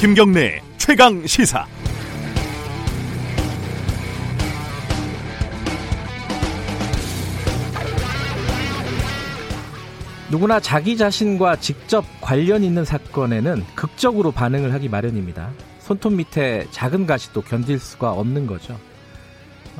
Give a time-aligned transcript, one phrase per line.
[0.00, 1.66] 김경래 최강 시사.
[10.30, 15.50] 누구나 자기 자신과 직접 관련 있는 사건에는 극적으로 반응을 하기 마련입니다.
[15.80, 18.78] 손톱 밑에 작은 가시도 견딜 수가 없는 거죠.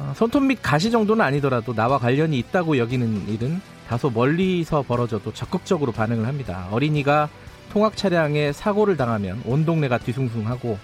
[0.01, 5.93] 어, 손톱 밑 가시 정도는 아니더라도 나와 관련이 있다고 여기는 일은 다소 멀리서 벌어져도 적극적으로
[5.93, 6.69] 반응을 합니다.
[6.71, 7.29] 어린이가
[7.71, 10.79] 통학 차량에 사고를 당하면 온 동네가 뒤숭숭하고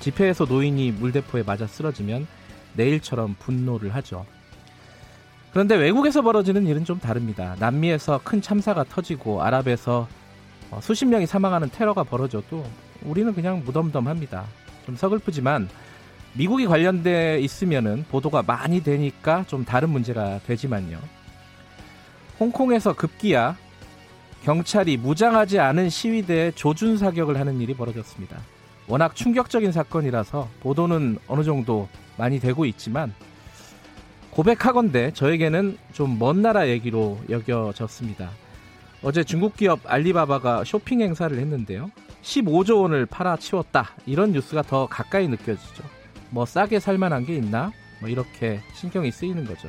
[0.00, 2.26] 집회에서 노인이 물대포에 맞아 쓰러지면
[2.74, 4.26] 내일처럼 분노를 하죠.
[5.52, 7.54] 그런데 외국에서 벌어지는 일은 좀 다릅니다.
[7.60, 10.08] 남미에서 큰 참사가 터지고 아랍에서
[10.70, 12.64] 어, 수십 명이 사망하는 테러가 벌어져도
[13.02, 14.44] 우리는 그냥 무덤덤합니다.
[14.86, 15.68] 좀 서글프지만
[16.34, 20.98] 미국이 관련돼 있으면은 보도가 많이 되니까 좀 다른 문제가 되지만요.
[22.40, 23.56] 홍콩에서 급기야
[24.42, 28.38] 경찰이 무장하지 않은 시위대에 조준 사격을 하는 일이 벌어졌습니다.
[28.88, 33.14] 워낙 충격적인 사건이라서 보도는 어느 정도 많이 되고 있지만
[34.30, 38.30] 고백하건대 저에게는 좀 먼 나라 얘기로 여겨졌습니다.
[39.02, 41.90] 어제 중국 기업 알리바바가 쇼핑 행사를 했는데요.
[42.22, 43.90] 15조 원을 팔아치웠다.
[44.06, 45.84] 이런 뉴스가 더 가까이 느껴지죠.
[46.32, 47.70] 뭐 싸게 살만한 게 있나?
[48.00, 49.68] 뭐 이렇게 신경이 쓰이는 거죠.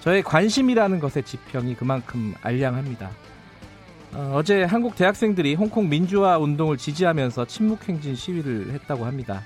[0.00, 3.10] 저의 관심이라는 것의 지평이 그만큼 알량합니다.
[4.14, 9.42] 어, 제 한국 대학생들이 홍콩 민주화 운동을 지지하면서 침묵행진 시위를 했다고 합니다.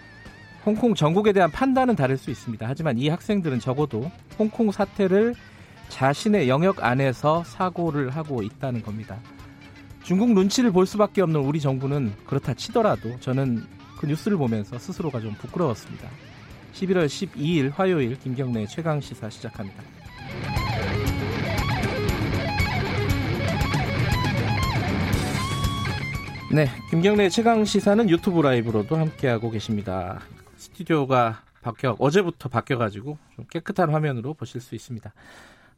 [0.64, 2.66] 홍콩 전국에 대한 판단은 다를 수 있습니다.
[2.68, 5.34] 하지만 이 학생들은 적어도 홍콩 사태를
[5.88, 9.18] 자신의 영역 안에서 사고를 하고 있다는 겁니다.
[10.02, 13.64] 중국 눈치를 볼 수밖에 없는 우리 정부는 그렇다 치더라도 저는
[14.00, 16.08] 그 뉴스를 보면서 스스로가 좀 부끄러웠습니다.
[16.72, 19.82] 11월 12일 화요일 김경래 최강 시사 시작합니다.
[26.50, 30.20] 네, 김경래 최강 시사는 유튜브 라이브로도 함께하고 계십니다.
[30.56, 35.12] 스튜디오가 바뀌어 어제부터 바뀌어가지고 좀 깨끗한 화면으로 보실 수 있습니다.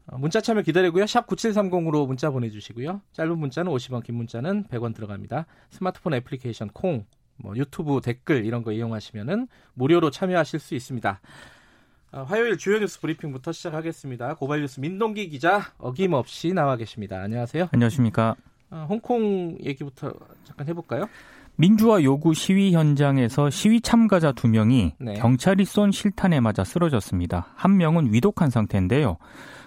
[0.07, 1.07] 어, 문자 참여 기다리고요.
[1.09, 3.01] 샵 9730으로 문자 보내주시고요.
[3.15, 5.47] 짧은 문자는 50원, 긴 문자는 100원 들어갑니다.
[5.71, 7.05] 스마트폰 애플리케이션 콩,
[7.43, 11.21] 뭐 유튜브 댓글 이런 거 이용하시면은 무료로 참여하실 수 있습니다.
[12.13, 14.35] 어, 화요일 주요 뉴스 브리핑부터 시작하겠습니다.
[14.35, 17.21] 고발 뉴스 민동기 기자 어김없이 나와 계십니다.
[17.23, 17.69] 안녕하세요.
[17.73, 18.37] 안녕하십니까.
[18.71, 20.13] 어, 홍콩 얘기부터
[20.45, 21.07] 잠깐 해볼까요?
[21.57, 25.15] 민주화 요구 시위 현장에서 시위 참가자 두 명이 네.
[25.15, 27.49] 경찰이 쏜 실탄에 맞아 쓰러졌습니다.
[27.55, 29.19] 한 명은 위독한 상태인데요.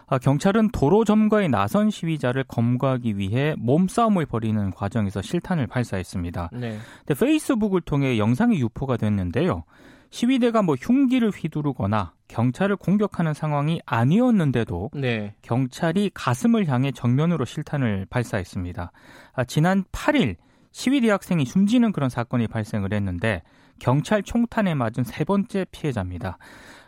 [0.08, 6.50] 아, 경찰은 도로 점거에 나선 시위자를 검거하기 위해 몸싸움을 벌이는 과정에서 실탄을 발사했습니다.
[6.54, 6.78] 네.
[7.08, 9.64] 페이스북을 통해 영상이 유포가 됐는데요.
[10.12, 15.36] 시위대가 뭐 흉기를 휘두르거나 경찰을 공격하는 상황이 아니었는데도 네.
[15.42, 18.92] 경찰이 가슴을 향해 정면으로 실탄을 발사했습니다.
[19.34, 20.36] 아, 지난 8일
[20.72, 23.42] 시위대 학생이 숨지는 그런 사건이 발생을 했는데
[23.80, 26.38] 경찰 총탄에 맞은 세 번째 피해자입니다.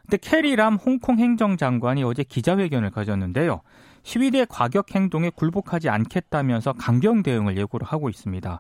[0.09, 3.61] 근데 캐리람 홍콩 행정장관이 어제 기자회견을 가졌는데요.
[4.03, 8.59] 시위대 과격 행동에 굴복하지 않겠다면서 강경 대응을 예고를 하고 있습니다.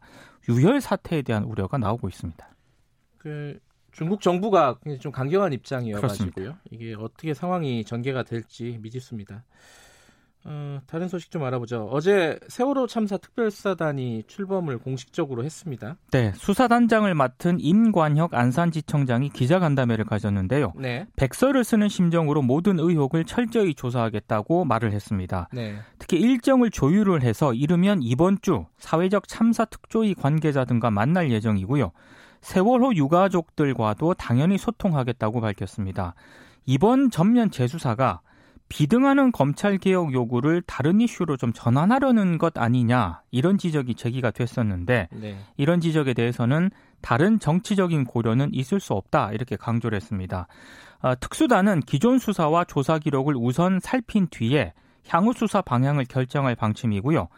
[0.49, 2.45] 유혈 사태에 대한 우려가 나오고 있습니다.
[3.17, 3.59] 그
[3.93, 6.57] 중국 정부가 좀 강경한 입장이어가지고요.
[6.69, 9.45] 이게 어떻게 상황이 전개가 될지 미지수입니다.
[10.49, 11.89] 어, 다른 소식 좀 알아보죠.
[11.91, 15.97] 어제 세월호 참사 특별수사단이 출범을 공식적으로 했습니다.
[16.11, 20.71] 네, 수사단장을 맡은 임관혁 안산지청장이 기자간담회를 가졌는데요.
[20.77, 21.05] 네.
[21.17, 25.49] 백서를 쓰는 심정으로 모든 의혹을 철저히 조사하겠다고 말을 했습니다.
[25.51, 25.75] 네.
[25.99, 31.91] 특히 일정을 조율을 해서 이르면 이번 주 사회적 참사 특조위 관계자 등과 만날 예정이고요.
[32.39, 36.13] 세월호 유가족들과도 당연히 소통하겠다고 밝혔습니다.
[36.65, 38.21] 이번 전면 재수사가
[38.69, 45.37] 비등하는 검찰 개혁 요구를 다른 이슈로 좀 전환하려는 것 아니냐 이런 지적이 제기가 됐었는데 네.
[45.55, 46.69] 이런 지적에 대해서는
[47.01, 50.47] 다른 정치적인 고려는 있을 수 없다 이렇게 강조를 했습니다.
[50.99, 54.73] 어, 특수단은 기존 수사와 조사 기록을 우선 살핀 뒤에
[55.07, 57.29] 향후 수사 방향을 결정할 방침이고요.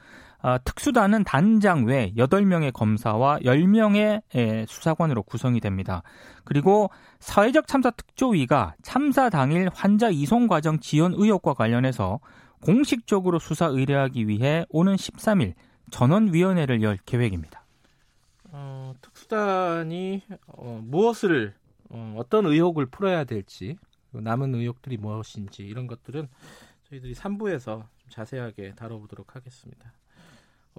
[0.41, 4.21] 어, 특수단은 단장 외 8명의 검사와 10명의
[4.67, 6.01] 수사관으로 구성이 됩니다.
[6.45, 6.89] 그리고
[7.19, 12.19] 사회적 참사 특조위가 참사 당일 환자 이송 과정 지연 의혹과 관련해서
[12.61, 15.53] 공식적으로 수사 의뢰하기 위해 오는 13일
[15.91, 17.65] 전원위원회를 열 계획입니다.
[18.51, 21.53] 어, 특수단이 어, 무엇을
[21.89, 23.77] 어, 어떤 의혹을 풀어야 될지
[24.11, 26.27] 남은 의혹들이 무엇인지 이런 것들은
[26.89, 29.93] 저희들이 3부에서 자세하게 다뤄보도록 하겠습니다.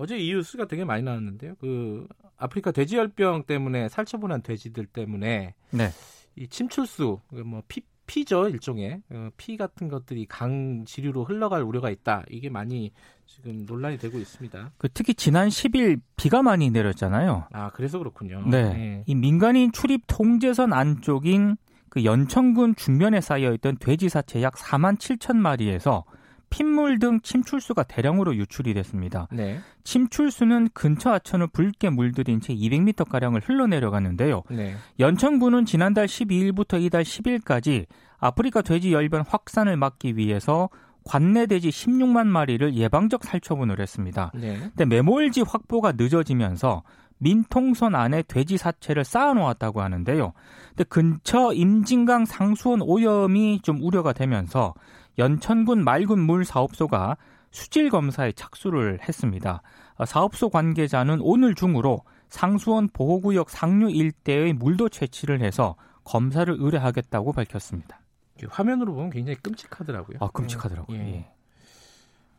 [0.01, 1.57] 어제 이 뉴스가 되게 많이 나왔는데요.
[1.61, 2.09] 그
[2.39, 5.91] 아프리카 돼지열병 때문에 살처분한 돼지들 때문에 네.
[6.37, 12.25] 이 침출수 뭐 피, 피죠 일종의 어, 피 같은 것들이 강 지류로 흘러갈 우려가 있다.
[12.31, 12.93] 이게 많이
[13.27, 14.73] 지금 논란이 되고 있습니다.
[14.79, 17.49] 그 특히 지난 10일 비가 많이 내렸잖아요.
[17.53, 18.43] 아 그래서 그렇군요.
[18.49, 19.05] 네, 네.
[19.07, 21.59] 이 민간인 출입 통제선 안쪽인
[21.91, 26.05] 그 연천군 중면에 쌓여 있던 돼지 사체 약 4만 7천 마리에서
[26.51, 29.29] 핏물 등 침출수가 대량으로 유출이 됐습니다.
[29.33, 29.61] 네.
[29.85, 34.43] 침출수는 근처 하천을 붉게 물들인 채 200m 가량을 흘러내려갔는데요.
[34.51, 34.75] 네.
[34.99, 37.87] 연천군은 지난달 12일부터 이달 10일까지
[38.19, 40.69] 아프리카 돼지 열변 확산을 막기 위해서
[41.05, 44.31] 관내 돼지 16만 마리를 예방적 살처분을 했습니다.
[44.35, 44.59] 네.
[44.59, 46.83] 근데 메몰지 확보가 늦어지면서
[47.21, 50.33] 민통선 안에 돼지 사체를 쌓아놓았다고 하는데요.
[50.71, 54.75] 근데 근처 임진강 상수원 오염이 좀 우려가 되면서
[55.21, 57.17] 연천군 맑은 물 사업소가
[57.53, 59.63] 수질 검사에 착수를 했습니다.
[59.97, 68.01] 어, 사업소 관계자는 오늘 중으로 상수원 보호구역 상류 일대의 물도 채취를 해서 검사를 의뢰하겠다고 밝혔습니다.
[68.49, 70.17] 화면으로 보면 굉장히 끔찍하더라고요.
[70.21, 70.99] 아, 끔찍하더라고요.
[70.99, 71.03] 예.
[71.03, 71.27] 예.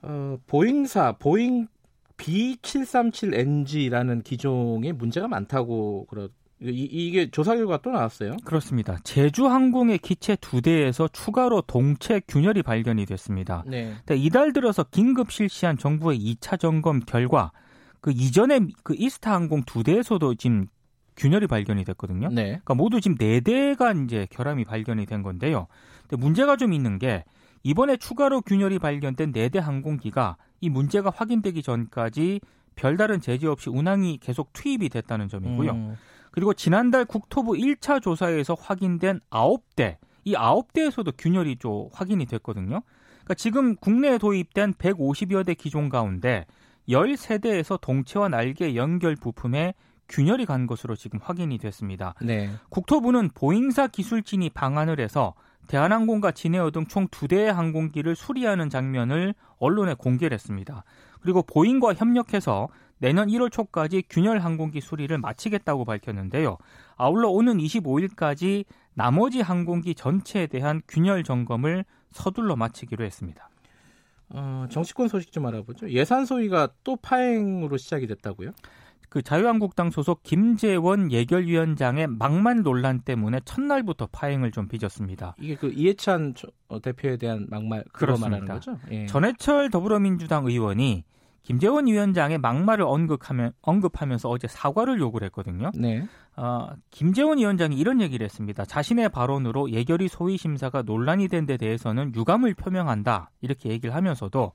[0.01, 1.67] 어, 보잉사 보잉
[2.17, 6.29] B737NG라는 기종에 문제가 많다고 그러
[6.63, 8.37] 이, 게 조사 결과 또 나왔어요?
[8.45, 8.97] 그렇습니다.
[9.03, 13.63] 제주 항공의 기체 두 대에서 추가로 동체 균열이 발견이 됐습니다.
[13.65, 13.95] 네.
[14.11, 17.51] 이달 들어서 긴급 실시한 정부의 2차 점검 결과
[17.99, 20.67] 그 이전에 그 이스타 항공 두 대에서도 지금
[21.17, 22.29] 균열이 발견이 됐거든요.
[22.29, 22.43] 네.
[22.45, 25.67] 그러니까 모두 지금 네 대가 이제 결함이 발견이 된 건데요.
[26.07, 27.23] 근데 문제가 좀 있는 게
[27.63, 32.39] 이번에 추가로 균열이 발견된 네 대 항공기가 이 문제가 확인되기 전까지
[32.75, 35.71] 별다른 제재 없이 운항이 계속 투입이 됐다는 점이고요.
[35.71, 35.95] 음.
[36.31, 42.81] 그리고 지난달 국토부 1차 조사에서 확인된 9대, 이 9대에서도 균열이 좀 확인이 됐거든요.
[43.19, 46.45] 그러니까 지금 국내에 도입된 150여 대 기종 가운데
[46.89, 49.73] 13대에서 동체와 날개 연결 부품에
[50.09, 52.15] 균열이 간 것으로 지금 확인이 됐습니다.
[52.21, 52.49] 네.
[52.69, 55.33] 국토부는 보잉사 기술진이 방안을 해서
[55.67, 60.83] 대한항공과 진에어 등 총 두 대의 항공기를 수리하는 장면을 언론에 공개를 했습니다.
[61.21, 62.67] 그리고 보잉과 협력해서
[63.01, 66.57] 내년 1월 초까지 균열 항공기 수리를 마치겠다고 밝혔는데요.
[66.95, 73.49] 아울러 오는 25일까지 나머지 항공기 전체에 대한 균열 점검을 서둘러 마치기로 했습니다.
[74.29, 75.89] 어, 정치권 소식 좀 알아보죠.
[75.89, 78.51] 예산 소위가 또 파행으로 시작이 됐다고요?
[79.09, 85.35] 그 자유한국당 소속 김재원 예결위원장의 막말 논란 때문에 첫날부터 파행을 좀 빚었습니다.
[85.39, 86.35] 이게 그 이해찬
[86.67, 88.77] 어, 대표에 대한 막말 그거 말하는 거죠?
[88.91, 89.07] 예.
[89.07, 91.03] 전해철 더불어민주당 의원이
[91.43, 95.71] 김재원 위원장의 막말을 언급하면, 언급하면서 어제 사과를 요구를 했거든요.
[95.75, 96.07] 네.
[96.37, 98.63] 어, 김재원 위원장이 이런 얘기를 했습니다.
[98.63, 103.31] 자신의 발언으로 예결위 소위 심사가 논란이 된 데 대해서는 유감을 표명한다.
[103.41, 104.51] 이렇게 얘기를 하면서도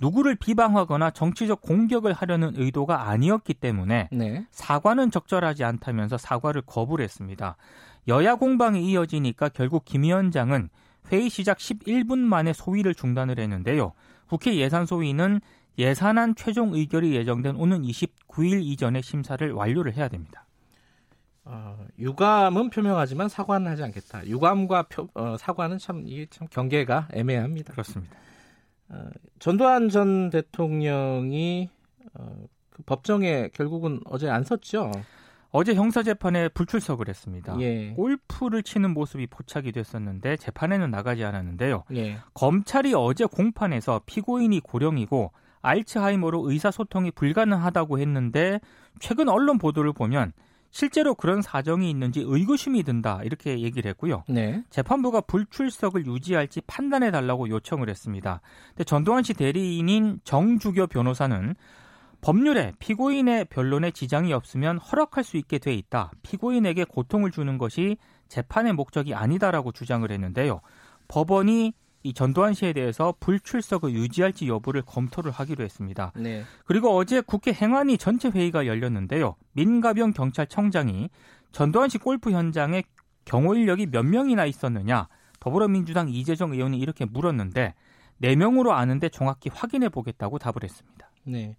[0.00, 4.46] 누구를 비방하거나 정치적 공격을 하려는 의도가 아니었기 때문에 네.
[4.50, 7.56] 사과는 적절하지 않다면서 사과를 거부를 했습니다.
[8.06, 10.68] 여야 공방이 이어지니까 결국 김 위원장은
[11.10, 13.92] 회의 시작 11분 만에 소위를 중단을 했는데요.
[14.28, 15.40] 국회 예산 소위는
[15.78, 20.44] 예산안 최종 의결이 예정된 오는 29일 이전에 심사를 완료를 해야 됩니다.
[21.44, 24.26] 어, 유감은 표명하지만 사과는 하지 않겠다.
[24.26, 27.72] 유감과 표, 어, 사과는 참 이게 참 경계가 애매합니다.
[27.72, 28.14] 그렇습니다.
[28.90, 29.08] 어,
[29.38, 31.70] 전두환 전 대통령이
[32.14, 34.90] 어, 그 법정에 결국은 어제 안 섰죠.
[35.50, 37.58] 어제 형사재판에 불출석을 했습니다.
[37.60, 37.92] 예.
[37.92, 41.84] 골프를 치는 모습이 포착이 됐었는데 재판에는 나가지 않았는데요.
[41.94, 42.18] 예.
[42.34, 45.32] 검찰이 어제 공판에서 피고인이 고령이고
[45.68, 48.60] 알츠하이머로 의사소통이 불가능하다고 했는데
[48.98, 50.32] 최근 언론 보도를 보면
[50.70, 54.24] 실제로 그런 사정이 있는지 의구심이 든다 이렇게 얘기를 했고요.
[54.28, 54.62] 네.
[54.70, 58.40] 재판부가 불출석을 유지할지 판단해 달라고 요청을 했습니다.
[58.70, 61.54] 근데 전두환 씨 대리인인 정주교 변호사는
[62.20, 66.10] 법률에 피고인의 변론에 지장이 없으면 허락할 수 있게 돼 있다.
[66.22, 67.96] 피고인에게 고통을 주는 것이
[68.28, 70.60] 재판의 목적이 아니다라고 주장을 했는데요.
[71.06, 71.72] 법원이
[72.08, 76.12] 이 전두환 씨에 대해서 불출석을 유지할지 여부를 검토를 하기로 했습니다.
[76.16, 76.42] 네.
[76.64, 79.36] 그리고 어제 국회 행안위 전체 회의가 열렸는데요.
[79.52, 81.10] 민가병 경찰청장이
[81.52, 82.82] 전두환 씨 골프 현장에
[83.26, 87.74] 경호 인력이 몇 명이나 있었느냐 더불어민주당 이재정 의원이 이렇게 물었는데
[88.22, 91.10] 4명으로 아는데 정확히 확인해 보겠다고 답을 했습니다.
[91.24, 91.56] 네.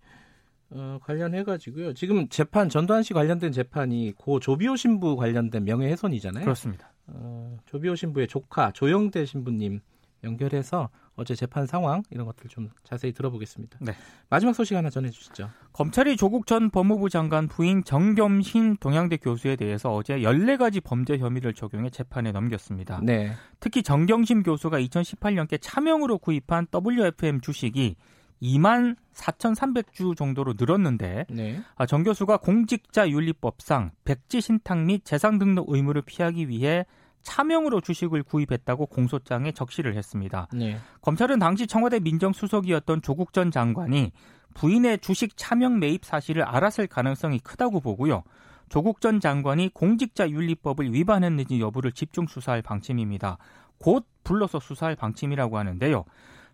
[0.72, 1.94] 어, 관련해 가지고요.
[1.94, 6.44] 지금 재판 전두환 씨 관련된 재판이 고 조비오 신부 관련된 명예훼손이잖아요.
[6.44, 6.92] 그렇습니다.
[7.06, 9.82] 어, 조비오 신부의 조카 조영대 신부님
[10.24, 13.80] 연결해서 어제 재판 상황 이런 것들 좀 자세히 들어보겠습니다.
[13.82, 13.94] 네.
[14.30, 15.50] 마지막 소식 하나 전해주시죠.
[15.74, 21.90] 검찰이 조국 전 법무부 장관 부인 정겸신 동양대 교수에 대해서 어제 14가지 범죄 혐의를 적용해
[21.90, 23.02] 재판에 넘겼습니다.
[23.04, 23.34] 네.
[23.60, 27.96] 특히 정경심 교수가 2018년께 차명으로 구입한 WFM 주식이
[28.42, 31.62] 2만 4,300주 정도로 늘었는데 네.
[31.76, 36.86] 아, 정 교수가 공직자윤리법상 백지 신탁 및 재산 등록 의무를 피하기 위해
[37.30, 40.48] 차명으로 주식을 구입했다고 공소장에 적시를 했습니다.
[40.52, 40.80] 네.
[41.02, 44.12] 검찰은 당시 청와대 민정수석이었던 조국 전 장관이
[44.56, 48.24] 부인의 주식 차명 매입 사실을 알았을 가능성이 크다고 보고요.
[48.68, 53.38] 조국 전 장관이 공직자윤리법을 위반했는지 여부를 집중 수사할 방침입니다.
[53.78, 56.06] 곧 불러서 수사할 방침이라고 하는데요.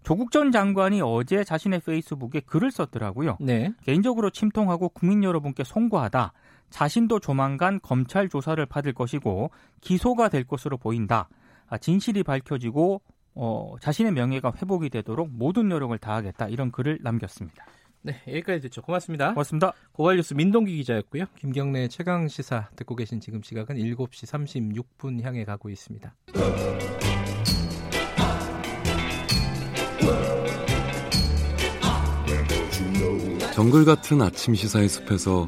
[0.04, 3.38] 조국 전 장관이 어제 자신의 페이스북에 글을 썼더라고요.
[3.40, 3.72] 네.
[3.86, 6.34] 개인적으로 침통하고 국민 여러분께 송구하다.
[6.70, 11.30] 자신도 조만간 검찰 조사를 받을 것이고 기소가 될 것으로 보인다.
[11.68, 13.02] 아, 진실이 밝혀지고
[13.36, 16.48] 어, 자신의 명예가 회복이 되도록 모든 노력을 다하겠다.
[16.48, 17.66] 이런 글을 남겼습니다.
[18.02, 18.82] 네, 여기까지 듣죠.
[18.84, 19.30] 고맙습니다.
[19.30, 19.74] 고맙습니다.
[19.92, 21.26] 고발뉴스 민동기 기자였고요.
[21.38, 26.14] 김경래 최강 시사 듣고 계신 지금 시각은 7시 36분 향해 가고 있습니다.
[33.56, 35.48] 정글 같은 아침 시사의 숲에서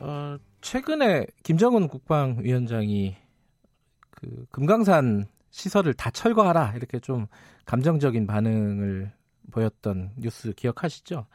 [0.00, 3.16] 어, 최근에 김정은 국방위원장이
[4.10, 7.26] 그 금강산 시설을 다 철거하라 이렇게 좀
[7.64, 9.12] 감정적인 반응을
[9.50, 11.26] 보였던 뉴스 기억하시죠?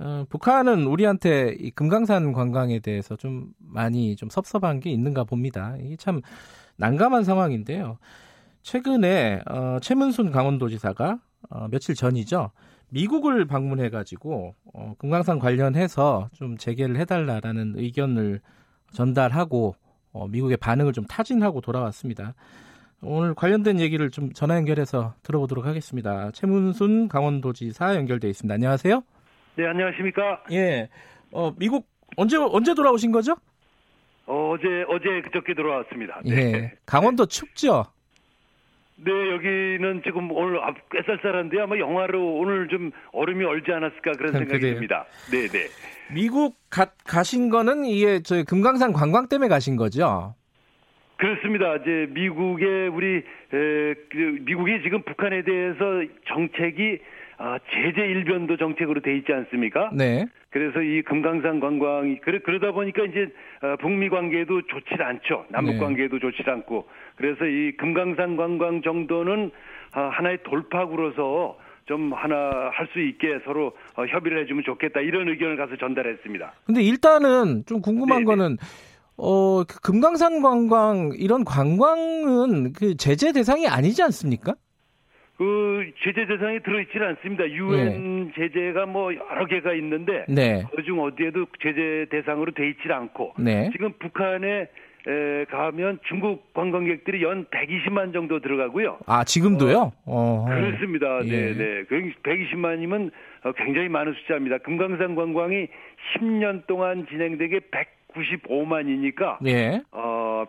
[0.00, 5.76] 어, 북한은 우리한테 이 금강산 관광에 대해서 좀 많이 좀 섭섭한 게 있는가 봅니다.
[5.80, 6.20] 이게 참
[6.76, 7.98] 난감한 상황인데요.
[8.62, 11.18] 최근에 어, 최문순 강원도지사가
[11.50, 12.52] 어, 며칠 전이죠.
[12.90, 18.40] 미국을 방문해가지고 어, 금강산 관련해서 좀 재개를 해달라라는 의견을
[18.92, 19.74] 전달하고
[20.12, 22.34] 어, 미국의 반응을 좀 타진하고 돌아왔습니다.
[23.00, 26.30] 오늘 관련된 얘기를 좀 전화 연결해서 들어보도록 하겠습니다.
[26.32, 28.52] 최문순 강원도지사 연결돼 있습니다.
[28.54, 29.02] 안녕하세요.
[29.56, 30.42] 네, 안녕하십니까?
[30.52, 30.88] 예.
[31.30, 33.36] 어, 미국 언제 언제 돌아오신 거죠?
[34.26, 36.20] 어, 제 어제 그저께 돌아왔습니다.
[36.24, 36.36] 네.
[36.36, 36.72] 예.
[36.86, 37.84] 강원도 춥죠?
[39.04, 40.58] 네, 여기는 지금 오늘
[40.90, 44.74] 꽤 쌀쌀한데 아마 영화로 오늘 좀 얼음이 얼지 않았을까 그런 생각이 그래요.
[44.74, 45.06] 듭니다.
[45.30, 45.66] 네, 네.
[46.12, 50.34] 미국 가, 가신 거는 이게 저 금강산 관광 때문에 가신 거죠?
[51.16, 51.76] 그렇습니다.
[51.76, 53.22] 이제 미국의 우리 에,
[54.10, 55.78] 그 미국이 지금 북한에 대해서
[56.26, 56.98] 정책이
[57.40, 59.90] 아, 제재 일변도 정책으로 돼 있지 않습니까?
[59.94, 60.26] 네.
[60.50, 63.28] 그래서 이 금강산 관광이 그래 그러다 보니까 이제
[63.62, 65.46] 어, 북미 관계도 좋지 않죠.
[65.50, 65.78] 남북 네.
[65.78, 69.50] 관계도 좋지 않고 그래서 이 금강산 관광 정도는
[69.92, 75.56] 아, 하나의 돌파구로서 좀 하나 할 수 있게 서로 어, 협의를 해주면 좋겠다 이런 의견을
[75.56, 76.52] 가서 전달했습니다.
[76.64, 78.24] 근데 일단은 좀 궁금한 네네.
[78.24, 78.56] 거는
[79.16, 84.54] 어, 그 금강산 관광 이런 관광은 그 제재 대상이 아니지 않습니까?
[85.38, 87.48] 그 제재 대상에 들어있지는 않습니다.
[87.48, 88.32] 유엔 네.
[88.34, 90.64] 제재가 뭐 여러 개가 있는데 네.
[90.74, 93.70] 그중 어디에도 제재 대상으로 돼 있지 않고 네.
[93.70, 94.66] 지금 북한에
[95.06, 98.98] 에, 가면 중국 관광객들이 연 120만 정도 들어가고요.
[99.06, 99.92] 아 지금도요?
[100.06, 101.24] 어, 그렇습니다.
[101.24, 101.30] 예.
[101.30, 101.84] 네, 네.
[101.84, 103.12] 120만이면
[103.44, 104.58] 어, 굉장히 많은 숫자입니다.
[104.58, 105.68] 금강산 관광이
[106.16, 107.60] 10년 동안 진행되게
[108.10, 109.82] 195만이니까 예.
[109.92, 110.44] 어,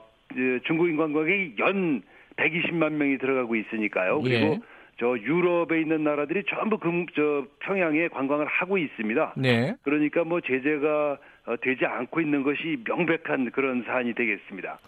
[0.66, 2.02] 중국인 관광객이 연
[2.38, 4.22] 120만 명이 들어가고 있으니까요.
[4.22, 4.60] 그리고 예.
[5.00, 9.36] 저 유럽에 있는 나라들이 전부 금, 저 평양에 관광을 하고 있습니다.
[9.38, 9.76] 네.
[9.84, 14.80] 그러니까 뭐 제재가 어, 되지 않고 있는 것이 명백한 그런 사안이 되겠습니다.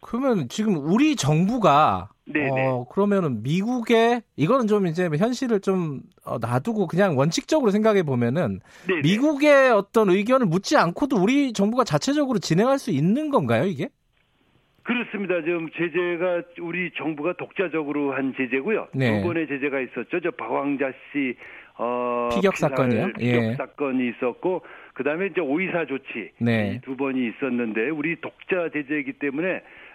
[0.00, 2.66] 그러면 지금 우리 정부가 네네.
[2.66, 9.00] 어, 그러면은 미국의 이거는 좀 이제 현실을 좀 어, 놔두고 그냥 원칙적으로 생각해 보면은 네네.
[9.02, 13.88] 미국의 어떤 의견을 묻지 않고도 우리 정부가 자체적으로 진행할 수 있는 건가요, 이게?
[14.82, 15.42] 그렇습니다.
[15.42, 18.88] 지금 제재가 우리 정부가 독자적으로 한 제재고요.
[18.94, 19.20] 네.
[19.20, 20.20] 두 번의 제재가 있었죠.
[20.20, 21.36] 저 박왕자 씨
[21.76, 23.12] 어, 피격 사건이요.
[23.18, 23.54] 피격 예.
[23.54, 24.62] 사건이 있었고
[24.94, 26.80] 그다음에 이제 오이사 조치 네.
[26.84, 29.48] 두 번이 있었는데 우리 독자 제재이기 때문에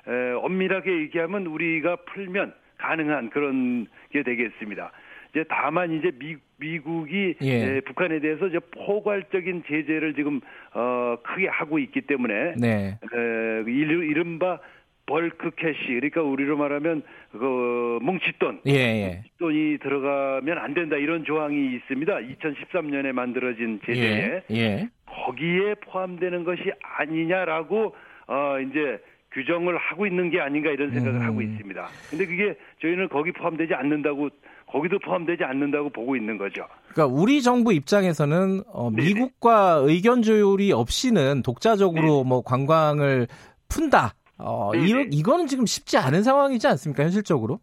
[0.08, 4.92] 에, 엄밀하게 얘기하면 우리가 풀면 가능한 그런 게 되겠습니다.
[5.32, 7.78] 이제 다만 이제 미, 미국이 예.
[7.78, 10.42] 에, 북한에 대해서 이제 포괄적인 제재를 지금
[10.74, 12.98] 어, 크게 하고 있기 때문에 네.
[13.14, 14.60] 에, 이른바
[15.06, 19.24] bulk cash 그러니까 우리로 말하면 그 뭉칫돈 예, 예.
[19.38, 22.14] 돈이 들어가면 안 된다 이런 조항이 있습니다.
[22.14, 24.90] 2013년에 만들어진 제재에 예, 예.
[25.06, 27.96] 거기에 포함되는 것이 아니냐라고
[28.28, 29.00] 어 이제
[29.34, 31.26] 규정을 하고 있는 게 아닌가 이런 생각을 음.
[31.26, 31.88] 하고 있습니다.
[32.10, 34.30] 근데 그게 저희는 거기 포함되지 않는다고
[34.66, 36.66] 거기도 포함되지 않는다고 보고 있는 거죠.
[36.94, 42.30] 그러니까 우리 정부 입장에서는 어, 미국과 의견 조율이 없이는 독자적으로 네.
[42.30, 43.28] 뭐 관광을
[43.70, 44.14] 푼다.
[44.38, 47.60] 어, 네, 이, 이거는 지금 쉽지 않은 상황이지 않습니까, 현실적으로?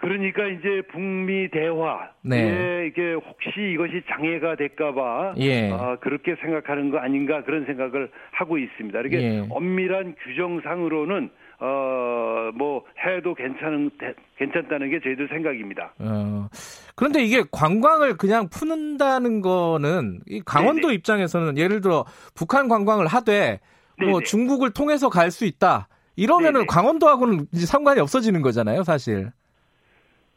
[0.00, 2.86] 그러니까 이제 북미 대화에 네.
[2.86, 5.70] 이게 혹시 이것이 장애가 될까봐 예.
[5.70, 8.98] 어, 그렇게 생각하는 거 아닌가 그런 생각을 하고 있습니다.
[8.98, 9.46] 이렇게 예.
[9.50, 13.90] 엄밀한 규정상으로는 어뭐 해도 괜찮은
[14.38, 15.92] 괜찮다는 게 저희들 생각입니다.
[15.98, 16.48] 어,
[16.96, 20.94] 그런데 이게 관광을 그냥 푸는다는 거는 이 강원도 네네.
[20.94, 23.60] 입장에서는 예를 들어 북한 관광을 하되
[24.06, 24.20] 뭐.
[24.20, 25.88] 중국을 통해서 갈 수 있다.
[26.16, 26.66] 이러면은 네네.
[26.68, 29.30] 강원도하고는 이제 상관이 없어지는 거잖아요, 사실.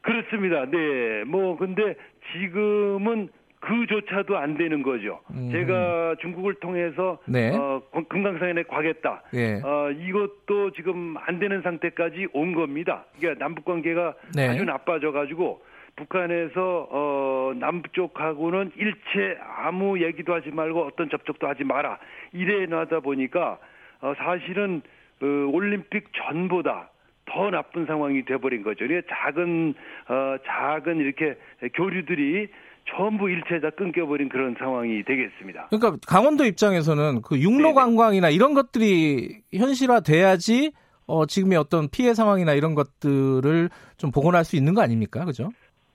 [0.02, 0.66] 그렇습니다.
[0.66, 1.24] 네.
[1.26, 1.96] 뭐 근데
[2.34, 3.30] 지금은
[3.60, 5.22] 그조차도 안 되는 거죠.
[5.32, 5.50] 음.
[5.52, 7.56] 제가 중국을 통해서 네.
[7.56, 9.24] 어, 금강산에 가겠다.
[9.32, 9.62] 네.
[9.64, 13.06] 어, 이것도 지금 안 되는 상태까지 온 겁니다.
[13.18, 14.50] 그러니까 남북 관계가 네.
[14.50, 15.62] 아주 나빠져 가지고
[15.96, 22.00] 북한에서 어, 남쪽하고는 일체 아무 얘기도 하지 말고 어떤 접촉도 하지 마라.
[22.32, 23.60] 이래 놔다 보니까
[24.02, 24.82] 어, 사실은
[25.22, 26.90] 어, 올림픽 전보다
[27.26, 28.86] 더 나쁜 상황이 돼버린 거죠.
[29.10, 29.74] 작은
[30.10, 31.38] 어, 작은 이렇게
[31.74, 32.50] 교류들이
[32.90, 35.68] 전부 일체 다 끊겨버린 그런 상황이 되겠습니다.
[35.70, 37.74] 그러니까 강원도 입장에서는 그 육로 네네.
[37.74, 40.74] 관광이나 이런 것들이 현실화돼야지
[41.06, 45.26] 어, 지금의 어떤 피해 상황이나 이런 것들을 좀 복원할 수 있는 거 아닙니까?
[45.26, 45.52] 그죠?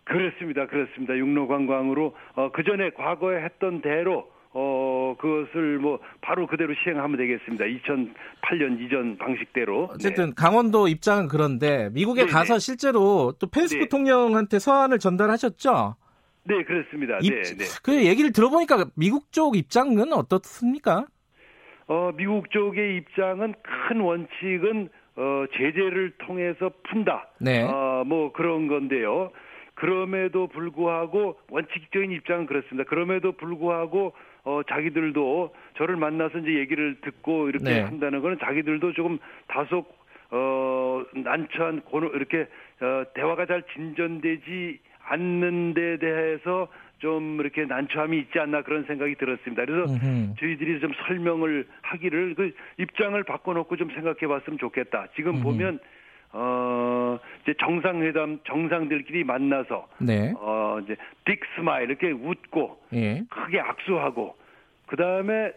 [0.09, 0.67] 그렇습니다.
[0.67, 1.17] 그렇습니다.
[1.17, 7.65] 육로 관광으로 어, 그 전에 과거에 했던 대로 어, 그것을 뭐 바로 그대로 시행하면 되겠습니다.
[7.65, 9.91] 2008년 이전 방식대로.
[9.93, 10.33] 어쨌든 네.
[10.35, 12.33] 강원도 입장은 그런데 미국에 네네.
[12.33, 13.81] 가서 실제로 또 펜스 네.
[13.81, 15.97] 대통령한테 서한을 전달하셨죠?
[16.45, 17.19] 네, 그렇습니다.
[17.23, 17.65] 입, 네, 네.
[17.83, 21.07] 그 얘기를 들어보니까 미국 쪽 입장은 어떻습니까?
[21.87, 27.29] 어, 미국 쪽의 입장은 큰 원칙은 어, 제재를 통해서 푼다.
[27.41, 27.62] 네.
[27.62, 29.31] 어, 뭐 그런 건데요.
[29.79, 32.83] 그럼에도 불구하고 원칙적인 입장은 그렇습니다.
[32.89, 37.81] 그럼에도 불구하고 어 자기들도 저를 만나서 이제 얘기를 듣고 이렇게 네.
[37.83, 39.87] 한다는 거는 자기들도 조금 다소
[40.33, 42.49] 어 난처한 고노 이렇게
[42.81, 44.81] 어 대화가 잘 진전되지
[45.11, 46.67] 않는 데 대해서
[46.99, 49.64] 좀 이렇게 난처함이 있지 않나 그런 생각이 들었습니다.
[49.64, 50.35] 그래서 음흠.
[50.41, 55.07] 저희들이 좀 설명을 하기를 그 입장을 바꿔놓고 좀 생각해 봤으면 좋겠다.
[55.14, 55.43] 지금 음흠.
[55.45, 55.79] 보면
[56.33, 60.33] 어 이제 정상회담 정상들끼리 만나서 네.
[60.37, 63.23] 어 이제 big smile 이렇게 웃고 예.
[63.31, 64.37] 크게 악수하고
[64.87, 65.53] 그 다음에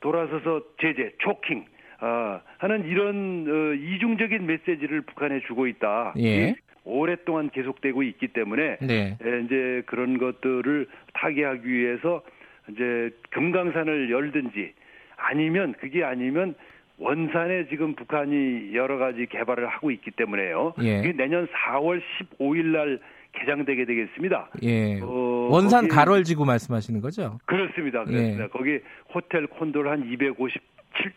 [0.00, 1.66] 돌아서서 제재 choking
[2.02, 6.14] 어, 하는 이런 어, 이중적인 메시지를 북한에 주고 있다.
[6.18, 6.54] 예.
[6.84, 9.16] 오랫동안 계속되고 있기 때문에 네.
[9.44, 12.22] 이제 그런 것들을 타개하기 위해서
[12.68, 14.72] 이제 금강산을 열든지
[15.16, 16.56] 아니면 그게 아니면
[17.02, 20.74] 원산에 지금 북한이 여러 가지 개발을 하고 있기 때문에요.
[20.82, 21.00] 예.
[21.00, 22.00] 이게 내년 4월
[22.38, 23.00] 15일 날
[23.32, 24.50] 개장되게 되겠습니다.
[24.62, 25.00] 예.
[25.00, 27.40] 어, 원산 가월지구 말씀하시는 거죠?
[27.46, 28.04] 그렇습니다.
[28.04, 28.44] 그렇습니다.
[28.44, 28.48] 예.
[28.48, 28.78] 거기
[29.12, 30.62] 호텔 콘도를 한 250,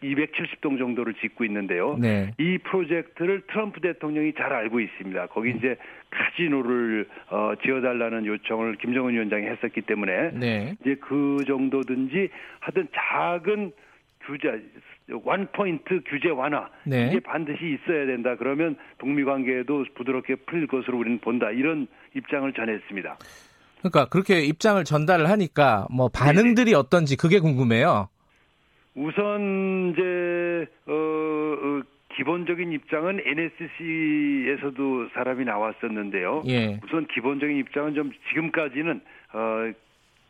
[0.02, 1.98] 270동 정도를 짓고 있는데요.
[2.00, 2.32] 네.
[2.40, 5.28] 이 프로젝트를 트럼프 대통령이 잘 알고 있습니다.
[5.28, 5.76] 거기 이제
[6.10, 10.76] 카지노를 어, 지어달라는 요청을 김정은 위원장이 했었기 때문에 네.
[10.82, 13.72] 이제 그 정도든지 하여튼 작은
[14.26, 14.62] 규제
[15.24, 17.08] 원 포인트 규제 완화 네.
[17.10, 18.36] 이게 반드시 있어야 된다.
[18.38, 21.52] 그러면 북미 관계도 부드럽게 풀릴 것으로 우리는 본다.
[21.52, 23.18] 이런 입장을 전했습니다.
[23.80, 26.76] 그러니까 그렇게 입장을 전달을 하니까 뭐 반응들이 네네.
[26.76, 28.10] 어떤지 그게 궁금해요.
[28.96, 31.82] 우선 이제 어, 어
[32.16, 36.44] 기본적인 입장은 NSC에서도 사람이 나왔었는데요.
[36.48, 36.80] 예.
[36.84, 39.02] 우선 기본적인 입장은 좀 지금까지는
[39.34, 39.74] 어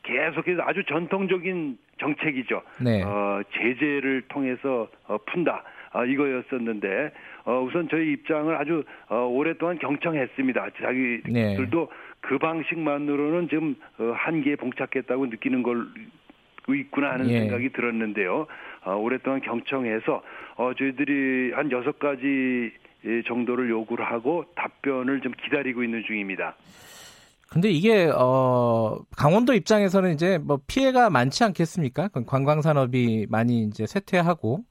[0.06, 2.62] 계속해서 아주 전통적인 정책이죠.
[2.82, 3.02] 네.
[3.04, 5.64] 어, 제재를 통해서 어, 푼다.
[5.94, 7.12] 어, 이거였었는데
[7.46, 10.70] 어, 우선 저희 입장을 아주 어, 오랫동안 경청했습니다.
[10.82, 11.96] 자기들도 네.
[12.20, 15.86] 그 방식만으로는 지금 어, 한계에 봉착했다고 느끼는 걸
[16.68, 17.40] 있구나 하는 예.
[17.40, 18.48] 생각이 들었는데요.
[18.84, 20.24] 어, 오랫동안 경청해서
[20.58, 22.72] 어, 저희들이 한 여섯 가지
[23.28, 26.56] 정도를 요구를 하고 답변을 좀 기다리고 있는 중입니다.
[27.50, 32.10] 근데 이게 어 강원도 입장에서는 이제 뭐 피해가 많지 않겠습니까?
[32.26, 34.66] 관광 산업이 많이 이제 쇠퇴하고.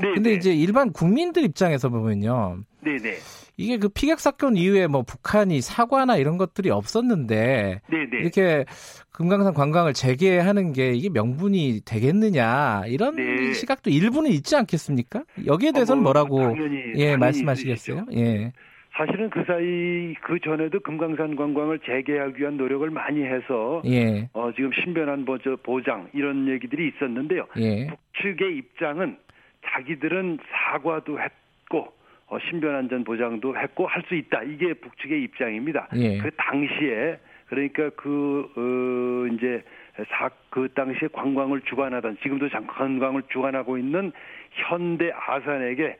[0.00, 0.14] 네.
[0.14, 0.36] 근데 네.
[0.36, 2.58] 이제 일반 국민들 입장에서 보면요.
[2.82, 3.16] 네, 네.
[3.56, 8.04] 이게 그 피격 사건 이후에 뭐 북한이 사과나 이런 것들이 없었는데 네네.
[8.10, 8.18] 네.
[8.18, 8.66] 이렇게
[9.12, 13.54] 금강산 관광을 재개하는 게 이게 명분이 되겠느냐 이런 네.
[13.54, 15.24] 시각도 일부는 있지 않겠습니까?
[15.46, 18.04] 여기에 대해서는 어, 뭐, 뭐라고 당연히, 예 당연히 말씀하시겠어요?
[18.10, 18.20] 있으시죠.
[18.20, 18.52] 예.
[18.96, 24.28] 사실은 그 사이 그 전에도 금강산 관광을 재개하기 위한 노력을 많이 해서 예.
[24.32, 25.26] 어, 지금 신변한
[25.62, 27.46] 보장 이런 얘기들이 있었는데요.
[27.58, 27.86] 예.
[27.88, 29.18] 북측의 입장은
[29.66, 31.92] 자기들은 사과도 했고
[32.28, 34.42] 어, 신변안 전 보장도 했고 할 수 있다.
[34.44, 35.88] 이게 북측의 입장입니다.
[35.96, 36.18] 예.
[36.18, 39.62] 그 당시에 그러니까 그 어, 이제
[40.08, 44.12] 사, 그 당시에 관광을 주관하던 지금도 관광을 주관하고 있는
[44.52, 45.96] 현대 아산에게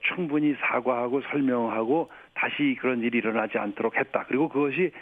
[0.00, 4.26] 충분히 사과하고 설명하고 다시 그런 일이 일어나지 않도록 했다.
[4.28, 4.92] 그리고 그것이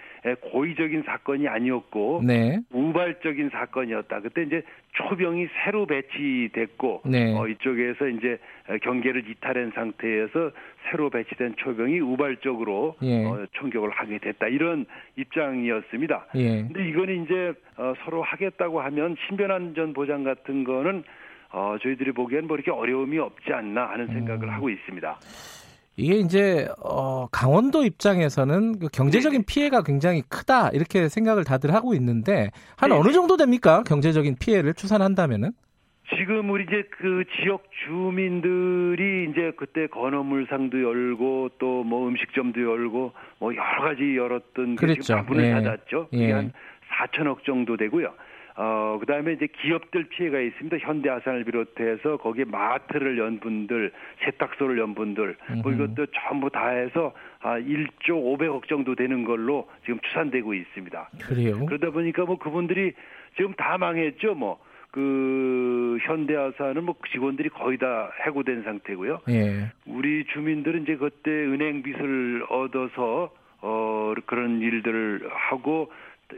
[0.53, 2.61] 고의적인 사건이 아니었고 네.
[2.71, 4.21] 우발적인 사건이었다.
[4.21, 7.37] 그때 이제 초병이 새로 배치됐고 네.
[7.37, 8.39] 어, 이쪽에서 이제
[8.83, 10.53] 경계를 이탈한 상태에서
[10.89, 13.25] 새로 배치된 초병이 우발적으로 예.
[13.25, 14.47] 어, 총격을 하게 됐다.
[14.47, 16.27] 이런 입장이었습니다.
[16.37, 16.63] 예.
[16.63, 21.03] 근데 이거는 이제 어, 서로 하겠다고 하면 신변안전 보장 같은 거는
[21.51, 24.51] 어, 저희들이 보기엔 뭐 이렇게 어려움이 없지 않나 하는 생각을 음.
[24.51, 25.19] 하고 있습니다.
[25.97, 31.95] 이게 이제 어, 강원도 입장에서는 그 경제적인 네 피해가 굉장히 크다 이렇게 생각을 다들 하고
[31.95, 35.53] 있는데 한네 어느 정도 됩니까 경제적인 피해를 추산한다면은?
[36.19, 43.55] 지금 우리 이제 그 지역 주민들이 이제 그때 건어물상도 열고 또 뭐 음식점도 열고 뭐
[43.55, 45.23] 여러 가지 열었던 그랬죠.
[45.27, 45.51] 문을 예.
[45.53, 46.09] 닫았죠.
[46.15, 46.33] 예.
[46.33, 46.53] 한
[47.09, 48.13] 4천억 정도 되고요.
[48.57, 50.79] 어, 그 다음에 이제 기업들 피해가 있습니다.
[50.79, 53.93] 현대아산을 비롯해서 거기에 마트를 연 분들,
[54.25, 59.99] 세탁소를 연 분들, 뭐 이것도 전부 다 해서 아, 1조 500억 정도 되는 걸로 지금
[60.01, 61.11] 추산되고 있습니다.
[61.23, 61.67] 그래요?
[61.67, 62.93] 그러다 보니까 뭐 그분들이
[63.37, 64.61] 지금 다 망했죠, 뭐.
[64.93, 69.23] 그 현대아산은 뭐 직원들이 거의 다 해고된 상태고요.
[69.29, 69.73] 예.
[69.87, 75.91] 우리 주민들은 이제 그때 은행 빚을 얻어서 어 그런 일들을 하고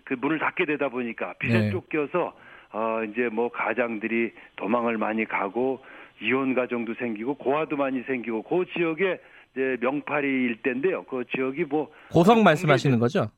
[0.04, 1.70] 그 문을 닫게 되다 보니까 빚에 네.
[1.70, 2.34] 쫓겨서
[2.72, 5.80] 어 이제 뭐 가장들이 도망을 많이 가고
[6.20, 9.20] 이혼 가정도 생기고 고아도 많이 생기고 그 지역에
[9.52, 11.04] 이제 명파리 일대인데요.
[11.04, 13.30] 그 지역이 뭐 고성 말씀하시는 거죠?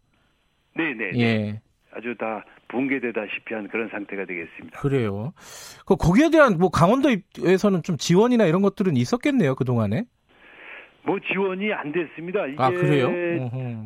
[0.75, 1.13] 네네.
[1.13, 1.21] 네.
[1.21, 1.61] 예.
[1.93, 4.81] 아주 다 붕괴되다시피 한 그런 상태가 되겠습니다.
[4.81, 5.33] 그래요.
[5.87, 10.05] 그 거기에 대한 뭐 강원도에서는 좀 지원이나 이런 것들은 있었겠네요 그 동안에.
[11.05, 12.47] 뭐 지원이 안 됐습니다.
[12.47, 13.09] 이게 아, 그래요?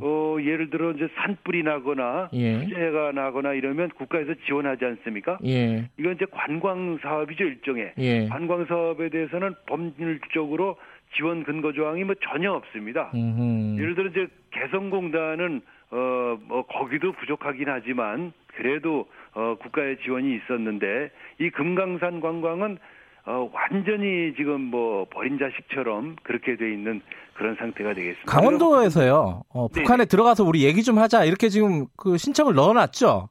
[0.01, 2.59] 어, 예를 들어 이제 산불이 나거나 예.
[2.59, 5.39] 수재가 나거나 이러면 국가에서 지원하지 않습니까?
[5.45, 5.89] 예.
[5.99, 8.27] 이건 이제 관광 사업이죠 일종의 예.
[8.29, 10.77] 관광 사업에 대해서는 법률적으로
[11.15, 13.11] 지원 근거 조항이 뭐 전혀 없습니다.
[13.15, 13.81] 음흠.
[13.81, 21.51] 예를 들어 이제 개성공단은 어 뭐 거기도 부족하긴 하지만 그래도 어 국가의 지원이 있었는데 이
[21.51, 22.79] 금강산 관광은
[23.25, 27.01] 어, 완전히 지금 뭐 버린 자식처럼 그렇게 돼 있는
[27.35, 28.31] 그런 상태가 되겠습니다.
[28.31, 29.43] 강원도에서요.
[29.49, 33.29] 어, 북한에 들어가서 우리 얘기 좀 하자 이렇게 지금 그 신청을 넣어놨죠.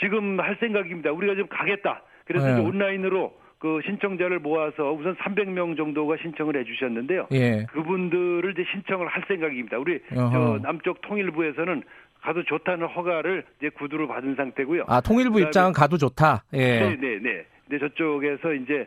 [0.00, 1.12] 지금 할 생각입니다.
[1.12, 2.02] 우리가 지금 가겠다.
[2.24, 2.60] 그래서 네.
[2.60, 7.28] 온라인으로 그 신청자를 모아서 우선 300명 정도가 신청을 해주셨는데요.
[7.32, 7.66] 예.
[7.70, 9.78] 그분들을 이제 신청을 할 생각입니다.
[9.78, 10.30] 우리 어허.
[10.30, 11.82] 저 남쪽 통일부에서는
[12.22, 14.84] 가도 좋다는 허가를 이제 구두로 받은 상태고요.
[14.88, 16.44] 아 통일부 입장은 가도 좋다.
[16.54, 16.80] 예.
[16.80, 16.96] 네네네.
[16.96, 17.44] 네, 네.
[17.68, 18.86] 근데 저쪽에서 이제 어,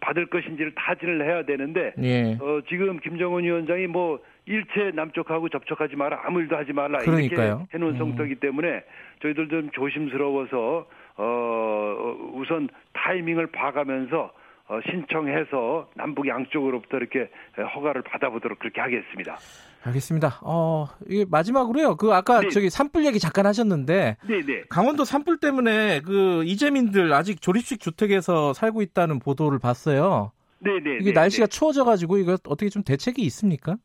[0.00, 2.36] 받을 것인지를 타진을 해야 되는데 예.
[2.40, 7.46] 어, 지금 김정은 위원장이 뭐 일체 남쪽하고 접촉하지 마라 아무 일도 하지 말라 그러니까요.
[7.46, 7.98] 이렇게 해놓은 음.
[7.98, 8.82] 성격이기 때문에
[9.22, 10.88] 저희들 좀 조심스러워서
[11.18, 14.32] 어, 우선 타이밍을 봐가면서
[14.68, 17.30] 어, 신청해서 남북 양쪽으로부터 이렇게
[17.76, 19.38] 허가를 받아보도록 그렇게 하겠습니다.
[19.84, 20.40] 알겠습니다.
[20.42, 21.96] 어, 이게 마지막으로요.
[21.96, 22.48] 그 아까 네.
[22.48, 24.64] 저기 산불 얘기 잠깐 하셨는데 네, 네.
[24.68, 30.32] 강원도 산불 때문에 그 이재민들 아직 조립식 주택에서 살고 있다는 보도를 봤어요.
[30.58, 30.96] 네, 네.
[31.00, 31.50] 이게 네, 날씨가 네.
[31.50, 33.76] 추워져 가지고 이거 어떻게 좀 대책이 있습니까?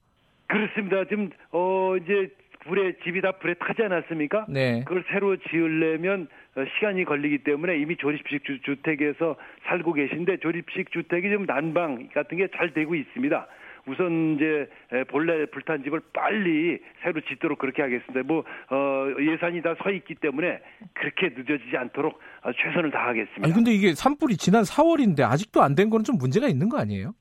[0.47, 1.03] 그렇습니다.
[1.07, 2.33] 지금 어 이제
[2.65, 4.47] 불에 집이 다 불에 타지 않았습니까?
[4.49, 4.83] 네.
[4.85, 6.27] 그걸 새로 지으려면 어,
[6.77, 9.35] 시간이 걸리기 때문에 이미 조립식 주, 택에서
[9.67, 13.47] 살고 계신데 조립식 주택이 좀 난방 같은 게 잘 되고 있습니다.
[13.87, 14.69] 우선 이제
[15.07, 18.21] 본래 불탄 집을 빨리 새로 짓도록 그렇게 하겠습니다.
[18.27, 20.59] 뭐 어, 예산이 다 서 있기 때문에
[20.93, 23.41] 그렇게 늦어지지 않도록 어, 최선을 다하겠습니다.
[23.43, 27.13] 아니 근데 이게 산불이 지난 4월인데 아직도 안 된 거는 좀 문제가 있는 거 아니에요?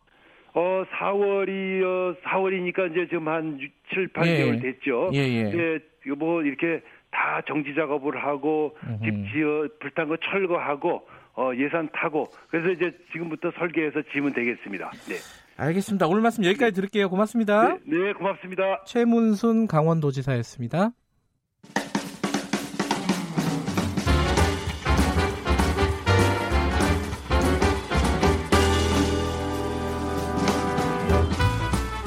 [0.52, 3.58] 어 4월이 어 4월이니까 이제 지금 한
[3.94, 4.60] 7, 8개월 예.
[4.60, 5.10] 됐죠.
[5.14, 5.52] 예, 예.
[5.54, 8.76] 예, 뭐 이렇게 다 정지 작업을 하고.
[9.04, 14.90] 집 지어 불탄 거 철거하고 어 예산 타고 그래서 이제 지금부터 설계해서 지면 되겠습니다.
[15.08, 15.16] 네.
[15.56, 16.06] 알겠습니다.
[16.06, 17.08] 오늘 말씀 여기까지 들을게요.
[17.08, 17.68] 고맙습니다.
[17.68, 18.82] 네, 네 고맙습니다.
[18.86, 20.90] 최문순 강원도지사였습니다.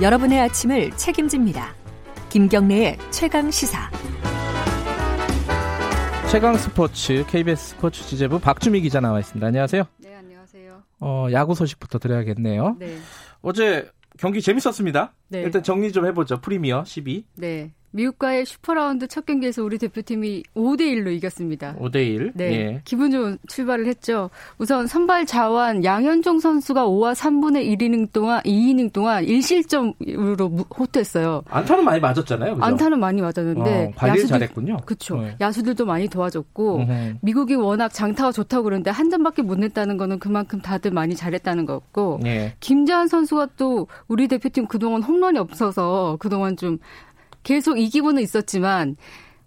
[0.01, 1.73] 여러분의 아침을 책임집니다.
[2.29, 3.89] 김경래의 최강 시사.
[6.33, 9.45] 최강 스포츠 KBS 스포츠 취재부 박주미 기자 나와 있습니다.
[9.45, 9.83] 안녕하세요.
[9.99, 10.81] 네, 안녕하세요.
[10.99, 12.77] 어, 야구 소식부터 드려야겠네요.
[12.79, 12.97] 네.
[13.43, 15.13] 어제 경기 재밌었습니다.
[15.27, 15.43] 네.
[15.43, 16.41] 일단 정리 좀 해보죠.
[16.41, 17.27] 프리미어 12.
[17.35, 17.71] 네.
[17.93, 21.75] 미국과의 슈퍼라운드 첫 경기에서 우리 대표팀이 5대 1로 이겼습니다.
[21.75, 22.31] 5대 1.
[22.35, 22.45] 네.
[22.45, 22.81] 예.
[22.85, 24.29] 기분 좋은 출발을 했죠.
[24.57, 31.43] 우선 선발 좌완 양현종 선수가 5와 3분의 1이닝 동안 2이닝 동안 1실점으로 호투했어요.
[31.49, 32.55] 안타는 많이 맞았잖아요.
[32.55, 32.65] 그죠?
[32.65, 34.77] 안타는 많이 맞았는데 어, 관리 야수들, 잘했군요.
[34.85, 35.21] 그렇죠.
[35.21, 35.35] 네.
[35.39, 37.17] 야수들도 많이 도와줬고 음흠.
[37.21, 42.21] 미국이 워낙 장타가 좋다고 그러는데 한 점밖에 못 냈다는 거는 그만큼 다들 많이 잘했다는 거였고
[42.25, 42.55] 예.
[42.59, 46.79] 김재환 선수가 또 우리 대표팀 그동안 홈런이 없어서 그동안 좀
[47.43, 48.95] 계속 이기고는 있었지만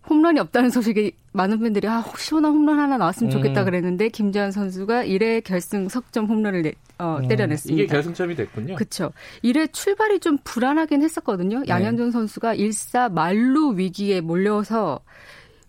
[0.08, 3.64] 홈런이 없다는 소식이 많은 분들이 아 시원한 홈런 하나 나왔으면 좋겠다 음.
[3.64, 7.28] 그랬는데 김재환 선수가 1회 결승 석점 홈런을 내, 어, 음.
[7.28, 7.82] 때려냈습니다.
[7.82, 8.76] 이게 결승점이 됐군요.
[8.76, 9.12] 그렇죠.
[9.44, 11.60] 1회 출발이 좀 불안하긴 했었거든요.
[11.60, 11.68] 네.
[11.68, 15.00] 양현종 선수가 1사 말루 위기에 몰려서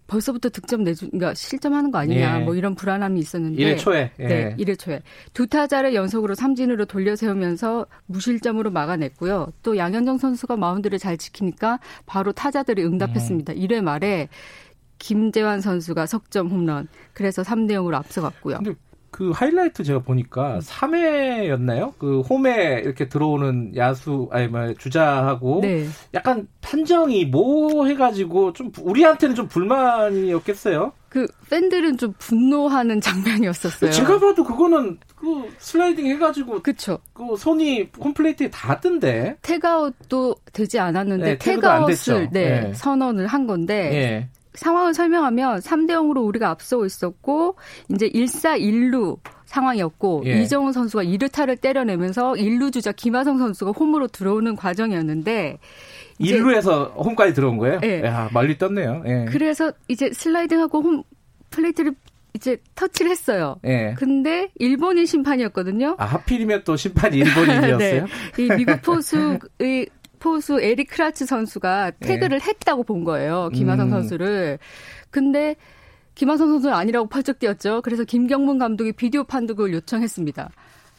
[0.07, 2.43] 벌써부터 득점 내주, 그러니까 실점하는 거 아니냐, 예.
[2.43, 3.61] 뭐 이런 불안함이 있었는데.
[3.61, 4.11] 1회 초에.
[4.19, 4.27] 예.
[4.27, 5.01] 네, 1회 초에.
[5.33, 9.51] 두 타자를 연속으로 삼진으로 돌려 세우면서 무실점으로 막아냈고요.
[9.63, 13.53] 또 양현종 선수가 마운드를 잘 지키니까 바로 타자들이 응답했습니다.
[13.53, 13.57] 음.
[13.57, 14.29] 1회 말에
[14.99, 16.87] 김재환 선수가 석점 홈런.
[17.13, 18.57] 그래서 3대 0으로 앞서갔고요.
[18.57, 18.73] 근데
[19.11, 21.93] 그 하이라이트 제가 보니까 3회였나요?
[21.97, 25.87] 그 홈에 이렇게 들어오는 야수 아니 뭐 주자하고 네.
[26.13, 30.91] 약간 판정이 뭐 해가지고 좀 우리한테는 좀 불만이었겠어요.
[31.09, 33.91] 그 팬들은 좀 분노하는 장면이었었어요.
[33.91, 36.99] 제가 봐도 그거는 그 슬라이딩 해가지고 그쵸.
[37.13, 42.73] 그 손이 홈플레이트에 닿던데 태그아웃도 되지 않았는데 네, 태그아웃을 네, 네.
[42.73, 44.29] 선언을 한 건데 네.
[44.57, 47.55] 상황을 설명하면 3대 0으로 우리가 앞서고 있었고
[47.93, 50.41] 이제 1사 1루 상황이었고 예.
[50.41, 55.59] 이정훈 선수가 2루타를 때려내면서 1루 주자 김하성 선수가 홈으로 들어오는 과정이었는데
[56.19, 57.79] 1루에서 홈까지 들어온 거예요?
[57.83, 58.01] 예.
[58.03, 59.03] 야, 말리 떴네요.
[59.05, 59.25] 예.
[59.29, 61.03] 그래서 이제 슬라이딩하고 홈
[61.49, 61.93] 플레이트를
[62.33, 63.55] 이제 터치를 했어요.
[63.65, 63.95] 예.
[63.97, 65.95] 근데 일본인 심판이었거든요.
[65.97, 68.05] 아, 하필이면 또 심판이 일본인이었어요?
[68.37, 68.43] 네.
[68.43, 69.87] 이 미국 포수의
[70.27, 72.45] 포수 에릭 크라츠 선수가 태그를 네.
[72.45, 73.49] 했다고 본 거예요.
[73.53, 73.91] 김하성 음.
[73.91, 74.59] 선수를.
[75.09, 75.55] 근데
[76.15, 77.81] 김하성 선수는 아니라고 펄쩍 뛰었죠.
[77.81, 80.49] 그래서 김경문 감독이 비디오 판독을 요청했습니다.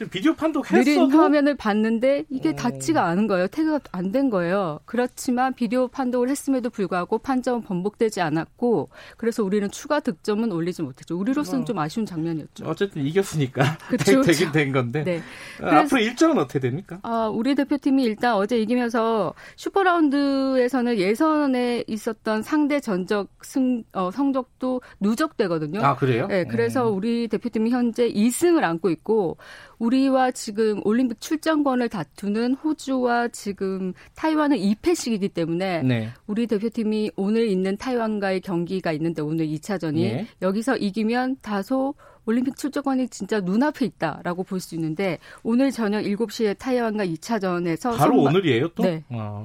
[0.06, 2.54] 비디오 판독했어도 느린 화면을 봤는데 이게 오.
[2.56, 3.46] 닿지가 않은 거예요.
[3.48, 4.80] 태그가 안 된 거예요.
[4.86, 11.18] 그렇지만 비디오 판독을 했음에도 불구하고 판정은 번복되지 않았고 그래서 우리는 추가 득점은 올리지 못했죠.
[11.18, 11.64] 우리로서는 어.
[11.66, 12.64] 좀 아쉬운 장면이었죠.
[12.66, 15.04] 어쨌든 이겼으니까 그쵸, 되긴 된 건데.
[15.04, 15.22] 네.
[15.62, 17.00] 아, 앞으로 일정은 어떻게 됩니까?
[17.02, 25.80] 아, 우리 대표팀이 일단 어제 이기면서 슈퍼라운드에서는 예선에 있었던 상대 전적 승 어, 성적도 누적되거든요.
[25.82, 26.26] 아 그래요?
[26.28, 26.44] 네.
[26.44, 26.96] 그래서 음.
[26.96, 29.36] 우리 대표팀이 현재 2승을 안고 있고
[29.78, 36.08] 우리와 지금 올림픽 출전권을 다투는 호주와 지금 타이완은 2패씩이기 때문에 네.
[36.26, 40.26] 우리 대표팀이 오늘 있는 타이완과의 경기가 있는데 오늘 2차전이 네.
[40.42, 41.94] 여기서 이기면 다소
[42.26, 48.18] 올림픽 출전권이 진짜 눈앞에 있다라고 볼 수 있는데 오늘 저녁 7시에 타이완과 2차전에서 바로 선발,
[48.18, 48.82] 오늘이에요 또?
[48.82, 49.02] 네.
[49.10, 49.44] 와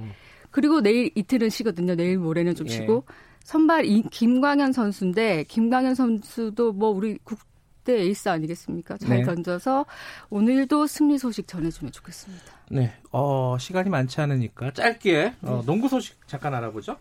[0.51, 1.95] 그리고 내일 이틀은 쉬거든요.
[1.95, 2.71] 내일 모레는 좀 예.
[2.71, 3.05] 쉬고
[3.43, 7.39] 선발 이, 김광현 선수인데 김광현 선수도 뭐 우리 국
[7.83, 8.97] 롯데 에이스 아니겠습니까?
[8.97, 9.23] 잘 네.
[9.23, 9.85] 던져서
[10.29, 12.43] 오늘도 승리 소식 전해주면 좋겠습니다.
[12.71, 15.65] 네, 어, 시간이 많지 않으니까 짧게 어, 네.
[15.65, 16.97] 농구 소식 잠깐 알아보죠.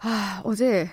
[0.00, 0.90] 아, 어제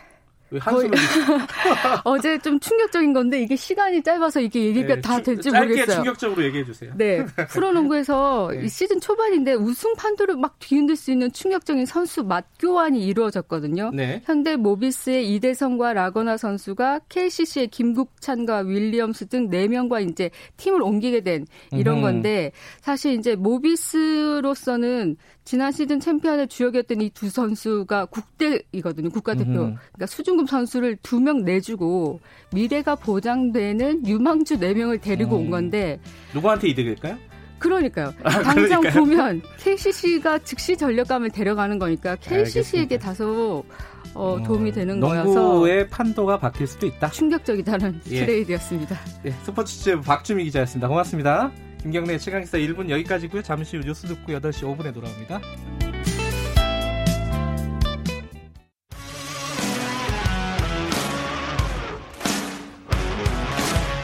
[0.62, 0.90] 거의
[2.06, 5.86] 어제 좀 충격적인 건데 이게 시간이 짧아서 이게 얘기가 네, 다 될지 짧게 모르겠어요.
[5.86, 6.94] 짧게 충격적으로 얘기해 주세요.
[6.96, 8.66] 네, 프로농구에서 네.
[8.66, 13.92] 이 시즌 초반인데 우승 판도를 막 뒤흔들 수 있는 충격적인 선수 맞교환이 이루어졌거든요.
[13.94, 14.22] 네.
[14.26, 22.02] 현대 모비스의 이대성과 라거나 선수가 KCC의 김국찬과 윌리엄스 등 4명과 이제 팀을 옮기게 된 이런
[22.02, 29.10] 건데 사실 이제 모비스로서는 지난 시즌 챔피언의 주역이었던 이 두 선수가 국대이거든요.
[29.12, 29.52] 국가대표.
[29.54, 32.20] 그러니까 수준급 선수를 두 명 내주고
[32.54, 35.42] 미래가 보장되는 유망주 네 명을 데리고 음.
[35.46, 36.00] 온 건데
[36.34, 37.18] 누구한테 이득일까요?
[37.60, 38.12] 그러니까요.
[38.24, 38.94] 아, 당장 그러니까요?
[38.94, 42.98] 보면 KCC가 즉시 전력감을 데려가는 거니까 KCC에게.
[43.00, 43.64] 다소
[44.14, 47.10] 어, 도움이 되는 농구의 거여서 농구의 판도가 바뀔 수도 있다.
[47.12, 48.20] 충격적이다는 예.
[48.26, 48.98] 트레이드였습니다.
[49.26, 50.88] 예, 스포츠 집 박주미 기자였습니다.
[50.88, 51.52] 고맙습니다.
[51.86, 53.44] 김경래 최강기사 1분 여기까지고요.
[53.44, 55.40] 잠시 후 뉴스 듣고 8시 5분에 돌아옵니다.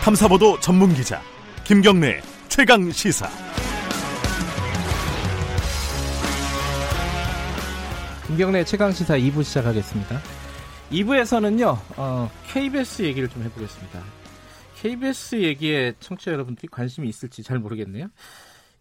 [0.04, 1.24] 탐사보도 전문 기자
[1.64, 3.28] 김경래 최강 시사.
[8.28, 10.22] 김경래 최강 시사 2부 시작하겠습니다.
[10.92, 14.21] 2부에서는요 어, KBS 얘기를 좀 해보겠습니다.
[14.82, 18.08] KBS 얘기에 청취자 여러분들이 관심이 있을지 잘 모르겠네요.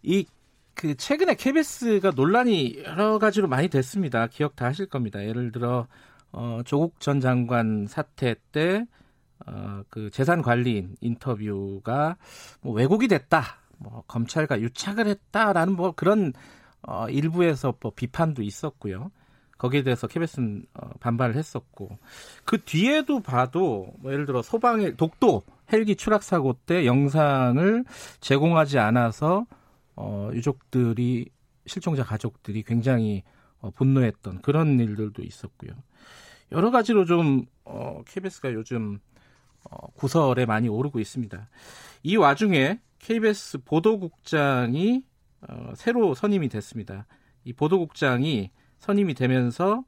[0.03, 0.25] 이
[0.73, 4.27] 그 최근에 KBS가 논란이 여러 가지로 많이 됐습니다.
[4.27, 5.23] 기억 다 하실 겁니다.
[5.23, 5.87] 예를 들어
[6.31, 8.85] 어, 조국 전 장관 사태 때
[9.45, 12.17] 어, 그 재산 관리인 인터뷰가
[12.61, 13.43] 뭐 왜곡이 됐다.
[13.77, 16.33] 뭐 검찰과 유착을 했다라는 뭐 그런
[16.81, 19.11] 어, 일부에서 뭐 비판도 있었고요.
[19.57, 21.99] 거기에 대해서 KBS는 어, 반발을 했었고
[22.45, 27.85] 그 뒤에도 봐도 뭐 예를 들어 소방의 독도 헬기 추락 사고 때 영상을
[28.19, 29.45] 제공하지 않아서
[29.95, 31.29] 어, 유족들이
[31.65, 33.23] 실종자 가족들이 굉장히
[33.59, 35.71] 어, 분노했던 그런 일들도 있었고요.
[36.51, 38.99] 여러 가지로 좀 어, KBS가 요즘
[39.69, 41.49] 어, 구설에 많이 오르고 있습니다.
[42.03, 45.03] 이 와중에 KBS 보도국장이
[45.47, 47.05] 어, 새로 선임이 됐습니다.
[47.43, 49.83] 이 보도국장이 선임이 되면서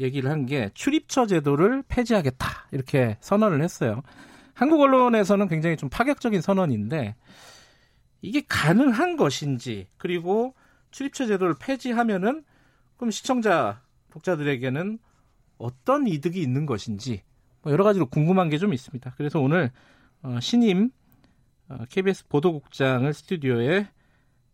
[0.00, 4.02] 얘기를 한 게 출입처 제도를 폐지하겠다 이렇게 선언을 했어요.
[4.56, 7.14] 한국 언론에서는 굉장히 좀 파격적인 선언인데
[8.22, 10.54] 이게 가능한 것인지 그리고
[10.90, 12.42] 출입처 제도를 폐지하면은
[12.96, 14.98] 그럼 시청자 독자들에게는
[15.58, 17.22] 어떤 이득이 있는 것인지
[17.60, 19.12] 뭐 여러 가지로 궁금한 게 좀 있습니다.
[19.18, 19.70] 그래서 오늘
[20.22, 20.90] 어, 신임
[21.90, 23.88] KBS 어, 보도국장을 스튜디오에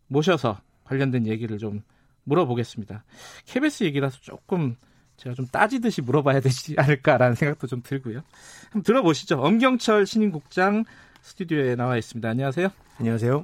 [0.07, 1.81] 모셔서 관련된 얘기를 좀
[2.25, 3.05] 물어보겠습니다.
[3.45, 4.75] KBS 얘기라서 조금
[5.23, 8.23] 제가 좀 따지듯이 물어봐야 되지 않을까라는 생각도 좀 들고요.
[8.65, 9.39] 한번 들어보시죠.
[9.39, 10.83] 엄경철 신임국장
[11.21, 12.27] 스튜디오에 나와 있습니다.
[12.27, 12.67] 안녕하세요.
[12.99, 13.43] 안녕하세요.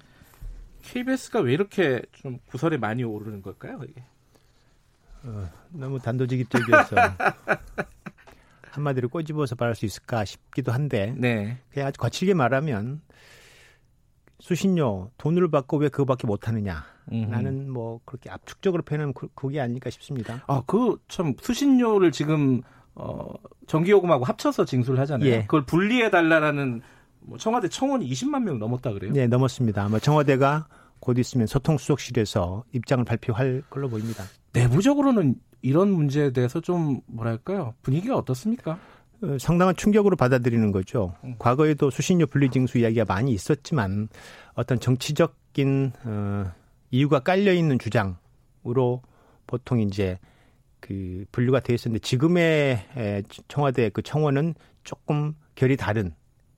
[0.81, 3.79] KBS가 왜 이렇게 좀 구설에 많이 오르는 걸까요?
[3.87, 4.03] 이게?
[5.23, 6.95] 어, 너무 단도직입적이어서
[8.71, 11.59] 한마디로 꼬집어서 말할 수 있을까 싶기도 한데 네.
[11.71, 13.01] 그냥 아주 거칠게 말하면
[14.39, 20.43] 수신료 돈을 받고 왜 그거밖에 못하느냐 나는 뭐 그렇게 압축적으로 표현하면 그, 그게 아닐까 싶습니다.
[20.47, 22.61] 아, 그 참 수신료를 지금
[22.95, 23.33] 어
[23.67, 25.29] 전기요금하고 합쳐서 징수를 하잖아요.
[25.29, 25.41] 예.
[25.41, 26.81] 그걸 분리해 달라라는
[27.21, 29.11] 뭐 청와대 청원이 20만 명 넘었다 그래요?
[29.13, 29.83] 네, 넘었습니다.
[29.83, 30.67] 아마 청와대가
[30.99, 34.23] 곧 있으면 소통수석실에서 입장을 발표할 걸로 보입니다.
[34.53, 38.79] 내부적으로는 이런 문제에 대해서 좀 뭐랄까요 분위기가 어떻습니까?
[39.21, 41.13] 어, 상당한 충격으로 받아들이는 거죠.
[41.23, 41.35] 음.
[41.39, 44.07] 과거에도 수신료 분리징수 이야기가 많이 있었지만
[44.55, 46.51] 어떤 정치적인 어,
[46.91, 49.01] 이유가 깔려 있는 주장으로
[49.47, 50.19] 보통 이제
[50.79, 52.85] 그 분류가 되어 있었는데 지금의
[53.47, 56.13] 청와대 그 청원은 조금 결이 다른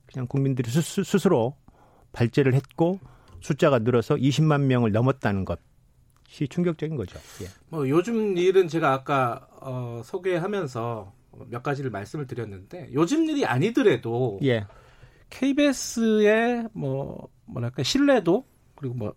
[0.06, 1.56] 그냥 국민들이 스 스, 스스로
[2.12, 3.00] 발제를 했고
[3.40, 7.18] 숫자가 늘어서 20만 명을 넘었다는 것이 충격적인 거죠.
[7.42, 7.46] 예.
[7.68, 11.12] 뭐 요즘 일은 제가 아까 어, 소개하면서
[11.48, 14.66] 몇 가지를 말씀을 드렸는데 요즘 일이 아니더라도 예.
[15.30, 18.44] KBS의 뭐 뭐랄까 신뢰도
[18.76, 19.14] 그리고 뭐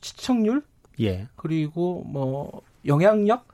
[0.00, 0.62] 시청률
[1.00, 1.28] 예.
[1.36, 3.46] 그리고 뭐 영향력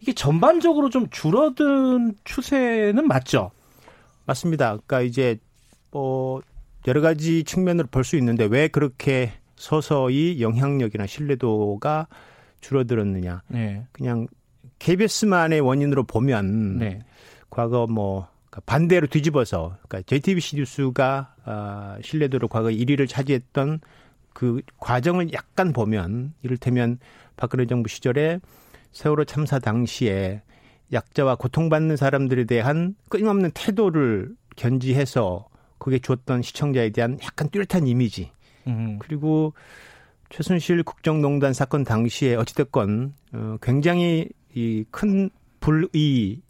[0.00, 3.50] 이게 전반적으로 좀 줄어든 추세는 맞죠?
[4.26, 4.70] 맞습니다.
[4.70, 5.38] 그러니까 이제
[5.90, 6.42] 뭐
[6.86, 12.08] 여러 가지 측면으로 볼 수 있는데 왜 그렇게 서서히 영향력이나 신뢰도가
[12.60, 13.42] 줄어들었느냐.
[13.48, 13.86] 네.
[13.92, 14.26] 그냥
[14.80, 17.00] KBS만의 원인으로 보면 네.
[17.50, 23.80] 과거 뭐 그러니까 반대로 뒤집어서 그러니까 JTBC 뉴스가 아, 신뢰도로 과거 1위를 차지했던
[24.32, 26.98] 그 과정을 약간 보면 이를테면
[27.36, 28.40] 박근혜 정부 시절에
[28.92, 30.42] 세월호 참사 당시에
[30.92, 38.30] 약자와 고통받는 사람들에 대한 끊임없는 태도를 견지해서 그게 줬던 시청자에 대한 약간 뚜렷한 이미지.
[38.66, 38.98] 음.
[39.00, 39.54] 그리고
[40.30, 46.42] 최순실 국정농단 사건 당시에 어찌됐건 어, 굉장히 이큰 불의의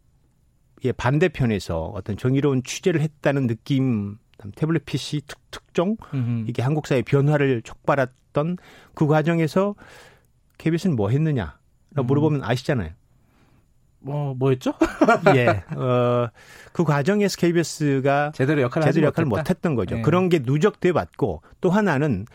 [0.96, 4.18] 반대편에서 어떤 정의로운 취재를 했다는 느낌,
[4.56, 6.44] 태블릿 PC 특, 특종 음흠.
[6.48, 8.58] 이게 한국 사회 변화를 촉발했던
[8.94, 9.74] 그 과정에서
[10.58, 11.58] KBS는 뭐 했느냐?
[11.94, 12.06] 라고 음.
[12.06, 12.90] 물어보면 아시잖아요.
[14.00, 14.74] 뭐, 뭐였죠?
[15.36, 15.62] 예.
[15.76, 16.28] 어,
[16.72, 19.96] 그 과정에서 KBS가 제대로 역할을, 제대로 역할을 못 했던 거죠.
[19.96, 20.02] 네.
[20.02, 22.26] 그런 게 누적돼 왔고 또 하나는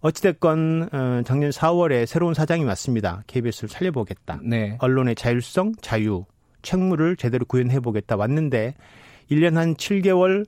[0.00, 3.22] 어찌됐건 어, 작년 4월에 새로운 사장이 왔습니다.
[3.26, 4.40] KBS를 살려보겠다.
[4.42, 4.76] 네.
[4.80, 6.26] 언론의 자율성, 자유,
[6.60, 8.74] 책무를 제대로 구현해 보겠다 왔는데
[9.30, 10.46] 1년 한 7개월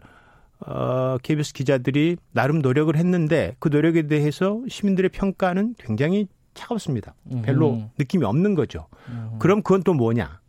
[0.60, 7.14] 어, KBS 기자들이 나름 노력을 했는데 그 노력에 대해서 시민들의 평가는 굉장히 차갑습니다.
[7.42, 7.90] 별로 음.
[7.98, 8.86] 느낌이 없는 거죠.
[9.08, 9.36] 음.
[9.38, 10.40] 그럼 그건 또 뭐냐?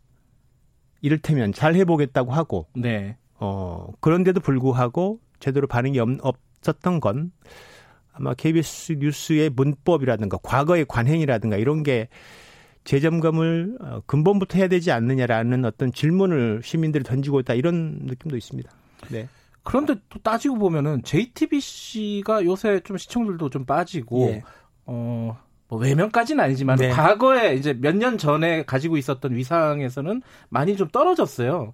[1.02, 3.16] 이를테면 잘 해보겠다고 하고, 네.
[3.34, 7.30] 어, 그런데도 불구하고 제대로 반응이 없, 없었던 건
[8.12, 12.08] 아마 KBS 뉴스의 문법이라든가 과거의 관행이라든가 이런 게
[12.84, 18.70] 재점검을 어, 근본부터 해야 되지 않느냐라는 어떤 질문을 시민들이 던지고 있다 이런 느낌도 있습니다.
[19.10, 19.28] 네.
[19.68, 24.42] 그런데 또 따지고 보면은 JTBC가 요새 좀 시청률도 좀 빠지고 예.
[24.86, 25.36] 어
[25.68, 26.88] 뭐 외면까지는 아니지만 네.
[26.88, 31.72] 과거에 이제 몇 년 전에 가지고 있었던 위상에서는 많이 좀 떨어졌어요.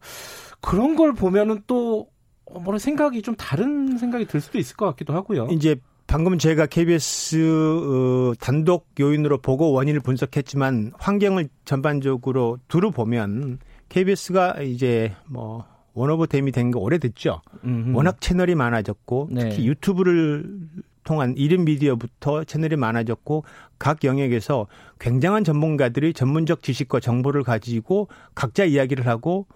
[0.60, 2.08] 그런 걸 보면은 또
[2.46, 5.48] 어, 뭐라 생각이 좀 다른 생각이 들 수도 있을 것 같기도 하고요.
[5.50, 5.76] 이제
[6.06, 13.58] 방금 제가 KBS 어, 단독 요인으로 보고 원인을 분석했지만 환경을 전반적으로 두루 보면
[13.90, 15.64] KBS가 이제 뭐
[15.94, 17.40] one of them이 된게 오래됐죠.
[17.64, 17.96] 음흠.
[17.96, 19.48] 워낙 채널이 많아졌고 네.
[19.48, 20.44] 특히 유튜브를
[21.04, 23.44] 통한 1인 미디어부터 채널이 많아졌고
[23.78, 24.66] 각 영역에서
[24.98, 29.46] 굉장한 전문가들이 전문적 지식과 정보를 가지고 각자 이야기를 하고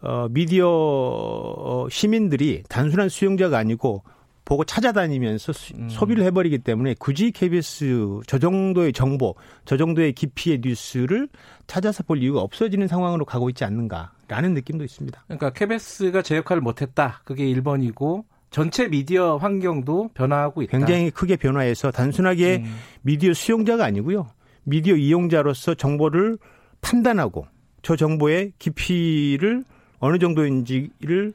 [0.00, 4.02] 어 미디어 어, 시민들이 단순한 수용자가 아니고
[4.46, 5.88] 보고 찾아다니면서 음.
[5.90, 9.34] 소비를 해버리기 때문에 굳이 KBS 저 정도의 정보,
[9.66, 11.28] 저 정도의 깊이의 뉴스를
[11.66, 15.24] 찾아서 볼 이유가 없어지는 상황으로 가고 있지 않는가라는 느낌도 있습니다.
[15.26, 17.20] 그러니까 KBS가 제 역할을 못했다.
[17.24, 20.78] 그게 1번이고 전체 미디어 환경도 변화하고 있다.
[20.78, 22.76] 굉장히 크게 변화해서 단순하게 음.
[23.02, 24.28] 미디어 수용자가 아니고요.
[24.62, 26.38] 미디어 이용자로서 정보를
[26.80, 27.46] 판단하고
[27.82, 29.64] 저 정보의 깊이를
[29.98, 31.32] 어느 정도인지를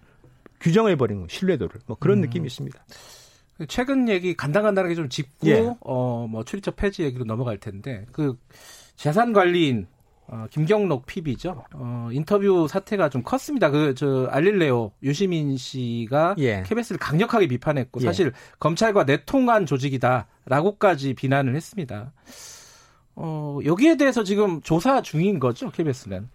[0.61, 2.21] 규정해 버리는 신뢰도를 뭐 그런 음.
[2.21, 2.79] 느낌이 있습니다.
[3.67, 5.75] 최근 얘기 간단간단하게 좀 짚고 예.
[5.81, 8.37] 어뭐 출입처 폐지 얘기로 넘어갈 텐데 그
[8.95, 9.87] 재산 관리인
[10.27, 11.65] 어, 김경록 PB죠.
[11.73, 13.69] 어, 인터뷰 사태가 좀 컸습니다.
[13.69, 16.63] 그, 저, 알릴레오 유시민 씨가 예.
[16.65, 18.05] KBS를 강력하게 비판했고, 예.
[18.05, 22.13] 사실 검찰과 내통한 조직이다라고까지 비난을 했습니다.
[23.15, 26.29] 어, 여기에 대해서 지금 조사 중인 거죠, KBS는?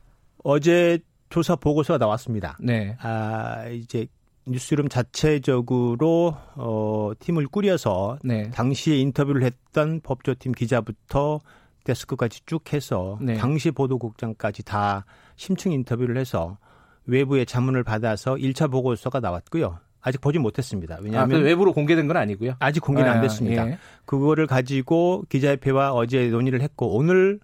[0.45, 0.99] 어제
[1.29, 2.57] 조사 보고서가 나왔습니다.
[2.61, 2.97] 네.
[3.01, 4.07] 아, 이제
[4.47, 8.51] 뉴스룸 자체적으로 어 팀을 꾸려서 네.
[8.51, 11.41] 당시에 인터뷰를 했던 법조팀 기자부터
[11.85, 13.35] 데스크까지 쭉 해서 네.
[13.35, 15.05] 당시 보도국장까지 다
[15.37, 16.59] 심층 인터뷰를 해서
[17.07, 19.79] 외부의 자문을 받아서 1차 보고서가 나왔고요.
[20.01, 20.99] 아직 보지 못했습니다.
[21.01, 22.55] 왜냐하면 아, 외부로 공개된 건 아니고요.
[22.61, 23.69] 아직 공개는 아, 안 됐습니다.
[23.69, 23.79] 예.
[24.05, 27.41] 그거를 가지고 기자협회와 어제 논의를 했고 오늘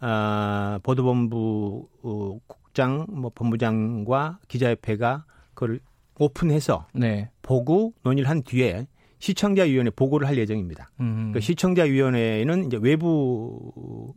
[0.00, 2.38] 아, 보도본부 어,
[2.78, 5.24] 국장, 뭐 본부장과 기자협회가
[5.54, 5.80] 그걸
[6.16, 7.28] 오픈해서 네.
[7.42, 8.86] 보고 논의를 한 뒤에
[9.18, 10.88] 시청자위원회 보고를 할 예정입니다.
[11.00, 11.32] 음.
[11.34, 14.14] 그 시청자위원회는 이제 외부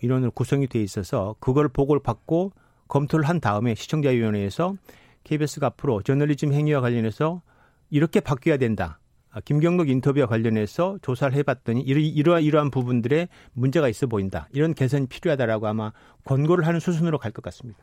[0.00, 2.52] 인원으로 구성이 돼 있어서 그걸 보고를 받고
[2.86, 4.76] 검토를 한 다음에 시청자위원회에서
[5.24, 7.42] KBS가 앞으로 저널리즘 행위와 관련해서
[7.90, 9.00] 이렇게 바뀌어야 된다.
[9.34, 14.48] 아, 김경록 인터뷰와 관련해서 조사를 해봤더니 이러, 이러한 부분들에 문제가 있어 보인다.
[14.52, 15.92] 이런 개선이 필요하다라고 아마
[16.24, 17.78] 권고를 하는 수순으로 갈 것 같습니다.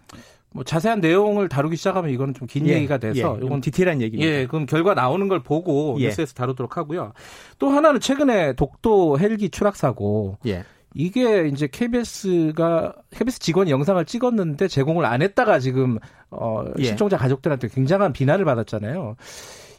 [0.54, 4.32] 뭐 자세한 내용을 다루기 시작하면 이거는 좀긴 예, 얘기가 돼서 예, 이건 디테일한 얘기입니다.
[4.32, 6.08] 예, 그럼 결과 나오는 걸 보고 예.
[6.08, 7.12] 뉴스에서 다루도록 하고요.
[7.60, 10.38] 또 하나는 최근에 독도 헬기 추락 사고.
[10.48, 10.64] 예.
[10.94, 16.00] 이게 이제 KBS가 KBS 직원이 영상을 찍었는데 제공을 안 했다가 지금
[16.30, 16.84] 어 예.
[16.84, 19.16] 실종자 가족들한테 굉장한 비난을 받았잖아요.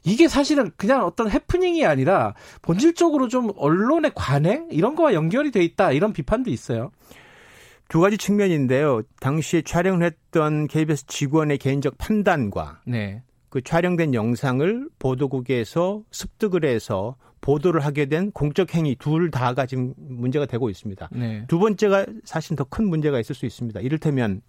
[0.05, 5.93] 이게 사실은 그냥 어떤 해프닝이 아니라 본질적으로 좀 언론의 관행 이런 거와 연결이 돼 있다
[5.93, 6.91] 이런 비판도 있어요.
[7.89, 9.03] 두 가지 측면인데요.
[9.21, 13.23] 당시에 촬영을 했던 KBS 직원의 개인적 판단과 네.
[13.51, 20.47] 그 촬영된 영상을 보도국에서 습득을 해서 보도를 하게 된 공적 행위 둘 다가 지금 문제가
[20.47, 21.11] 되고 있습니다.
[21.13, 21.45] 네.
[21.49, 23.81] 두 번째가 사실 더 큰 문제가 있을 수 있습니다.
[23.81, 24.41] 이를테면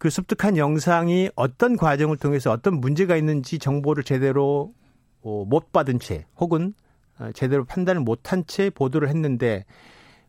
[0.00, 4.72] 그 습득한 영상이 어떤 과정을 통해서 어떤 문제가 있는지 정보를 제대로
[5.20, 6.72] 어, 못 받은 채 혹은
[7.18, 9.66] 어, 제대로 판단을 못한 채 보도를 했는데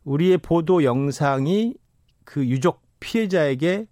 [0.04, 1.76] 우리의 보도 영상이
[2.26, 3.88] 그 유족 피해자에게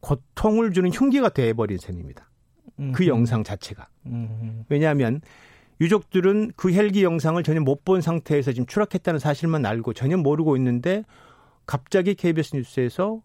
[0.00, 2.26] 고통을 주는 흉기가 돼버린 셈입니다.
[2.94, 3.88] 그 영상 자체가.
[4.70, 5.20] 왜냐하면
[5.82, 11.04] 유족들은 그 헬기 영상을 전혀 못 본 상태에서 지금 추락했다는 사실만 알고 전혀 모르고 있는데
[11.66, 13.20] 갑자기 KBS 뉴스에서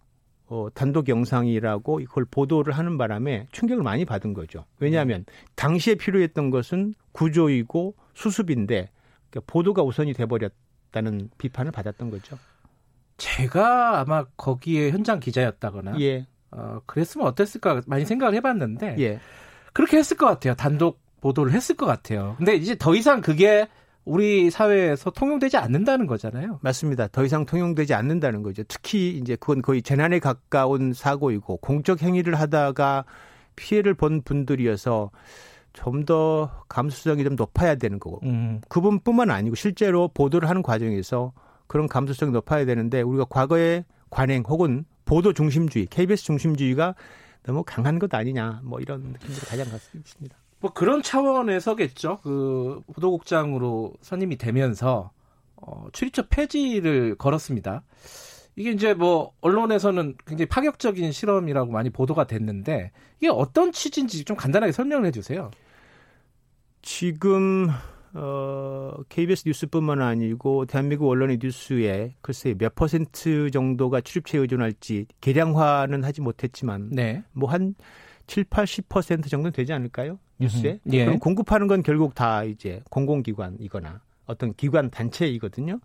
[0.48, 4.66] 어, 단독 영상이라고 이걸 보도를 하는 바람에 충격을 많이 받은 거죠.
[4.80, 5.26] 왜냐하면
[5.56, 8.90] 당시에 필요했던 것은 구조이고 수습인데
[9.30, 12.38] 그러니까 보도가 우선이 돼버렸다는 비판을 받았던 거죠.
[13.18, 16.28] 제가 아마 거기에 현장 기자였다거나 예.
[16.52, 19.20] 어, 그랬으면 어땠을까 많이 생각을 해봤는데 예.
[19.74, 20.54] 그렇게 했을 것 같아요.
[20.56, 22.36] 단독 보도를 했을 것 같아요.
[22.38, 23.68] 근데 이제 더 이상 그게
[24.06, 26.60] 우리 사회에서 통용되지 않는다는 거잖아요.
[26.62, 27.08] 맞습니다.
[27.08, 28.64] 더 이상 통용되지 않는다는 거죠.
[28.68, 33.06] 특히 이제 그건 거의 재난에 가까운 사고이고 공적 행위를 하다가
[33.56, 35.12] 피해를 본 분들이어서
[35.74, 38.62] 좀 더 감수성이 좀 높아야 되는 거고 음.
[38.70, 41.34] 그분뿐만 아니고 실제로 보도를 하는 과정에서
[41.68, 46.96] 그런 감수성이 높아야 되는데 우리가 과거에 관행 혹은 보도 중심주의, KBS 중심주의가
[47.44, 50.38] 너무 강한 것 아니냐 뭐 이런 느낌들이 가장 같습니다.
[50.66, 52.22] 뭐 그런 차원에서겠죠.
[52.24, 55.12] 그 보도국장으로 선임이 되면서
[55.58, 57.84] 어, 출입처 폐지를 걸었습니다.
[58.56, 64.72] 이게 이제 뭐 언론에서는 굉장히 파격적인 실험이라고 많이 보도가 됐는데 이게 어떤 취지인지 좀 간단하게
[64.72, 65.52] 설명을 해주세요.
[66.82, 67.70] 지금
[68.16, 76.22] 어, KBS 뉴스뿐만 아니고 대한민국 언론의 뉴스에 글쎄 몇 퍼센트 정도가 출입처에 의존할지 계량화는 하지
[76.22, 77.24] 못했지만 네.
[77.34, 77.76] 뭐한
[78.26, 80.18] 7, 80% 정도 되지 않을까요?
[80.40, 80.80] 뉴스에.
[80.92, 81.06] 예.
[81.06, 85.80] 그럼 공급하는 건 결국 다 이제 공공기관이거나 어떤 기관 단체이거든요.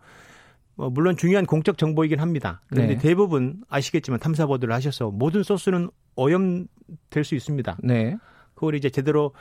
[0.75, 2.63] 뭐 물론 중요한 공적 정보이긴 합니다.
[2.69, 3.01] 그런데 네.
[3.01, 7.77] 대부분 아시겠지만 탐사 보도를 하셔서 모든 소스는 오염될 수 있습니다.
[7.83, 8.17] 네.
[8.55, 9.33] 그걸 이제 제대로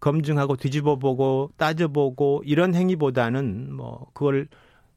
[0.00, 4.48] 검증하고 뒤집어보고 따져보고 이런 행위보다는 뭐 그걸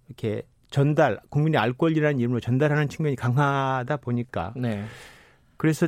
[0.07, 4.85] 이렇게 전달 국민의 알 권리라는 이름으로 전달하는 측면이 강하다 보니까 네.
[5.57, 5.87] 그래서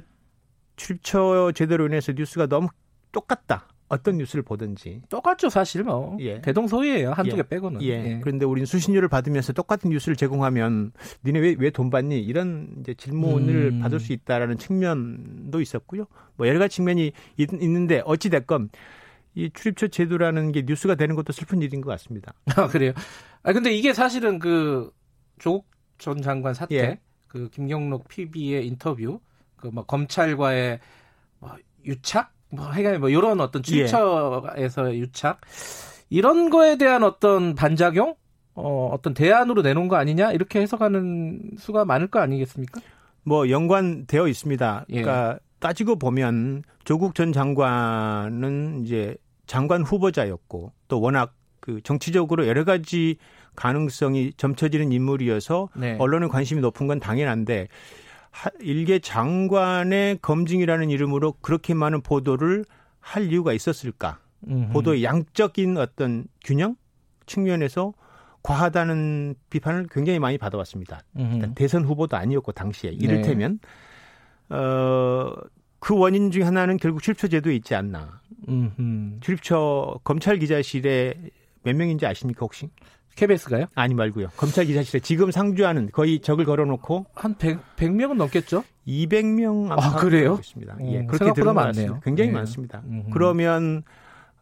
[0.75, 2.67] 출처 제대로 인해서 뉴스가 너무
[3.11, 3.67] 똑같다.
[3.91, 6.41] 어떤 뉴스를 보든지 똑같죠 사실 뭐 예.
[6.41, 7.43] 대동소이예요 한두 개 예.
[7.43, 7.87] 빼고는 예.
[7.89, 8.19] 예.
[8.21, 10.91] 그런데 우리는 수신료를 받으면서 똑같은 뉴스를 제공하면
[11.25, 13.79] 니네 왜 왜 돈 받니 이런 이제 질문을 음.
[13.79, 16.05] 받을 수 있다라는 측면도 있었고요
[16.37, 18.69] 뭐 여러 가지 측면이 있, 있는데 어찌 됐건
[19.35, 22.33] 이 출입처 제도라는 게 뉴스가 되는 것도 슬픈 일인 것 같습니다.
[22.57, 22.91] 아 그래요?
[23.43, 24.91] 아 근데 이게 사실은 그
[25.39, 25.67] 조국
[25.97, 26.99] 전 장관 사태, 예.
[27.27, 29.21] 그 김경록 PB의 인터뷰,
[29.55, 30.79] 그뭐 검찰과의
[31.39, 34.97] 뭐 유착, 뭐 하여간 뭐 이런 어떤 출입처에서 예.
[34.99, 35.41] 유착
[36.09, 38.15] 이런 거에 대한 어떤 반작용,
[38.53, 42.81] 어 어떤 대안으로 내놓은 거 아니냐 이렇게 해석하는 수가 많을 거 아니겠습니까?
[43.23, 44.85] 뭐 연관되어 있습니다.
[44.89, 45.01] 예.
[45.01, 53.17] 그러니까 따지고 보면 조국 전 장관은 이제 장관 후보자였고 또 워낙 그 정치적으로 여러 가지
[53.55, 55.95] 가능성이 점쳐지는 인물이어서 네.
[55.99, 57.67] 언론의 관심이 높은 건 당연한데
[58.61, 62.65] 일개 장관의 검증이라는 이름으로 그렇게 많은 보도를
[62.99, 64.19] 할 이유가 있었을까?
[64.47, 64.73] 음흠.
[64.73, 66.75] 보도의 양적인 어떤 균형
[67.25, 67.93] 측면에서
[68.43, 71.03] 과하다는 비판을 굉장히 많이 받아왔습니다.
[71.55, 73.59] 대선 후보도 아니었고 당시에 이를테면
[74.49, 74.55] 네.
[74.55, 75.33] 어,
[75.79, 78.21] 그 원인 중에 하나는 결국 출입처제도에 있지 않나.
[78.47, 79.19] 음흠.
[79.21, 81.15] 출입처 검찰 기자실에
[81.63, 82.69] 몇 명인지 아십니까 혹시?
[83.15, 83.65] KBS가요?
[83.75, 84.29] 아니 말고요.
[84.37, 88.63] 검찰 기자실에 지금 상주하는 거의 적을 걸어놓고 한 100, 100명은 넘겠죠?
[88.87, 90.37] 200명 아, 그래요?
[90.39, 90.77] 있습니다.
[90.81, 91.99] 예, 음, 그렇게 들은 많네요.
[92.03, 92.35] 굉장히 네.
[92.37, 92.81] 많습니다.
[92.85, 93.09] 음흠.
[93.11, 93.83] 그러면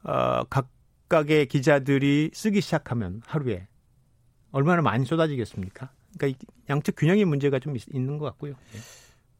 [0.03, 3.67] 어, 각각의 기자들이 쓰기 시작하면 하루에
[4.51, 5.89] 얼마나 많이 쏟아지겠습니까?
[6.17, 6.39] 그러니까
[6.69, 8.53] 양측 균형의 문제가 좀 있, 있는 것 같고요.
[8.75, 8.79] 예.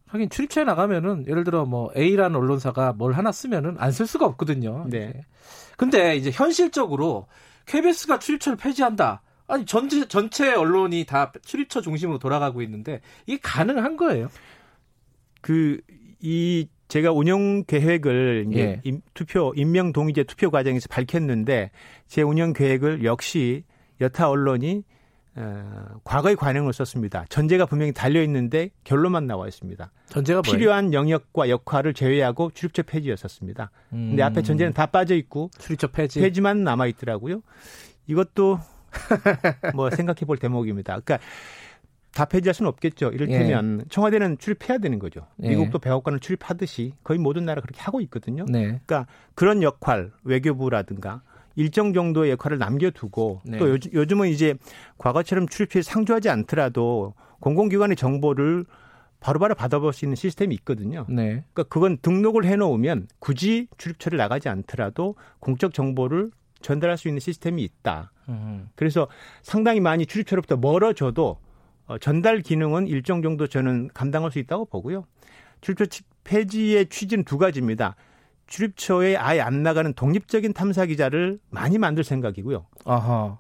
[0.08, 4.86] 하긴 출입처에 나가면은 예를 들어 뭐 A라는 언론사가 뭘 하나 쓰면은 안 쓸 수가 없거든요.
[4.90, 5.24] 네.
[5.78, 7.28] 근데 이제 현실적으로
[7.70, 9.22] KBS가 출입처를 폐지한다.
[9.48, 14.30] 아니 전체 전체 언론이 다 출입처 중심으로 돌아가고 있는데 이게 가능한 거예요?
[15.42, 15.80] 그
[16.22, 18.82] 이 제가 운영 계획을 예.
[18.84, 21.72] 임, 투표 임명 동의제 투표 과정에서 밝혔는데
[22.08, 23.64] 제 운영 계획을 역시
[24.02, 24.84] 여타 언론이
[25.36, 27.26] 어, 과거의 관행을 썼습니다.
[27.30, 29.92] 전제가 분명히 달려 있는데 결론만 나와 있습니다.
[30.08, 30.58] 전제가 뭐예요?
[30.58, 33.72] 필요한 영역과 역할을 제외하고 출입처 폐지였었습니다.
[33.94, 34.10] 음.
[34.10, 37.42] 근데 앞에 전제는 다 빠져 있고 출입처 폐지 폐지만 남아 있더라고요.
[38.08, 38.60] 이것도
[39.76, 41.00] 뭐 생각해 볼 대목입니다.
[41.00, 41.20] 그러니까
[42.14, 43.10] 다 폐지할 수는 없겠죠.
[43.10, 43.86] 이를테면 예.
[43.90, 45.28] 청와대는 출입해야 되는 거죠.
[45.44, 45.50] 예.
[45.50, 48.46] 미국도 백악관을 출입하듯이 거의 모든 나라 그렇게 하고 있거든요.
[48.50, 48.64] 네.
[48.64, 49.06] 그러니까
[49.36, 51.22] 그런 역할 외교부라든가
[51.60, 53.58] 일정 정도의 역할을 남겨두고 네.
[53.58, 54.56] 또 요즘, 요즘은 이제
[54.98, 58.64] 과거처럼 출입처에 상주하지 않더라도 공공기관의 정보를
[59.20, 61.06] 바로바로 받아볼 수 있는 시스템이 있거든요.
[61.10, 61.44] 네.
[61.52, 66.32] 그러니까 그건 등록을 해놓으면 굳이 출입처를 나가지 않더라도 공적 정보를
[66.62, 68.14] 전달할 수 있는 시스템이 있다.
[68.30, 68.70] 음.
[68.76, 69.10] 그래서
[69.42, 71.40] 상당히 많이 출입처로부터 멀어져도
[71.88, 75.04] 어, 전달 기능은 일정 정도 저는 감당할 수 있다고 보고요.
[75.60, 75.86] 출입처
[76.24, 77.98] 폐지의 취지는 두 가지입니다.
[78.50, 82.66] 출입처에 아예 안 나가는 독립적인 탐사 기자를 많이 만들 생각이고요.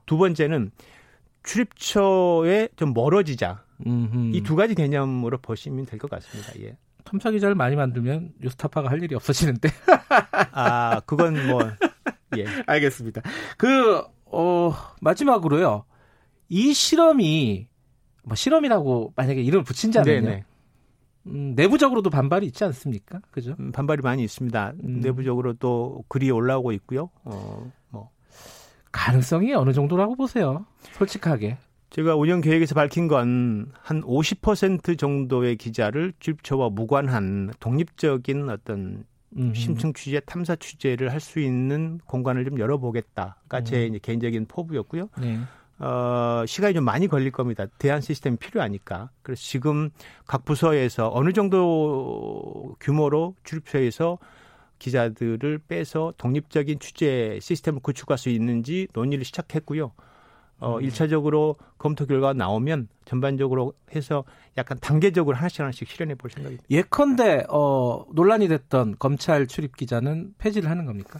[0.05, 0.71] 두 번째는
[1.43, 3.63] 출입처에 좀 멀어지자.
[4.33, 6.51] 이 두 가지 개념으로 보시면 될 것 같습니다.
[6.61, 6.77] 예.
[7.05, 9.69] 탐사 기자를 많이 만들면 뉴스타파가 할 일이 없어지는데.
[10.53, 11.61] 아, 그건 뭐
[12.37, 12.45] 예.
[12.67, 13.21] 알겠습니다.
[13.57, 15.85] 그 어, 마지막으로요.
[16.49, 17.67] 이 실험이
[18.23, 20.21] 뭐 실험이라고 만약에 이름을 붙인자면요.
[20.27, 20.43] 네네.
[21.27, 23.19] 음, 내부적으로도 반발이 있지 않습니까?
[23.31, 23.55] 그죠?
[23.59, 24.73] 음, 반발이 많이 있습니다.
[24.83, 25.01] 음.
[25.01, 27.09] 내부적으로 또 글이 올라오고 있고요.
[27.23, 28.09] 어, 뭐
[28.91, 30.65] 가능성이 어느 정도라고 보세요?
[30.93, 31.57] 솔직하게.
[31.91, 39.05] 제가 운영 계획에서 밝힌 건 한 50% 정도의 기자를 출입처와 무관한 독립적인 어떤
[39.37, 39.53] 음.
[39.53, 43.97] 심층 취재, 탐사 취재를 할 수 있는 공간을 좀 열어보겠다가 제 음.
[44.01, 45.09] 개인적인 포부였고요.
[45.19, 45.39] 네.
[45.79, 47.65] 어, 시간이 좀 많이 걸릴 겁니다.
[47.77, 49.09] 대안 시스템이 필요하니까.
[49.21, 49.89] 그래서 지금
[50.27, 54.19] 각 부서에서 어느 정도 규모로 출입처에서
[54.77, 59.91] 기자들을 빼서 독립적인 취재 시스템을 구축할 수 있는지 논의를 시작했고요.
[60.59, 60.81] 어, 음.
[60.81, 64.25] 1차적으로 검토 결과가 나오면 전반적으로 해서
[64.57, 66.65] 약간 단계적으로 하나씩 하나씩 실현해 볼 생각입니다.
[66.69, 71.19] 예컨대, 어, 논란이 됐던 검찰 출입 기자는 폐지를 하는 겁니까?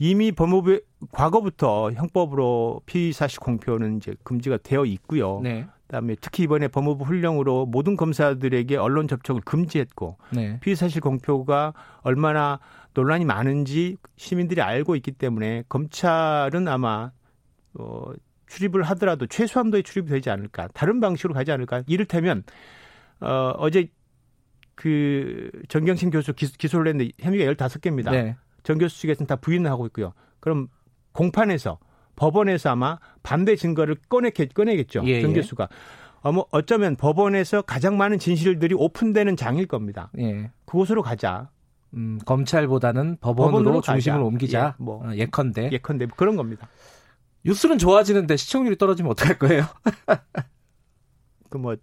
[0.00, 0.80] 이미 법무부
[1.12, 5.40] 과거부터 형법으로 피의 사실 공표는 이제 금지가 되어 있고요.
[5.42, 5.66] 네.
[5.86, 10.58] 그다음에 특히 이번에 법무부 훈령으로 모든 검사들에게 언론 접촉을 금지했고 네.
[10.60, 12.60] 피의 사실 공표가 얼마나
[12.94, 17.12] 논란이 많은지 시민들이 알고 있기 때문에 검찰은 아마
[17.74, 18.12] 어
[18.46, 22.42] 출입을 하더라도 최소한도의 출입이 되지 않을까 다른 방식으로 가지 않을까 이를테면
[23.20, 23.90] 어 어제
[24.74, 28.10] 그 정경심 교수 기, 소를 했는데 혐의가 15개입니다.
[28.12, 28.36] 네.
[28.62, 30.12] 정교수 측에서는 다 부인을 하고 있고요.
[30.40, 30.68] 그럼
[31.12, 31.78] 공판에서
[32.16, 35.02] 법원에서 아마 반대 증거를 꺼내 꺼내겠죠.
[35.06, 35.68] 예, 정교수가.
[36.22, 40.10] 어, 뭐 어쩌면 법원에서 가장 많은 진실들이 오픈되는 장일 겁니다.
[40.18, 40.50] 예.
[40.66, 41.50] 그곳으로 가자.
[41.94, 44.24] 음, 검찰보다는 법원으로, 법원으로 중심을 가자.
[44.26, 44.76] 옮기자.
[44.78, 45.70] 예, 뭐 어, 예컨대.
[45.72, 46.68] 예컨대 그런 겁니다.
[47.44, 49.64] 뉴스는 좋아지는데 시청률이 떨어지면 어떡할 거예요?
[51.48, 51.76] 그 뭐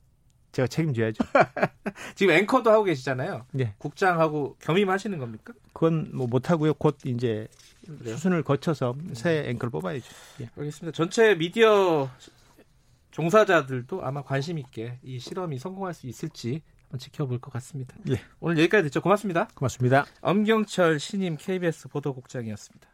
[0.58, 1.24] 제가 책임져야죠.
[2.16, 3.46] 지금 앵커도 하고 계시잖아요.
[3.52, 3.76] 네.
[3.78, 5.54] 국장하고 겸임하시는 겁니까?
[5.72, 6.74] 그건 뭐 못하고요.
[6.74, 7.48] 곧 이제
[7.86, 8.16] 그래요?
[8.16, 10.06] 수순을 거쳐서 새 앵커를 뽑아야죠.
[10.42, 10.50] 예.
[10.58, 10.96] 알겠습니다.
[10.96, 12.10] 전체 미디어
[13.12, 17.96] 종사자들도 아마 관심 있게 이 실험이 성공할 수 있을지 한번 지켜볼 것 같습니다.
[18.10, 18.20] 예.
[18.40, 19.02] 오늘 여기까지 듣죠.
[19.02, 19.48] 고맙습니다.
[19.54, 20.08] 고맙습니다.
[20.22, 22.87] 엄경철 신임 KBS 보도국장이었습니다.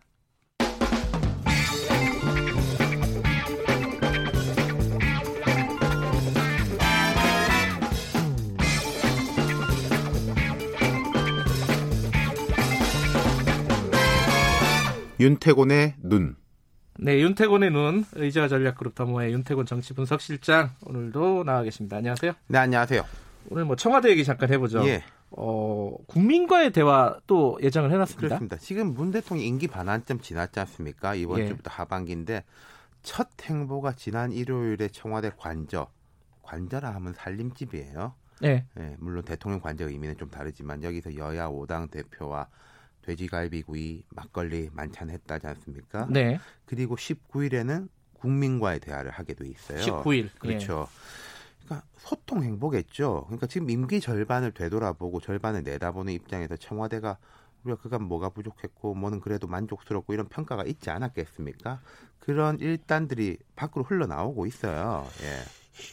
[15.24, 16.36] 윤태곤의 눈.
[17.00, 21.96] 네, 윤태곤의 눈, 의자 전략그룹 더모의 윤태곤 정치분석실장 오늘도 나와 계십니다.
[21.96, 22.34] 안녕하세요.
[22.48, 23.06] 네, 안녕하세요.
[23.50, 24.86] 오늘 뭐 청와대 얘기 잠깐 해보죠.
[24.86, 25.02] 예.
[25.32, 28.28] 어, 국민과의 대화 또 예정을 해놨습니다.
[28.28, 28.58] 그렇습니다.
[28.58, 31.16] 지금 문 대통령 임기 반환점 지났지 않습니까?
[31.16, 31.48] 이번 예.
[31.48, 32.44] 주부터 하반기인데
[33.02, 35.88] 첫 행보가 지난 일요일에 청와대 관저,
[36.42, 38.14] 관저라 하면 살림집이에요.
[38.42, 38.66] 네.
[38.76, 38.98] 네.
[39.00, 42.50] 물론 대통령 관저 의미는 좀 다르지만 여기서 여야 5당 대표와
[43.04, 46.08] 돼지갈비구이, 막걸리 만찬 했다지 않습니까?
[46.10, 46.40] 네.
[46.66, 49.80] 그리고 19일에는 국민과의 대화를 하게 돼 있어요.
[49.80, 50.30] 19일.
[50.40, 50.88] 그렇죠.
[50.90, 51.64] 예.
[51.66, 53.24] 그러니까 소통 행보겠죠.
[53.26, 57.18] 그러니까 지금 임기 절반을 되돌아보고 절반을 내다보는 입장에서 청와대가
[57.64, 61.82] 우리가 그간 뭐가 부족했고 뭐는 그래도 만족스럽고 이런 평가가 있지 않았겠습니까?
[62.20, 65.08] 그런 일단들이 밖으로 흘러나오고 있어요.
[65.22, 65.42] 예.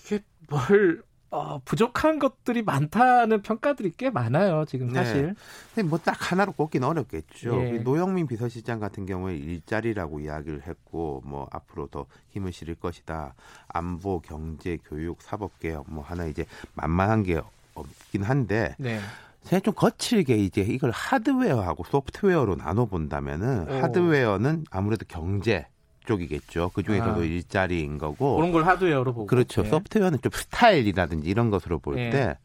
[0.04, 4.94] 이게 뭘 어, 부족한 것들이 많다는 평가들이 꽤 많아요, 지금 네.
[4.94, 5.34] 사실.
[5.76, 5.82] 네.
[5.84, 7.62] 뭐딱 하나로 꼽기는 어렵겠죠.
[7.66, 7.78] 예.
[7.78, 13.34] 노영민 비서실장 같은 경우에 일자리라고 이야기를 했고, 뭐 앞으로 더 힘을 실을 것이다.
[13.68, 17.40] 안보, 경제, 교육, 사법개혁, 뭐 하나 이제 만만한 게
[17.74, 18.98] 없긴 한데, 네.
[19.44, 25.66] 제가 좀 거칠게 이제 이걸 하드웨어하고 소프트웨어로 나눠 본다면은 하드웨어는 아무래도 경제,
[26.10, 26.72] 쪽이겠죠.
[26.74, 27.24] 그 중에서도 아.
[27.24, 28.36] 일자리인 거고.
[28.36, 29.26] 그런 걸 하드웨어로 보고.
[29.26, 29.62] 그렇죠.
[29.62, 29.68] 네.
[29.68, 32.38] 소프트웨어는 좀 스타일이라든지 이런 것으로 볼때 네.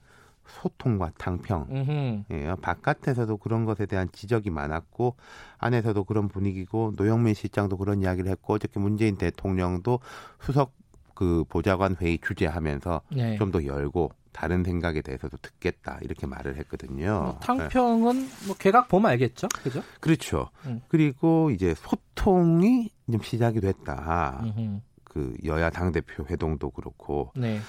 [0.47, 2.25] 소통과 탕평.
[2.31, 5.15] 예, 바깥에서도 그런 것에 대한 지적이 많았고
[5.57, 9.99] 안에서도 그런 분위기고 노영민 실장도 그런 이야기를 했고 어저께 문재인 대통령도
[10.39, 10.73] 수석
[11.15, 13.37] 그 보좌관 회의 주재하면서 네.
[13.37, 17.21] 좀더 열고 다른 생각에 대해서도 듣겠다 이렇게 말을 했거든요.
[17.23, 19.81] 뭐 탕평은 뭐 개각 보면 알겠죠, 그죠?
[20.01, 20.49] 그렇죠.
[20.65, 20.81] 음.
[20.89, 24.41] 그리고 이제 소통이 좀 시작이 됐다.
[24.43, 24.79] 음흠.
[25.03, 27.31] 그 여야 당 대표 회동도 그렇고.
[27.35, 27.59] 네.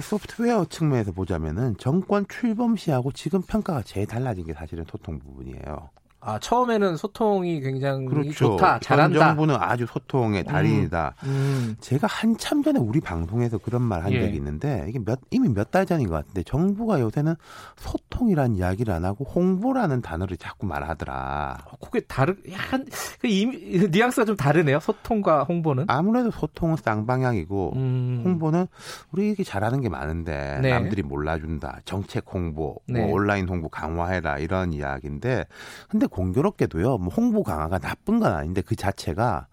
[0.00, 5.90] 소프트웨어 측면에서 보자면은 정권 출범 시하고 지금 평가가 제일 달라진 게 사실은 소통 부분이에요.
[6.22, 8.32] 아 처음에는 소통이 굉장히 그렇죠.
[8.32, 9.18] 좋다, 잘한다.
[9.18, 11.14] 전 정부는 아주 소통의 달인이다.
[11.24, 11.76] 음, 음.
[11.80, 14.28] 제가 한참 전에 우리 방송에서 그런 말 한 적이 예.
[14.30, 17.36] 있는데 이게 몇 이미 몇 달 전인 것 같은데 정부가 요새는
[17.76, 21.58] 소통이란 이야기를 안 하고 홍보라는 단어를 자꾸 말하더라.
[21.70, 22.84] 어, 그게 다르, 약간
[23.20, 24.80] 그 뉘앙스가 좀 다르네요.
[24.80, 25.84] 소통과 홍보는.
[25.88, 28.22] 아무래도 소통은 쌍방향이고 음.
[28.24, 28.66] 홍보는
[29.12, 30.70] 우리 이게 잘하는 게 많은데 네.
[30.70, 31.80] 남들이 몰라준다.
[31.84, 33.00] 정책 홍보, 뭐 네.
[33.06, 35.46] 뭐 온라인 홍보 강화해라 이런 이야기인데
[35.88, 39.46] 근데 공교롭게도요, 뭐 홍보 강화가 나쁜 건 아닌데 그 자체가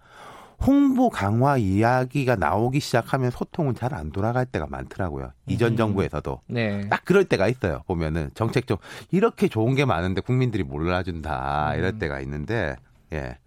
[0.65, 5.31] 홍보 강화 이야기가 나오기 시작하면 소통은 잘 안 돌아갈 때가 많더라고요.
[5.47, 5.77] 이전 음.
[5.77, 6.41] 정부에서도.
[6.47, 6.87] 네.
[6.89, 7.83] 딱 그럴 때가 있어요.
[7.87, 8.79] 보면은 정책적
[9.11, 11.99] 이렇게 좋은 게 많은데 국민들이 몰라준다 이럴 음.
[11.99, 12.75] 때가 있는데
[13.13, 13.37] 예.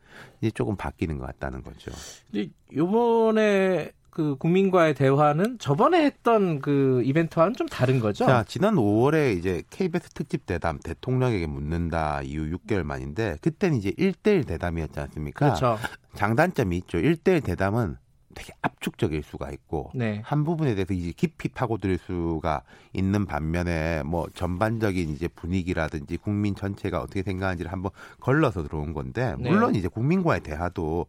[0.40, 1.90] 이제 조금 바뀌는 것 같다는 거죠.
[2.32, 8.26] 이제 요번에 그 국민과의 대화는 저번에 했던 그 이벤트와는 좀 다른 거죠?
[8.26, 14.46] 자, 지난 5월에 이제 KBS 특집 대담 대통령에게 묻는다 이후 6개월 만인데 그때는 이제 1대1
[14.46, 15.46] 대담이었지 않습니까?
[15.46, 15.78] 그렇죠.
[16.14, 16.98] 장단점이 있죠.
[16.98, 17.96] 1대1 대담은
[18.34, 20.22] 되게 압축적일 수가 있고 네.
[20.24, 27.00] 한 부분에 대해서 이제 깊이 파고들 수가 있는 반면에 뭐 전반적인 이제 분위기라든지 국민 전체가
[27.00, 27.90] 어떻게 생각하는지를 한번
[28.20, 29.50] 걸러서 들어온 건데 네.
[29.50, 29.80] 물론 네.
[29.80, 31.06] 이제 국민과의 대화도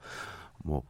[0.63, 0.83] 뭐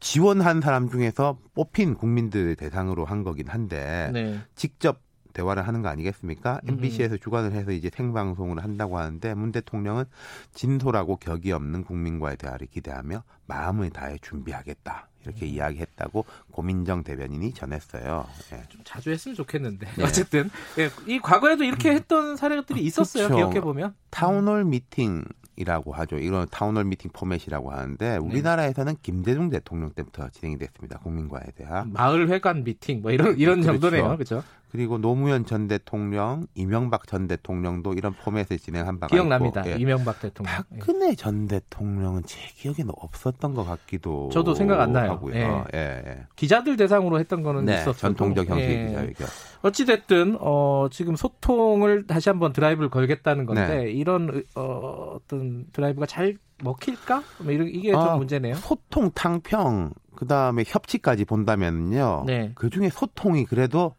[0.00, 4.40] 지원한 사람 중에서 뽑힌 국민들 대상으로 한 거긴 한데 네.
[4.54, 5.00] 직접
[5.32, 6.60] 대화를 하는 거 아니겠습니까?
[6.66, 10.04] MBC에서 주관을 해서 이제 생방송을 한다고 하는데 문 대통령은
[10.52, 15.08] 진솔하고 격이 없는 국민과의 대화를 기대하며 마음을 다해 준비하겠다.
[15.24, 15.50] 이렇게 음.
[15.50, 18.26] 이야기했다고 고민정 대변인이 전했어요.
[18.52, 18.62] 예.
[18.68, 20.04] 좀 자주 했으면 좋겠는데 네.
[20.04, 23.28] 어쨌든 예, 이 과거에도 이렇게 했던 사례들이 있었어요.
[23.28, 25.24] 기억해 보면 town hall 미팅
[25.58, 26.18] 이라고 하죠.
[26.18, 28.16] 이런 town hall 미팅 포맷이라고 하는데 네.
[28.16, 28.98] 우리나라에서는 네.
[29.02, 30.98] 김대중 대통령 때부터 진행이 됐습니다.
[31.00, 33.80] 국민과의 대화 마을 회관 미팅 뭐 이런 이런 그렇죠.
[33.80, 34.14] 정도네요.
[34.16, 34.44] 그렇죠.
[34.70, 39.62] 그리고 노무현 전 대통령, 이명박 전 대통령도 이런 포맷을 진행한 바가 기억납니다.
[39.62, 39.76] 있고, 예.
[39.76, 40.54] 이명박 대통령.
[40.54, 44.28] 박근혜 전 대통령은 제 기억에는 없었던 것 같기도.
[44.30, 45.12] 저도 생각 안 나요.
[45.12, 45.34] 하고요.
[45.34, 45.68] 예.
[45.74, 46.26] 예, 예.
[46.36, 48.86] 기자들 대상으로 했던 거는 네, 있었고 전통적 형식의 예.
[48.88, 49.26] 기자회견.
[49.62, 53.90] 어찌 됐든 어, 지금 소통을 다시 한번 드라이브를 걸겠다는 건데 네.
[53.90, 57.22] 이런 어, 어떤 드라이브가 잘 먹힐까?
[57.42, 58.56] 뭐 이런 이게 아, 좀 문제네요.
[58.56, 62.24] 소통, 탕평, 그 다음에 협치까지 본다면요.
[62.26, 62.52] 네.
[62.54, 63.94] 그 중에 소통이 그래도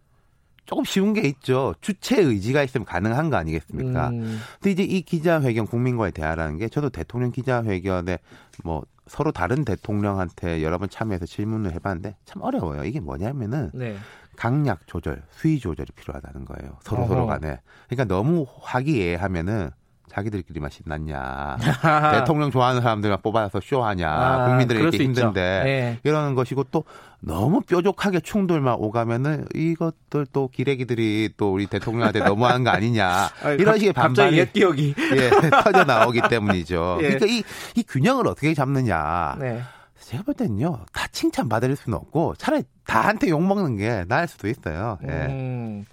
[0.69, 1.73] 조금 쉬운 게 있죠.
[1.81, 4.09] 주체 의지가 있으면 가능한 거 아니겠습니까?
[4.09, 4.39] 음.
[4.61, 8.19] 근데 이제 이 기자회견 국민과의 대화라는 게 저도 대통령 기자회견에
[8.63, 12.83] 뭐 서로 다른 대통령한테 여러 번 참여해서 질문을 해봤는데 참 어려워요.
[12.83, 13.97] 이게 뭐냐면은 네.
[14.35, 16.77] 강약 조절, 수위 조절이 필요하다는 거예요.
[16.83, 17.07] 서로.
[17.07, 17.59] 서로 간에.
[17.87, 19.71] 그러니까 너무 화기애애하면은
[20.09, 21.57] 자기들끼리만 신났냐.
[22.13, 24.09] 대통령 좋아하는 사람들만 뽑아서 쇼하냐.
[24.09, 25.61] 아, 국민들이 이렇게 힘든데.
[25.63, 25.99] 네.
[26.03, 26.83] 이러는 것이고 또
[27.21, 33.29] 너무 뾰족하게 충돌만 오가면은 이것들 또 기레기들이 또 우리 대통령한테 너무하는 거 아니냐.
[33.59, 36.97] 이런 가, 식의 반발이 옛 기억이 예, 터져 나오기 때문이죠.
[37.01, 37.03] 예.
[37.03, 37.43] 그러니까 이,
[37.75, 39.35] 이 균형을 어떻게 잡느냐.
[39.39, 39.61] 네.
[39.99, 44.47] 제가 볼 때는요, 다 칭찬 받을 수는 없고, 차라리 다한테 욕 먹는 게 나을 수도
[44.47, 44.97] 있어요.
[45.03, 45.07] 예.
[45.07, 45.85] 음.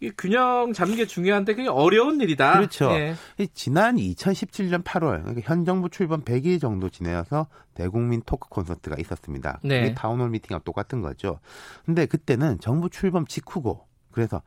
[0.00, 2.52] 이 균형 잡는 게 중요한데 그게 어려운 일이다.
[2.52, 2.90] 그렇죠.
[2.92, 3.16] 예.
[3.52, 9.58] 지난 2017년 8월 그러니까 현 정부 출범 100일 정도 지내어서 대국민 토크 콘서트가 있었습니다.
[9.64, 9.94] 네.
[9.94, 11.40] town hall 미팅하고 똑같은 거죠.
[11.84, 14.42] 근데 그때는 정부 출범 직후고 그래서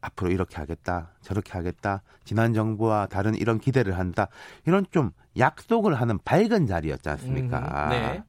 [0.00, 4.28] 앞으로 이렇게 하겠다, 저렇게 하겠다, 지난 정부와 다른 이런 기대를 한다,
[4.66, 7.86] 이런 좀 약속을 하는 밝은 자리였지 않습니까?
[7.86, 8.22] 음, 네.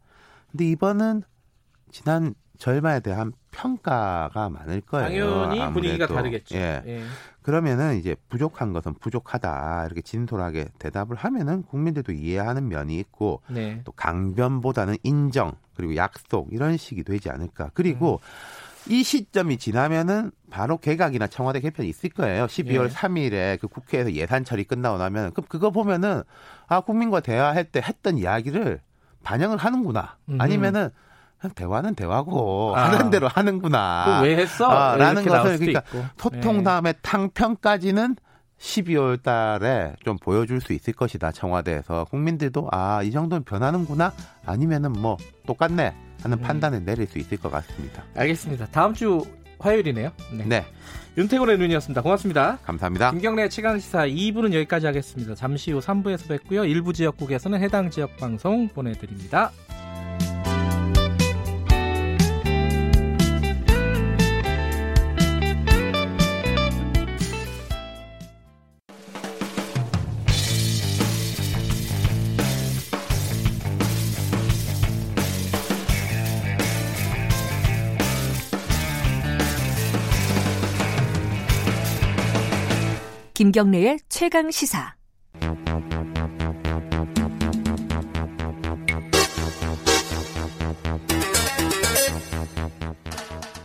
[0.51, 1.23] 근데 이번은
[1.91, 5.07] 지난 절반에 대한 평가가 많을 거예요.
[5.07, 5.73] 당연히 아무래도.
[5.73, 6.55] 분위기가 다르겠죠.
[6.55, 6.83] 예.
[6.85, 7.03] 예.
[7.41, 13.81] 그러면은 이제 부족한 것은 부족하다 이렇게 진솔하게 대답을 하면은 국민들도 이해하는 면이 있고 네.
[13.83, 17.71] 또 강변보다는 인정 그리고 약속 이런 식이 되지 않을까.
[17.73, 18.93] 그리고 음.
[18.93, 22.45] 이 시점이 지나면은 바로 개각이나 청와대 개편이 있을 거예요.
[22.45, 22.89] 12월 예.
[22.89, 26.21] 3일에 그 국회에서 예산 처리 끝나고 나면 그럼 그거 보면은
[26.67, 28.81] 아 국민과 대화할 때 했던 이야기를
[29.23, 30.17] 반영을 하는구나.
[30.37, 30.89] 아니면은
[31.55, 32.91] 대화는 대화고 아.
[32.91, 34.21] 하는 대로 하는구나.
[34.23, 34.67] 왜 했어?
[34.67, 36.03] 아, 라는 것을 그러니까 있고.
[36.17, 36.63] 소통 네.
[36.63, 38.15] 다음에 탕평까지는
[38.59, 41.31] 12월 달에 좀 보여줄 수 있을 것이다.
[41.31, 44.13] 청와대에서 국민들도 아, 이 정도는 변하는구나.
[44.45, 46.41] 아니면은 뭐 똑같네 하는 음.
[46.41, 48.03] 판단을 내릴 수 있을 것 같습니다.
[48.15, 48.65] 알겠습니다.
[48.67, 49.23] 다음 주
[49.59, 50.11] 화요일이네요.
[50.33, 50.45] 네.
[50.45, 50.65] 네.
[51.17, 52.01] 윤태곤의 눈이었습니다.
[52.01, 52.59] 고맙습니다.
[52.63, 53.11] 감사합니다.
[53.11, 55.33] 김경래 최강시사 2부는 여기까지 하겠습니다.
[55.33, 56.65] 잠시 후 3부에서 뵙고요.
[56.65, 59.51] 일부 지역국에서는 해당 지역 방송 보내드립니다.
[83.57, 84.93] 김경래의 최강 시사.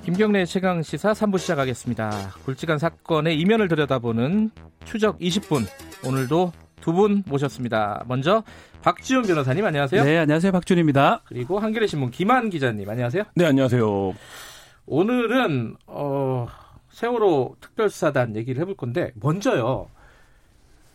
[0.05, 2.11] 김경래 최강 시사 3부 시작하겠습니다.
[2.45, 4.51] 굵직한 사건의 이면을 들여다보는
[4.85, 5.65] 추적 20분.
[6.07, 8.03] 오늘도 두 분 모셨습니다.
[8.09, 8.43] 먼저
[8.83, 10.03] 박지훈 변호사님 안녕하세요.
[10.03, 10.51] 네, 안녕하세요.
[10.51, 11.23] 박준입니다.
[11.27, 13.23] 그리고 한겨레 신문 김한 기자님 안녕하세요.
[13.37, 14.15] 네, 안녕하세요.
[14.87, 16.49] 오늘은 어
[16.93, 19.89] 세월호 특별수사단 얘기를 해볼 건데 먼저요.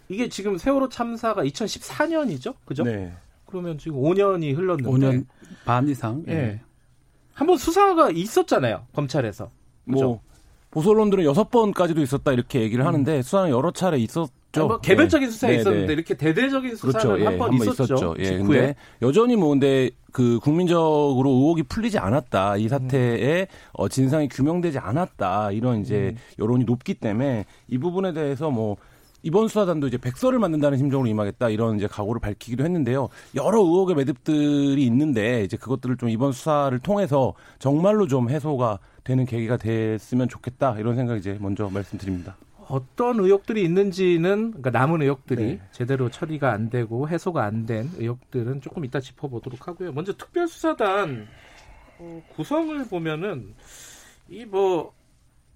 [0.09, 2.83] 이게 지금 세월호 참사가 2014년이죠, 그죠?
[2.83, 3.13] 네.
[3.45, 5.25] 그러면 지금 5년이 흘렀는데 5년
[5.65, 6.23] 반 이상.
[6.27, 6.33] 예.
[6.33, 6.61] 네.
[7.33, 9.51] 한번 수사가 있었잖아요, 검찰에서.
[9.85, 10.05] 그죠?
[10.05, 10.21] 뭐
[10.77, 12.87] 보수 언론들은 여섯 번까지도 있었다 이렇게 얘기를 음.
[12.87, 14.29] 하는데 수사는 여러 차례 있었.
[14.55, 15.31] 뭐 개별적인 네.
[15.31, 15.93] 수사 네, 있었는데 네.
[15.93, 17.25] 이렇게 대대적인 수사는 그렇죠.
[17.25, 17.83] 한번 예, 있었죠.
[17.83, 18.15] 있었죠.
[18.19, 22.57] 예, 근데 여전히 뭐 근데 그 국민적으로 의혹이 풀리지 않았다.
[22.57, 23.45] 이 사태에 음.
[23.73, 25.51] 어, 진상이 규명되지 않았다.
[25.51, 26.17] 이런 이제 음.
[26.37, 28.77] 여론이 높기 때문에 이 부분에 대해서 뭐
[29.27, 33.09] 이번 수사단도 이제 백서를 만든다는 심정으로 임하겠다 이런 이제 각오를 밝히기도 했는데요.
[33.35, 39.57] 여러 의혹의 매듭들이 있는데 이제 그것들을 좀 이번 수사를 통해서 정말로 좀 해소가 되는 계기가
[39.57, 42.37] 됐으면 좋겠다 이런 생각 이제 먼저 말씀드립니다.
[42.69, 45.61] 어떤 의혹들이 있는지는 그러니까 남은 의혹들이 네.
[45.73, 49.91] 제대로 처리가 안 되고 해소가 안 된 의혹들은 조금 이따 짚어보도록 하고요.
[49.91, 51.27] 먼저 특별수사단
[51.99, 53.55] 어, 구성을 보면은
[54.29, 54.93] 이 뭐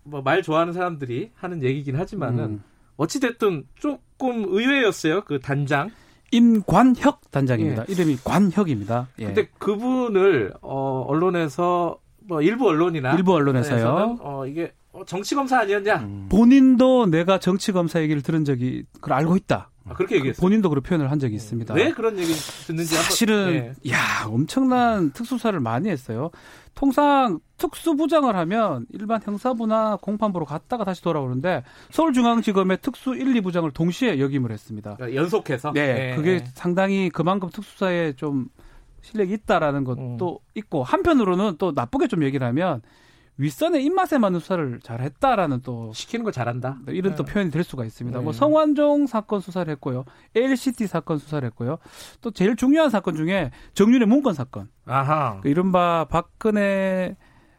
[0.03, 2.63] 뭐 말 좋아하는 사람들이 하는 얘기긴 하지만은 음.
[3.01, 5.21] 어찌 됐든 조금 의외였어요.
[5.21, 5.89] 그 단장
[6.31, 7.85] 임관혁 단장입니다.
[7.89, 7.91] 예.
[7.91, 9.07] 이름이 관혁입니다.
[9.17, 9.25] 예.
[9.25, 11.97] 근데 그분을 어 언론에서
[12.27, 14.19] 뭐 일부 언론이나 일부 언론에서요.
[14.21, 15.97] 어 이게 어, 정치 검사 아니었냐?
[15.97, 16.27] 음.
[16.29, 19.69] 본인도 내가 정치 검사 얘기를 들은 적이 그걸 알고 있다.
[19.85, 20.41] 아, 그렇게 얘기했어요.
[20.41, 21.73] 본인도 그런 표현을 한 적이 있습니다.
[21.73, 22.31] 왜 그런 얘기
[22.67, 23.91] 듣는지 사실은 예.
[23.91, 26.29] 야 엄청난 특수사를 많이 했어요.
[26.75, 34.51] 통상 특수부장을 하면 일반 형사부나 공판부로 갔다가 다시 돌아오는데 서울중앙지검의 특수 1, 2부장을 동시에 역임을
[34.51, 34.95] 했습니다.
[34.95, 35.71] 그러니까 연속해서?
[35.73, 36.15] 네, 예.
[36.15, 38.47] 그게 상당히 그만큼 특수사에 좀
[39.01, 40.51] 실력이 있다라는 것도 음.
[40.55, 42.81] 있고 한편으로는 또 나쁘게 좀 얘기를 하면
[43.37, 47.15] 윗선의 입맛에 맞는 수사를 잘했다라는 또 시키는 걸 잘한다 네, 이런 네.
[47.17, 48.17] 또 표현이 될 수가 있습니다.
[48.19, 48.23] 네.
[48.23, 50.05] 뭐 성완종 사건 수사를 했고요,
[50.35, 51.77] LCT 사건 수사를 했고요,
[52.21, 55.39] 또 제일 중요한 사건 중에 정윤의 문건 사건, 아하.
[55.41, 57.15] 그 이른바 박근혜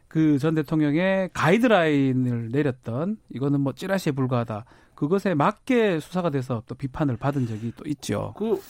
[0.07, 4.63] 그 전 대통령의 가이드라인을 내렸던 이거는 뭐 찌라시에 불과하다.
[4.93, 8.35] 그것에 맞게 수사가 돼서 또 비판을 받은 적이 또 있죠.
[8.37, 8.61] 그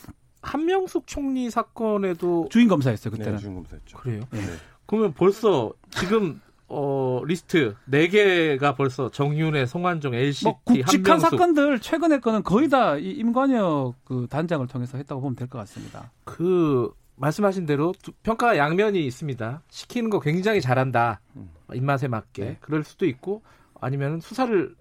[0.41, 3.34] 한명숙 총리 사건에도 주인 검사였어요 그때는.
[3.34, 3.97] 네, 주인 검사였죠.
[3.97, 4.22] 그래요?
[4.32, 4.39] 네.
[4.86, 11.30] 그러면 벌써 지금 어, 리스트 4개가 벌써 정윤회, 송환종, LCT, 뭐 굵직한 한명숙.
[11.30, 16.11] 사건들 최근에 거는 거의 다 이 임관혁 그 단장을 통해서 했다고 보면 될 것 같습니다.
[16.24, 17.93] 그 말씀하신 대로
[18.24, 19.61] 평가 양면이 있습니다.
[19.70, 21.22] 시키는 거 굉장히 잘한다.
[21.36, 21.49] 음.
[21.74, 22.43] 입맛에 맞게.
[22.43, 22.57] 네.
[22.59, 23.41] 그럴 수도 있고
[23.80, 24.76] 아니면 수사를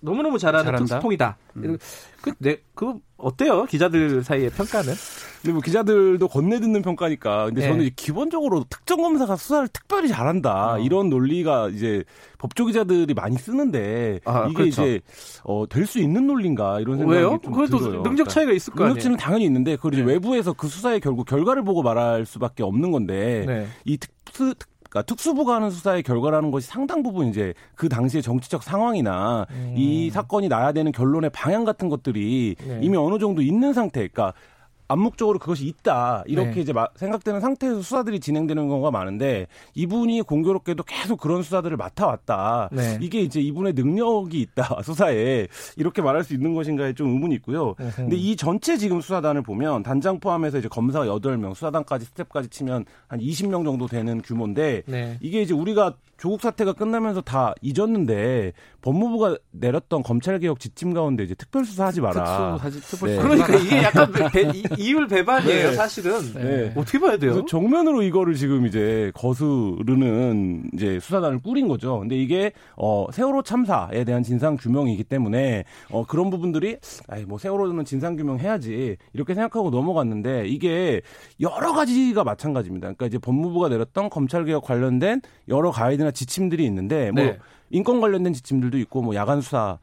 [0.00, 0.84] 너무너무 잘하는 잘한다?
[0.86, 1.36] 특수통이다.
[1.56, 1.78] 음.
[2.22, 3.64] 그, 네, 그 어때요?
[3.64, 4.92] 기자들 사이의 평가는?
[5.42, 7.46] 근데 뭐 기자들도 건네듣는 평가니까.
[7.46, 7.68] 근데 네.
[7.68, 10.74] 저는 기본적으로 특정 검사가 수사를 특별히 잘한다.
[10.74, 10.78] 어.
[10.78, 12.04] 이런 논리가 이제
[12.38, 14.82] 법조 기자들이 많이 쓰는데 아, 이게 그렇죠.
[14.82, 15.00] 이제
[15.44, 17.38] 어, 될 수 있는 논리인가 이런 생각이 왜요?
[17.42, 18.02] 좀 들어요.
[18.02, 18.94] 능력 차이가 있을 거 아니에요.
[18.94, 20.02] 능력치는 당연히 있는데 그걸 네.
[20.02, 23.66] 외부에서 그 수사의 결국 결과를 보고 말할 수밖에 없는 건데 네.
[23.84, 24.54] 이 특수
[24.90, 29.74] 그러니까 특수부가 하는 수사의 결과라는 것이 상당 부분 이제 그 당시의 정치적 상황이나 음.
[29.76, 32.80] 이 사건이 나야 되는 결론의 방향 같은 것들이 네.
[32.82, 34.08] 이미 어느 정도 있는 상태.
[34.08, 34.34] 그러니까
[34.90, 36.60] 암묵적으로 그것이 있다 이렇게 네.
[36.62, 42.70] 이제 생각되는 상태에서 수사들이 진행되는 경우가 많은데 이분이 공교롭게도 계속 그런 수사들을 맡아왔다.
[42.72, 42.98] 네.
[43.00, 47.74] 이게 이제 이분의 능력이 있다 수사에 이렇게 말할 수 있는 것인가에 좀 의문이 있고요.
[47.80, 47.92] 으흠.
[47.96, 53.20] 근데 이 전체 지금 수사단을 보면 단장 포함해서 이제 검사가 8명, 수사단까지 스텝까지 치면 한
[53.20, 55.18] 20명 정도 되는 규모인데 네.
[55.20, 61.34] 이게 이제 우리가 조국 사태가 끝나면서 다 잊었는데 법무부가 내렸던 검찰 개혁 지침 가운데 이제
[61.34, 62.58] 특별수사하지 마라.
[62.60, 63.16] 특수, 네.
[63.16, 65.74] 그러니까 이게 약간 배, 이율 배반이에요, 네.
[65.74, 66.32] 사실은.
[66.34, 66.72] 네.
[66.76, 67.44] 어떻게 봐야 돼요?
[67.44, 71.98] 정면으로 이거를 지금 이제 거스르는 이제 수사단을 꾸린 거죠.
[71.98, 76.78] 근데 이게 어 세월호 참사에 대한 진상 규명이기 때문에 어 그런 부분들이
[77.08, 81.00] 아이 뭐 세월호는 진상 규명해야지 이렇게 생각하고 넘어갔는데 이게
[81.40, 82.86] 여러 가지가 마찬가지입니다.
[82.86, 87.38] 그러니까 이제 법무부가 내렸던 검찰 개혁 관련된 여러 가이드나 지침들이 있는데 뭐 네.
[87.70, 89.78] 인권 관련된 지침들도 있고 뭐 야간 수사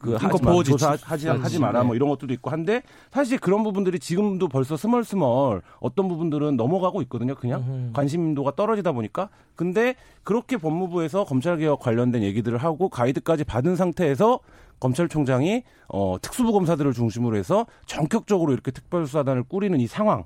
[0.00, 1.86] 그 하지 마, 조사 하지 하지 마라 네.
[1.86, 2.82] 뭐 이런 것들도 있고 한데
[3.12, 7.34] 사실 그런 부분들이 지금도 벌써 스멀스멀 어떤 부분들은 넘어가고 있거든요.
[7.34, 7.92] 그냥 으흠.
[7.92, 14.40] 관심도가 떨어지다 보니까 근데 그렇게 법무부에서 검찰 개혁 관련된 얘기들을 하고 가이드까지 받은 상태에서
[14.80, 20.24] 검찰총장이 어 특수부 검사들을 중심으로 해서 전격적으로 이렇게 특별수사단을 꾸리는 이 상황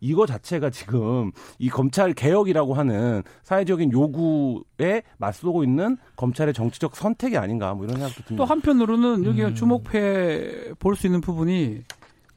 [0.00, 7.74] 이거 자체가 지금 이 검찰 개혁이라고 하는 사회적인 요구에 맞서고 있는 검찰의 정치적 선택이 아닌가
[7.74, 8.36] 뭐 이런 생각도 듭니다.
[8.36, 9.54] 또 한편으로는 여기가 음.
[9.54, 11.82] 주목해 볼 수 있는 부분이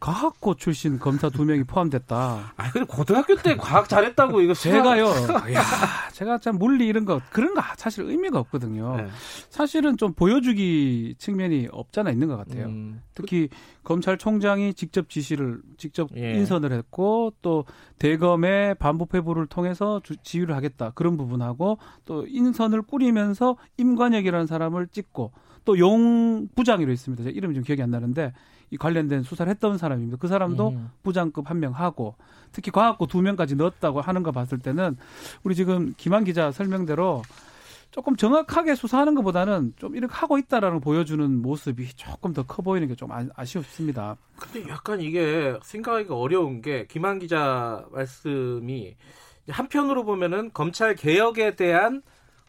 [0.04, 2.54] 과학고 출신 검사 두 명이 포함됐다.
[2.58, 5.06] 아, 근데 고등학교 때 과학 잘했다고 이거 제가요.
[5.54, 5.64] 야,
[6.12, 8.98] 제가 참 물리 이런 거 그런 거 사실 의미가 없거든요.
[8.98, 9.08] 네.
[9.50, 12.66] 사실은 좀 보여주기 측면이 없잖아 있는 것 같아요.
[12.66, 13.02] 음.
[13.14, 13.48] 특히
[13.86, 16.34] 검찰총장이 직접 지시를 직접 예.
[16.34, 17.64] 인선을 했고 또
[17.98, 25.32] 대검의 반부 회부를 통해서 주, 지휘를 하겠다 그런 부분하고 또 인선을 꾸리면서 임관혁이라는 사람을 찍고
[25.64, 27.30] 또 용 부장이로 있습니다.
[27.30, 28.34] 이름이 좀 기억이 안 나는데
[28.74, 30.18] 이 관련된 수사를 했던 사람입니다.
[30.18, 30.90] 그 사람도 음.
[31.04, 32.16] 부장급 한 명 하고
[32.52, 34.98] 특히 과학고 두 명까지 넣었다고 하는 거 봤을 때는
[35.44, 37.22] 우리 지금 김한 기자 설명대로
[37.92, 42.96] 조금 정확하게 수사하는 것보다는 좀 이렇게 하고 있다라는 보여주는 모습이 조금 더 커 보이는 게
[42.96, 44.18] 좀 아, 아쉽습니다.
[44.40, 48.96] 근데 약간 이게 생각하기가 어려운 게 김한 기자 말씀이
[49.48, 52.02] 한편으로 보면은 검찰 개혁에 대한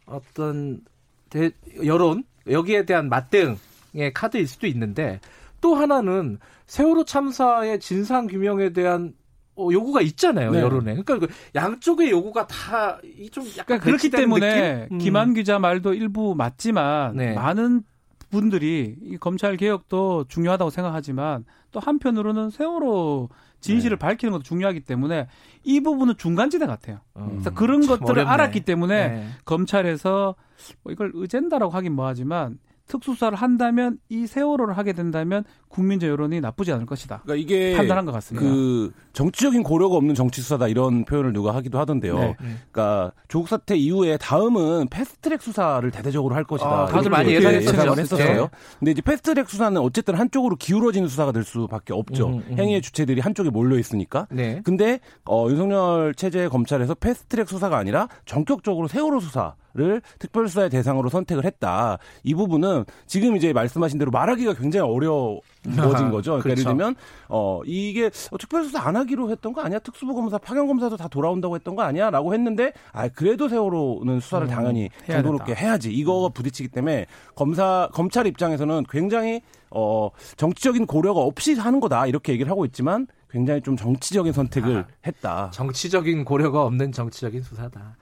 [0.07, 0.81] 어떤
[1.29, 1.51] 대,
[1.85, 5.21] 여론 여기에 대한 맞대응의 카드일 수도 있는데
[5.65, 9.15] 또 하나는 세월호 참사의 진상 규명에 대한
[9.57, 10.61] 어, 요구가 있잖아요 네.
[10.61, 10.95] 여론에.
[10.95, 12.99] 그러니까 그 양쪽의 요구가 다
[13.33, 14.99] 좀 약간 그러니까 그렇기 때문에 음.
[14.99, 17.33] 김한 기자 말도 일부 맞지만 네.
[17.33, 17.83] 많은
[18.31, 24.07] 분들이 이 검찰 개혁도 중요하다고 생각하지만 또 한편으로는 세월호 진실을 네.
[24.07, 25.29] 밝히는 것도 중요하기 때문에
[25.63, 26.99] 이 부분은 중간지대 같아요.
[27.17, 27.29] 음.
[27.31, 28.31] 그래서 그런 것들을 어렵네.
[28.31, 29.27] 알았기 때문에 네.
[29.47, 30.35] 검찰에서
[30.83, 36.87] 뭐 이걸 의젠다라고 하긴 뭐하지만 특수수사를 한다면 이 세월호를 하게 된다면 국민적 여론이 나쁘지 않을
[36.87, 37.23] 것이다.
[37.25, 38.47] 그러니까 이게 판단한 것 같습니다.
[38.47, 42.19] 그 정치적인 고려가 없는 정치 수사다 이런 표현을 누가 하기도 하던데요.
[42.19, 42.37] 네.
[42.71, 46.71] 그러니까 조국 사태 이후에 다음은 패스트트랙 수사를 대대적으로 할 것이다.
[46.71, 48.43] 아, 다들 많이 예상을 했었어요.
[48.43, 48.49] 네.
[48.79, 52.29] 근데 이제 패스트트랙 수사는 어쨌든 한쪽으로 기울어지는 수사가 될 수밖에 없죠.
[52.29, 52.59] 음, 음.
[52.59, 54.27] 행위의 주체들이 한쪽에 몰려 있으니까.
[54.31, 54.61] 네.
[54.65, 61.45] 근데 어, 윤석열 체제 검찰에서 패스트트랙 수사가 아니라 전격적으로 세월호 수사 를 특별수사의 대상으로 선택을
[61.45, 61.99] 했다.
[62.23, 65.41] 이 부분은 지금 이제 말씀하신 대로 말하기가 굉장히 어려워진
[66.13, 66.39] 거죠.
[66.39, 66.51] 그러니까 그렇죠.
[66.51, 66.95] 예를 들면
[67.29, 69.81] 어 이게 어, 특별수사 안 하기로 했던 거 아니야?
[69.81, 74.49] 특수부 검사, 파견 검사도 다 돌아온다고 했던 거 아니야?라고 했는데 아 그래도 세월호는 수사를 음,
[74.49, 75.93] 당연히 정도롭게 해야지.
[75.93, 76.33] 이거가 음.
[76.35, 82.65] 부딪히기 때문에 검사 검찰 입장에서는 굉장히 어 정치적인 고려가 없이 하는 거다 이렇게 얘기를 하고
[82.65, 85.51] 있지만 굉장히 좀 정치적인 선택을 아, 했다.
[85.53, 87.97] 정치적인 고려가 없는 정치적인 수사다.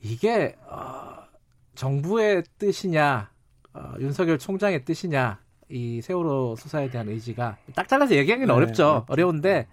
[0.00, 1.24] 이게 어,
[1.74, 3.30] 정부의 뜻이냐
[3.74, 5.40] 어, 윤석열 총장의 뜻이냐
[5.70, 8.74] 이 세월호 수사에 대한 의지가 딱 잘라서 얘기하기는 네, 어렵죠.
[8.74, 9.06] 그렇죠.
[9.08, 9.66] 어려운데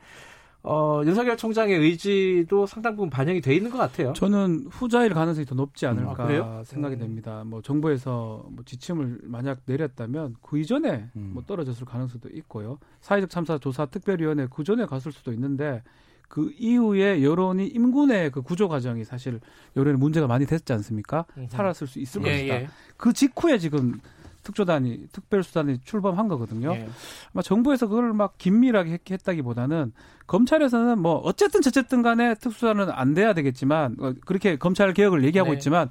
[0.67, 4.13] 어, 윤석열 총장의 의지도 상당 부분 반영이 돼 있는 것 같아요.
[4.13, 6.99] 저는 후자일 가능성이 더 높지 않을까 아, 생각이 음.
[6.99, 7.43] 됩니다.
[7.45, 11.31] 뭐 정부에서 뭐 지침을 만약 내렸다면 그 이전에 음.
[11.35, 12.79] 뭐 떨어졌을 가능성도 있고요.
[13.01, 15.83] 사회적 참사 조사 특별위원회 그 전에 갔을 수도 있는데
[16.27, 19.39] 그 이후에 여론이 임군의 그 구조 과정이 사실
[19.75, 21.25] 여론에 문제가 많이 됐지 않습니까?
[21.49, 22.55] 살았을 수 있을 예, 것이다.
[22.55, 22.67] 예.
[22.97, 23.99] 그 직후에 지금
[24.45, 26.73] 특조단이 특별수단이 출범한 거거든요.
[26.73, 26.87] 예.
[27.33, 29.91] 아마 정부에서 그걸 막 긴밀하게 했다기보다는
[30.27, 35.57] 검찰에서는 뭐 어쨌든 저쨌든 간에 특수단은 안 돼야 되겠지만 어, 그렇게 검찰 개혁을 얘기하고 네.
[35.57, 35.89] 있지만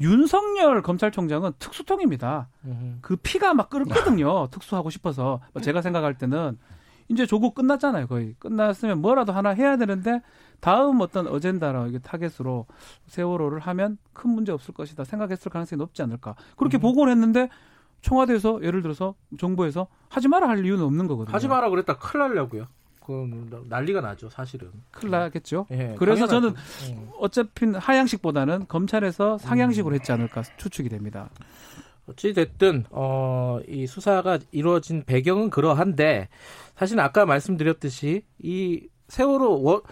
[0.00, 2.48] 윤석열 검찰총장은 특수통입니다.
[3.00, 4.46] 그 피가 막 끓거든요.
[4.52, 6.58] 특수하고 싶어서 제가 생각할 때는
[7.08, 8.34] 이제 조국 끝났잖아요, 거의.
[8.38, 10.22] 끝났으면 뭐라도 하나 해야 되는데
[10.60, 12.66] 다음 어떤 어젠다나 이게 타겟으로
[13.06, 16.34] 세월호를 하면 큰 문제 없을 것이다 생각했을 가능성이 높지 않을까.
[16.56, 16.80] 그렇게 음.
[16.80, 17.48] 보고를 했는데
[18.02, 21.34] 청와대에서 예를 들어서 정부에서 하지 마라 할 이유는 없는 거거든요.
[21.34, 22.66] 하지 마라 그랬다 큰일 날려고요.
[23.04, 24.68] 그 난리가 나죠, 사실은.
[24.90, 25.66] 큰일 나겠죠.
[25.70, 26.48] 예, 그래서 저는
[26.90, 27.08] 음.
[27.18, 31.30] 어차피 하향식보다는 검찰에서 상향식으로 했지 않을까 추측이 됩니다.
[32.08, 36.28] 어찌 됐든 어, 이 수사가 이루어진 배경은 그러한데
[36.76, 39.82] 사실 아까 말씀드렸듯이 이 세월호 워,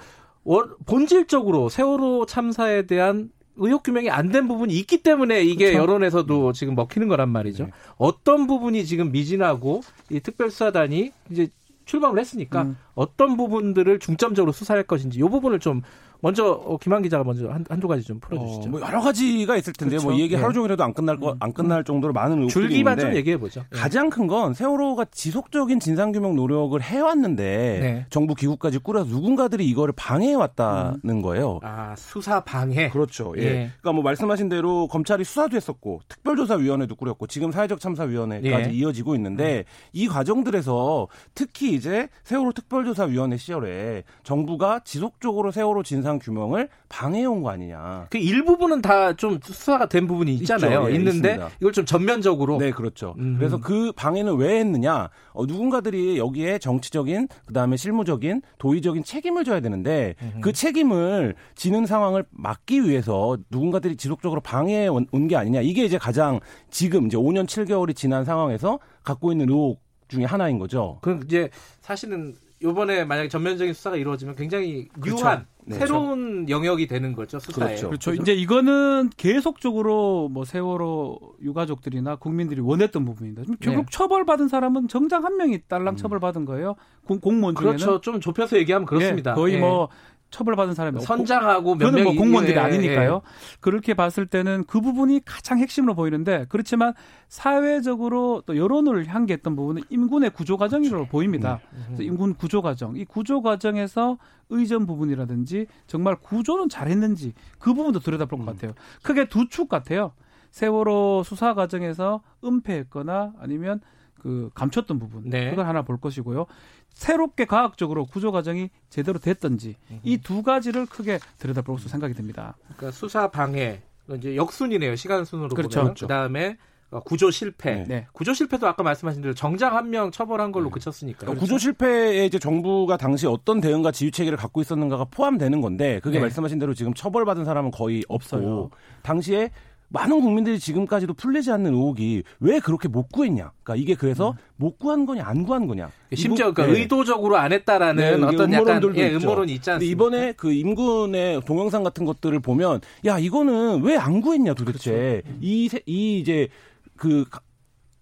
[0.44, 5.78] 워, 본질적으로 세월호 참사에 대한 의혹 규명이 안 된 부분이 있기 때문에 이게 그렇죠.
[5.82, 7.66] 여론에서도 지금 먹히는 거란 말이죠.
[7.66, 7.70] 네.
[7.96, 11.48] 어떤 부분이 지금 미진하고 이 특별수사단이 이제
[11.84, 12.76] 출범을 했으니까 음.
[12.94, 15.82] 어떤 부분들을 중점적으로 수사할 것인지 이 부분을 좀
[16.24, 18.68] 먼저 어, 김한 기자가 먼저 한, 한두 가지 좀 풀어주시죠.
[18.68, 20.08] 어, 뭐 여러 가지가 있을 텐데 뭐 그렇죠.
[20.12, 20.40] 뭐이 얘기 네.
[20.40, 21.84] 하루 종일 해도 안 끝날 거, 안 끝날 음.
[21.84, 23.60] 정도로 많은 의혹들이 줄기만 좀 얘기해 보죠.
[23.70, 23.78] 네.
[23.78, 28.06] 가장 큰 건 세월호가 지속적인 진상 규명 노력을 해왔는데 네.
[28.08, 31.20] 정부 기구까지 꾸려서 누군가들이 이거를 방해해 왔다는 음.
[31.20, 31.60] 거예요.
[31.62, 32.88] 아 수사 방해.
[32.88, 33.34] 그렇죠.
[33.36, 33.42] 예.
[33.42, 33.50] 예.
[33.82, 38.72] 그러니까 뭐 말씀하신 대로 검찰이 수사도 했었고 특별조사위원회도 꾸렸고 지금 사회적 참사위원회까지 예.
[38.72, 39.64] 이어지고 있는데 음.
[39.92, 48.06] 이 과정들에서 특히 이제 세월호 특별조사위원회 시절에 정부가 지속적으로 세월호 진상 규명을 방해온 거 아니냐.
[48.10, 50.88] 그 일부분은 다 좀 수사가 된 부분이 있잖아요.
[50.90, 51.50] 예, 있는데 있습니다.
[51.60, 52.58] 이걸 좀 전면적으로.
[52.58, 53.14] 네, 그렇죠.
[53.18, 53.36] 음.
[53.38, 55.08] 그래서 그 방해는 왜 했느냐?
[55.32, 60.40] 어, 누군가들이 여기에 정치적인 그다음에 실무적인 도의적인 책임을 져야 되는데 음.
[60.40, 65.60] 그 책임을 지는 상황을 막기 위해서 누군가들이 지속적으로 방해해 온 게 아니냐.
[65.62, 66.40] 이게 이제 가장
[66.70, 70.98] 지금 이제 5년 7개월이 지난 상황에서 갖고 있는 의혹 중에 하나인 거죠.
[71.02, 71.48] 그 이제
[71.80, 75.24] 사실은 요번에 만약에 전면적인 수사가 이루어지면 굉장히 그렇죠.
[75.66, 76.54] 네, 새로운 저...
[76.54, 77.68] 영역이 되는 거죠 수사에.
[77.68, 77.88] 그렇죠.
[77.88, 78.10] 그렇죠.
[78.10, 78.22] 그렇죠.
[78.22, 83.42] 이제 이거는 계속적으로 뭐 세월호 유가족들이나 국민들이 원했던 부분입니다.
[83.60, 83.86] 결국 네.
[83.90, 85.96] 처벌받은 사람은 정장 한 명이 딸랑 음.
[85.96, 86.76] 처벌받은 거예요.
[87.06, 87.76] 공, 공무원 중에는.
[87.76, 88.00] 그렇죠.
[88.00, 89.32] 좀 좁혀서 얘기하면 그렇습니다.
[89.32, 89.60] 네, 거의 네.
[89.60, 89.88] 뭐
[90.34, 93.22] 처벌받은 사람이 선장하고 몇명 뭐 공무원들이 예, 아니니까요.
[93.24, 93.56] 예.
[93.60, 96.92] 그렇게 봤을 때는 그 부분이 가장 핵심으로 보이는데 그렇지만
[97.28, 101.08] 사회적으로 또 여론을 향기했던 부분은 임군의 구조 과정으로 그렇죠.
[101.10, 101.60] 보입니다.
[101.72, 102.02] 음, 음.
[102.02, 102.96] 임군 구조 과정.
[102.96, 104.18] 이 구조 과정에서
[104.50, 108.46] 의전 부분이라든지 정말 구조는 잘했는지 그 부분도 들여다볼 것 음.
[108.54, 108.72] 같아요.
[109.04, 110.12] 크게 두 축 같아요.
[110.50, 113.80] 세월호 수사 과정에서 은폐했거나 아니면
[114.24, 115.50] 그 감췄던 부분 네.
[115.50, 116.46] 그걸 하나 볼 것이고요.
[116.94, 122.56] 새롭게 과학적으로 구조 과정이 제대로 됐던지 이 두 가지를 크게 들여다볼 수 생각이 듭니다.
[122.62, 123.82] 그러니까 수사 방해
[124.16, 124.96] 이제 역순이네요.
[124.96, 125.80] 시간 순으로 그렇죠.
[125.80, 126.06] 보면 그렇죠.
[126.06, 126.56] 그다음에
[126.90, 127.74] 어, 구조 실패.
[127.74, 127.84] 네.
[127.86, 128.06] 네.
[128.14, 130.70] 구조 실패도 아까 말씀하신 대로 정장 한명 처벌한 걸로 네.
[130.72, 131.18] 그쳤으니까.
[131.20, 136.16] 그러니까 구조 실패에 이제 정부가 당시 어떤 대응과 지휘 체계를 갖고 있었는가가 포함되는 건데 그게
[136.16, 136.22] 네.
[136.22, 138.70] 말씀하신 대로 지금 처벌받은 사람은 거의 없어요.
[139.02, 139.50] 당시에
[139.88, 143.52] 많은 국민들이 지금까지도 풀리지 않는 의혹이 왜 그렇게 못 구했냐.
[143.62, 144.36] 그러니까 이게 그래서 음.
[144.56, 145.90] 못 구한 거냐 안 구한 거냐.
[146.14, 146.80] 심지어 그러니까 네.
[146.80, 149.92] 의도적으로 안 했다라는 네, 어떤 약간, 예, 음모론이 있지 않습니까?
[149.92, 155.38] 이번에 그 임군의 동영상 같은 것들을 보면 야 이거는 왜 안 구했냐 도대체 그렇죠.
[155.40, 156.48] 이, 이 이제
[156.96, 157.24] 그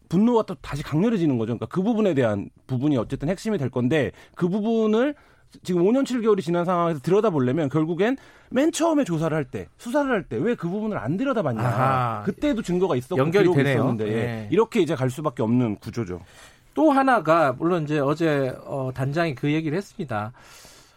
[0.08, 1.48] 분노가 또 다시 강렬해지는 거죠.
[1.56, 5.14] 그러니까 그 부분에 대한 부분이 어쨌든 핵심이 될 건데 그 부분을
[5.62, 8.16] 지금 5년 7개월이 지난 상황에서 들여다보려면 결국엔
[8.50, 11.62] 맨 처음에 조사를 할 때, 수사를 할 때 왜 그 부분을 안 들여다봤냐.
[11.62, 12.22] 아하.
[12.24, 13.74] 그때도 증거가 있었고 연결이 되네요.
[13.74, 14.48] 있었는데 네.
[14.50, 16.20] 이렇게 이제 갈 수밖에 없는 구조죠.
[16.74, 20.32] 또 하나가 물론 이제 어제 어, 단장이 그 얘기를 했습니다.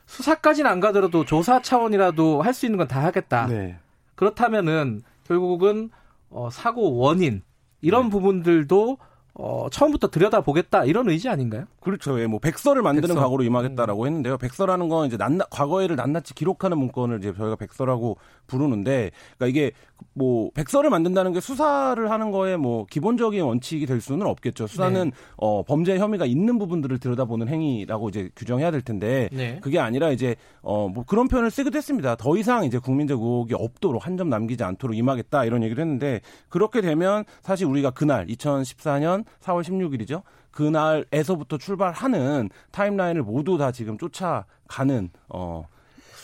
[0.06, 3.48] 수사까지는 안 가더라도 조사 차원이라도 할 수 있는 건 다 하겠다.
[3.48, 3.78] 네.
[4.16, 5.90] 그렇다면은 결국은
[6.30, 7.42] 어, 사고 원인
[7.82, 8.10] 이런 네.
[8.12, 8.98] 부분들도
[9.38, 11.66] 어, 처음부터 들여다보겠다 이런 의지 아닌가요?
[11.82, 12.20] 그렇죠.
[12.22, 13.20] 예, 뭐 백서를 만드는 백서.
[13.22, 14.08] 각오로 임하겠다라고 음.
[14.08, 14.38] 했는데요.
[14.38, 18.18] 백서라는 건 이제 낱낱 과거에를 낱낱이 기록하는 문건을 이제 저희가 백서라고
[18.48, 19.72] 부르는데, 그러니까 이게
[20.14, 24.68] 뭐 백서를 만든다는 게 수사를 하는 거에 뭐 기본적인 원칙이 될 수는 없겠죠.
[24.68, 25.12] 수사는 네.
[25.38, 29.60] 어, 범죄 혐의가 있는 부분들을 들여다보는 행위라고 이제 규정해야 될 텐데, 네.
[29.62, 32.16] 그게 아니라 이제 어, 뭐 그런 표현을 쓰기도 했습니다.
[32.16, 36.80] 더 이상 이제 국민적 의혹이 없도록 한 점 남기지 않도록 임하겠다 이런 얘기를 했는데, 그렇게
[36.82, 40.22] 되면 사실 우리가 그날 2014년 4월 16일이죠.
[40.52, 45.66] 그날에서부터 출발하는 타임라인을 모두 다 지금 쫓아가는 어,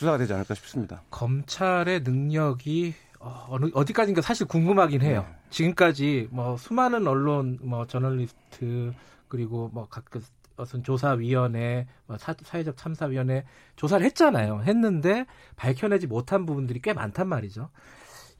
[0.02, 1.04] 수사가 되지 않을까 싶습니다.
[1.12, 5.28] 검찰의 능력이 어, 어느 어디까지인가 사실 궁금하긴 해요.
[5.30, 5.36] 네.
[5.52, 8.94] 지금까지 뭐 수많은 언론, 뭐 저널리스트
[9.28, 10.24] 그리고 뭐 각각
[10.58, 13.46] 어떤 조사위원회, 뭐 사, 회적 참사위원회
[13.76, 14.64] 조사를 했잖아요.
[14.64, 17.70] 했는데 밝혀내지 못한 부분들이 꽤 많단 말이죠.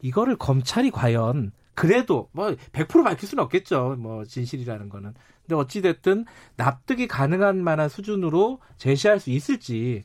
[0.02, 3.98] 이거를 검찰이 과연 그래도 뭐 100% 밝힐 수는 없겠죠.
[4.00, 5.14] 뭐 진실이라는 거는.
[5.44, 10.04] 근데 어찌 됐든 납득이 가능한 만한 수준으로 제시할 수 있을지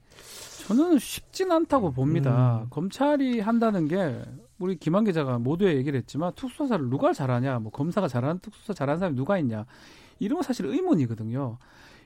[0.66, 2.62] 저는 쉽진 않다고 봅니다.
[2.64, 2.66] 음.
[2.70, 4.20] 검찰이 한다는 게
[4.58, 9.16] 우리 김한 기자가 모두에 얘기를 했지만 특수사를 누가 잘하냐, 뭐 검사가 잘하는 특수사 잘하는 사람이
[9.16, 9.64] 누가 있냐
[10.18, 11.58] 이런 건 사실 의문이거든요.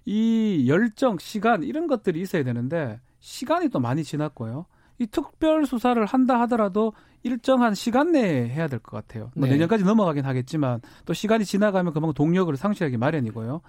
[0.04, 4.66] 이 열정, 시간 이런 것들이 있어야 되는데 시간이 또 많이 지났고요.
[4.98, 6.92] 이 특별 수사를 한다 하더라도
[7.22, 9.30] 일정한 시간 내에 해야 될 것 같아요.
[9.34, 9.52] 뭐 네.
[9.54, 13.60] 내년까지 넘어가긴 하겠지만 또 시간이 지나가면 그만큼 동력을 상실하기 마련이고요.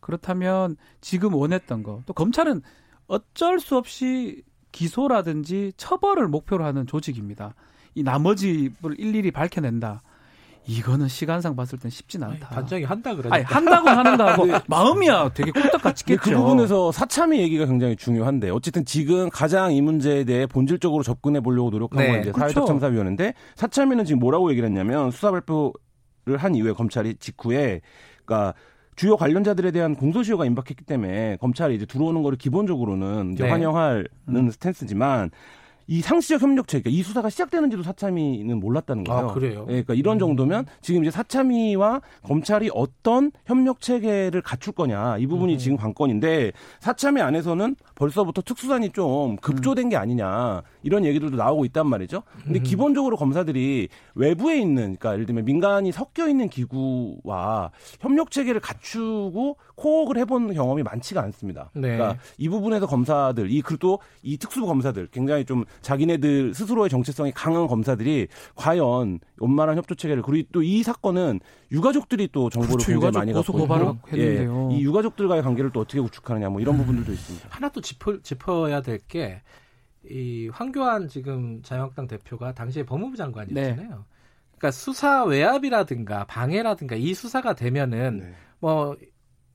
[0.00, 2.62] 그렇다면 지금 원했던 거 또 검찰은
[3.08, 7.54] 어쩔 수 없이 기소라든지 처벌을 목표로 하는 조직입니다.
[7.94, 10.02] 이 나머지를 일일이 밝혀낸다.
[10.66, 12.50] 이거는 시간상 봤을 땐 쉽진 않다.
[12.50, 13.34] 단장이 한다 그러니까.
[13.36, 14.60] 아니, 한다고 하는다 하고 네.
[14.68, 16.20] 마음이야 되게 꿀떡같이 겠죠.
[16.20, 21.70] 그 부분에서 사참의 얘기가 굉장히 중요한데 어쨌든 지금 가장 이 문제에 대해 본질적으로 접근해 보려고
[21.70, 22.10] 노력한 네.
[22.10, 22.40] 건 이제 그렇죠.
[22.40, 25.72] 사회적 참사위원회인데 사참위는 지금 뭐라고 얘기를 했냐면 수사 발표를
[26.36, 27.80] 한 이후에 검찰이 직후에
[28.26, 28.52] 그러니까
[28.98, 33.48] 주요 관련자들에 대한 공소시효가 임박했기 때문에 검찰이 이제 들어오는 거를 기본적으로는 네.
[33.48, 34.50] 환영하는 음.
[34.50, 35.30] 스탠스지만
[35.90, 39.30] 이 상시적 협력체, 그러니까 이 수사가 시작되는지도 사참위는 몰랐다는 거예요.
[39.30, 39.60] 아, 그래요?
[39.60, 40.18] 네, 그러니까 이런 음.
[40.18, 45.58] 정도면 지금 이제 사참위와 검찰이 어떤 협력 체계를 갖출 거냐 이 부분이 음.
[45.58, 52.22] 지금 관건인데 사참위 안에서는 벌써부터 특수단이 좀 급조된 게 아니냐 이런 얘기들도 나오고 있단 말이죠.
[52.44, 52.62] 근데 음.
[52.62, 57.70] 기본적으로 검사들이 외부에 있는, 그러니까 예를 들면 민간이 섞여 있는 기구와
[58.00, 61.70] 협력 체계를 갖추고 코어를 해본 경험이 많지가 않습니다.
[61.74, 61.96] 네.
[61.96, 67.66] 그러니까 이 부분에서 검사들, 이 그리고 이 특수부 검사들 굉장히 좀 자기네들 스스로의 정체성이 강한
[67.66, 71.40] 검사들이 과연 원만한 협조 체계를 그리고 또 이 사건은
[71.72, 76.48] 유가족들이 또 정보를 그렇죠, 굉장히 많이 갖고 있고 예, 이 유가족들과의 관계를 또 어떻게 구축하느냐
[76.48, 76.80] 뭐 이런 음.
[76.80, 77.48] 부분들도 있습니다.
[77.50, 79.42] 하나 또 짚어, 짚어야 될게
[80.10, 83.88] 이 황교안 지금 자유한국당 대표가 당시에 법무부 장관이었잖아요.
[83.88, 83.96] 네.
[84.58, 88.34] 그러니까 수사 외압이라든가 방해라든가 이 수사가 되면은 네.
[88.58, 88.96] 뭐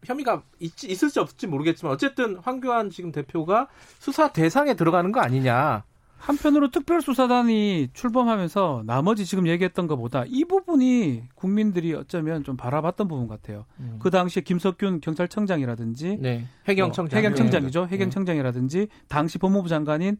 [0.05, 3.67] 혐의가 있, 있을지 없을지 모르겠지만 어쨌든 황교안 지금 대표가
[3.99, 5.83] 수사 대상에 들어가는 거 아니냐.
[6.17, 13.65] 한편으로 특별수사단이 출범하면서 나머지 지금 얘기했던 것보다 이 부분이 국민들이 어쩌면 좀 바라봤던 부분 같아요.
[13.81, 13.99] 음.
[14.01, 16.45] 그 당시에 김석균 경찰청장이라든지 네.
[16.65, 17.87] 해경청장, 어, 해경청장이죠.
[17.87, 17.87] 네.
[17.91, 20.17] 해경청장이라든지 당시 법무부 장관인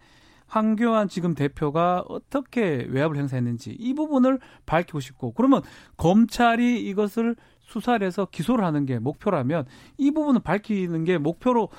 [0.48, 5.62] 황교안 지금 대표가 어떻게 외압을 행사했는지 이 부분을 밝히고 싶고 그러면
[5.98, 9.66] 검찰이 이것을 수사를 해서 기소를 하는 게 목표라면
[9.98, 11.70] 이 부분을 밝히는 게 목표로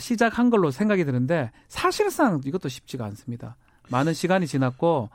[0.00, 3.56] 시작한 걸로 생각이 드는데 사실상 이것도 쉽지가 않습니다.
[3.90, 5.10] 많은 시간이 지났고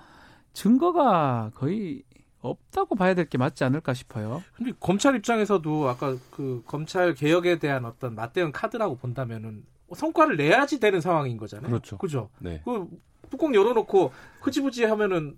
[0.54, 2.04] 증거가 거의
[2.41, 4.43] 없다고 봐야 될 게 맞지 않을까 싶어요.
[4.56, 9.64] 근데 검찰 입장에서도 아까 그 검찰 개혁에 대한 어떤 맞대응 카드라고 본다면은
[9.96, 11.70] 성과를 내야지 되는 상황인 거잖아요.
[11.70, 11.98] 그렇죠.
[11.98, 12.30] 그죠?
[12.40, 12.62] 네.
[12.66, 12.88] 그
[13.30, 14.12] 뚜껑 열어놓고
[14.42, 15.38] 흐지부지 하면은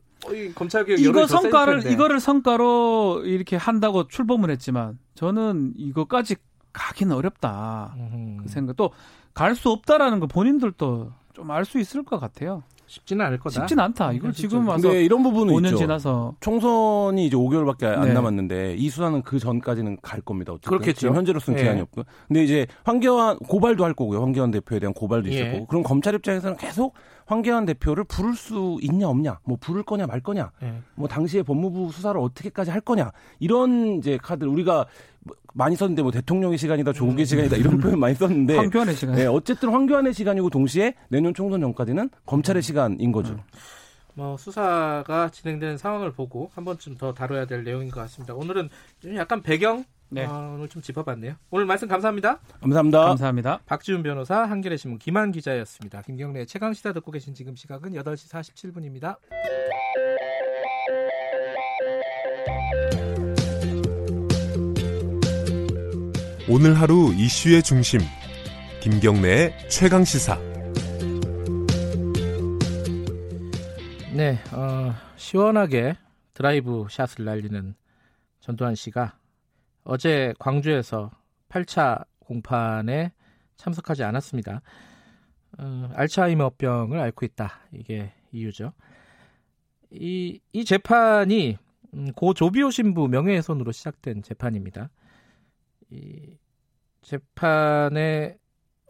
[0.55, 6.35] 검찰 개혁 이거 성과를 이거를 성과로 이렇게 한다고 출범을 했지만 저는 이거까지
[6.73, 7.95] 가기는 어렵다
[8.43, 8.91] 그 생각 또
[9.33, 12.63] 갈 수 없다라는 거 본인들도 좀 알 수 있을 것 같아요.
[12.91, 13.61] 쉽지는 않을 거다.
[13.61, 14.11] 쉽진 않다.
[14.11, 15.77] 이걸 지금 와서 근데 이런 부분은 5년 있죠.
[15.77, 18.13] 지나서 총선이 이제 5개월밖에 안 네.
[18.13, 20.51] 남았는데 이 수사는 그 전까지는 갈 겁니다.
[20.51, 20.69] 어쨌든.
[20.69, 20.99] 그렇겠죠.
[20.99, 21.63] 지금 현재로서는 네.
[21.63, 22.03] 기한이 없고.
[22.27, 24.21] 근데 이제 황교안 고발도 할 거고요.
[24.21, 25.51] 황교안 대표에 대한 고발도 있을 예.
[25.53, 25.67] 거고.
[25.67, 26.93] 그럼 검찰 입장에서는 계속
[27.27, 30.73] 황교안 대표를 부를 수 있냐 없냐, 뭐 부를 거냐 말 거냐, 예.
[30.95, 34.85] 뭐 당시에 법무부 수사를 어떻게까지 할 거냐 이런 이제 카드 우리가
[35.53, 37.25] 많이 썼는데 뭐 대통령의 시간이다, 조국의 음.
[37.25, 39.15] 시간이다 이런 표현 많이 썼는데 황교안의 시간.
[39.15, 43.33] 네, 어쨌든 황교안의 시간이고 동시에 내년 총선 전까지는 검찰의 시간인 거죠.
[43.33, 43.39] 음.
[44.13, 48.33] 뭐 수사가 진행되는 상황을 보고 한 번쯤 더 다뤄야 될 내용인 것 같습니다.
[48.33, 48.69] 오늘은
[48.99, 50.25] 좀 약간 배경 네.
[50.25, 51.35] 어, 오늘 좀 짚어봤네요.
[51.51, 52.39] 오늘 말씀 감사합니다.
[52.59, 53.05] 감사합니다.
[53.05, 53.59] 감사합니다.
[53.65, 56.01] 박지훈 변호사, 한겨레 신문 김한 기자였습니다.
[56.01, 59.15] 김경래 최강 시사 듣고 계신 지금 시각은 8시 47분입니다.
[66.53, 68.01] 오늘 하루 이슈의 중심
[68.81, 70.37] 김경래의 최강 시사.
[74.13, 75.95] 네, 어, 시원하게
[76.33, 77.73] 드라이브 샷을 날리는
[78.41, 79.17] 전두환 씨가
[79.85, 81.11] 어제 광주에서
[81.47, 83.13] 8차 공판에
[83.55, 84.61] 참석하지 않았습니다.
[85.57, 87.61] 어, 알츠하이머병을 앓고 있다.
[87.71, 88.73] 이게 이유죠.
[89.89, 91.57] 이, 이 재판이
[91.93, 94.89] 음, 고 조비오 신부 명예훼손으로 시작된 재판입니다.
[95.91, 96.37] 이
[97.01, 98.37] 재판의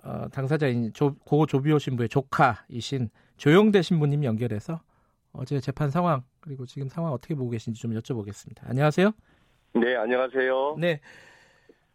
[0.04, 4.82] 어, 당사자인 조, 고 조비오 신부의 조카이신 조영대 신부님 연결해서
[5.34, 8.70] 어제 재판 상황 그리고 지금 상황 어떻게 보고 계신지 좀 여쭤보겠습니다.
[8.70, 9.12] 안녕하세요.
[9.74, 10.76] 네, 안녕하세요.
[10.80, 11.00] 네.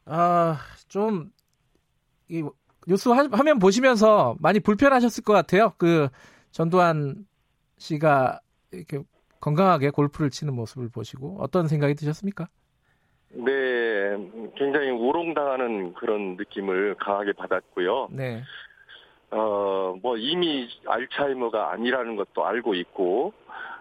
[0.06, 1.30] 아, 좀,
[2.28, 2.43] 이,
[2.86, 5.74] 뉴스 화면 보시면서 많이 불편하셨을 것 같아요.
[5.76, 6.09] 그,
[6.52, 7.26] 전두환
[7.78, 8.40] 씨가
[8.70, 9.01] 이렇게
[9.40, 12.48] 건강하게 골프를 치는 모습을 보시고 어떤 생각이 드셨습니까?
[13.44, 14.16] 네,
[14.56, 18.08] 굉장히 우롱당하는 그런 느낌을 강하게 받았고요.
[18.12, 18.42] 네.
[19.30, 23.32] 어, 뭐 이미 알츠하이머가 아니라는 것도 알고 있고,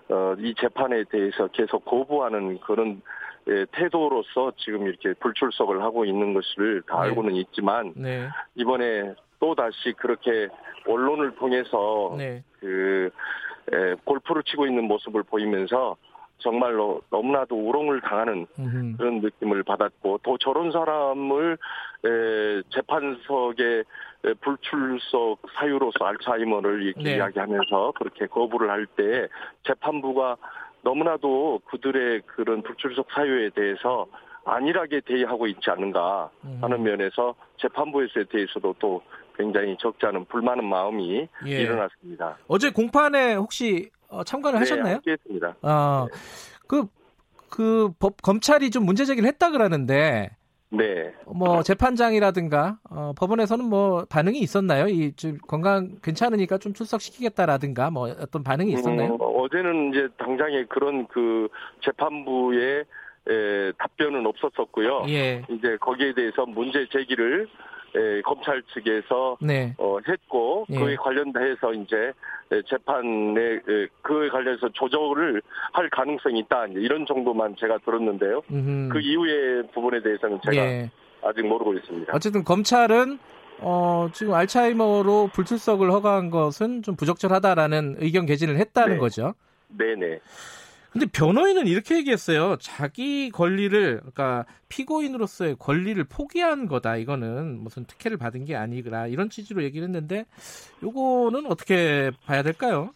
[0.09, 3.01] 어, 이 재판에 대해서 계속 거부하는 그런
[3.47, 7.09] 예, 태도로서 지금 이렇게 불출석을 하고 있는 것을 다 네.
[7.09, 8.27] 알고는 있지만 네.
[8.55, 10.47] 이번에 또 다시 그렇게
[10.87, 12.43] 언론을 통해서 네.
[12.59, 13.11] 그
[13.71, 15.95] 에, 골프를 치고 있는 모습을 보이면서
[16.37, 18.97] 정말로 너무나도 우롱을 당하는 음흠.
[18.97, 21.57] 그런 느낌을 받았고 또 저런 사람을
[22.05, 23.83] 에, 재판석에
[24.25, 27.15] 에, 불출석 사유로서 알츠하이머를 네.
[27.15, 29.27] 이야기하면서 그렇게 거부를 할 때
[29.63, 30.37] 재판부가
[30.83, 34.05] 너무나도 그들의 그런 불출석 사유에 대해서
[34.45, 36.29] 안일하게 대의하고 있지 않는가
[36.61, 36.83] 하는 음.
[36.83, 39.01] 면에서 재판부에서에 대해서도 또
[39.35, 41.49] 굉장히 적지 않은 불만은 마음이 예.
[41.49, 42.37] 일어났습니다.
[42.47, 44.99] 어제 공판에 혹시 어, 참가를 네, 하셨나요?
[45.07, 45.55] 했습니다.
[45.61, 46.07] 아,
[46.67, 46.87] 그,
[47.49, 50.31] 그, 법, 검찰이 좀 문제 제기를 했다 그러는데,
[50.69, 51.13] 네.
[51.25, 54.87] 뭐 재판장이라든가 어, 법원에서는 뭐 반응이 있었나요?
[54.87, 59.13] 이 좀 건강 괜찮으니까 좀 출석시키겠다라든가 뭐 어떤 반응이 있었나요?
[59.13, 61.47] 음, 어제는 이제 당장에 그런 그
[61.81, 62.83] 재판부의
[63.27, 65.05] 에, 답변은 없었었고요.
[65.07, 65.43] 예.
[65.49, 67.47] 이제 거기에 대해서 문제 제기를
[67.95, 69.73] 에, 검찰 측에서 네.
[69.77, 70.77] 어, 했고 예.
[70.77, 72.13] 그에 관련해서 이제
[72.69, 73.59] 재판에
[74.01, 75.41] 그에 관련해서 조정을
[75.73, 78.41] 할 가능성이 있다 이런 정도만 제가 들었는데요.
[78.51, 78.89] 음흠.
[78.91, 80.91] 그 이후의 부분에 대해서는 제가 예.
[81.23, 82.13] 아직 모르고 있습니다.
[82.15, 83.17] 어쨌든 검찰은
[83.59, 88.99] 어, 지금 알츠하이머로 불출석을 허가한 것은 좀 부적절하다라는 의견 개진을 했다는 네.
[88.99, 89.33] 거죠.
[89.69, 90.19] 네네.
[90.95, 92.55] 근데 변호인은 이렇게 얘기했어요.
[92.61, 96.95] 자기 권리를 그러니까 피고인으로서의 권리를 포기한 거다.
[96.95, 100.23] 이거는 무슨 특혜를 받은 게 아니라 이런 취지로 얘기를 했는데
[100.81, 102.91] 요거는 어떻게 봐야 될까요?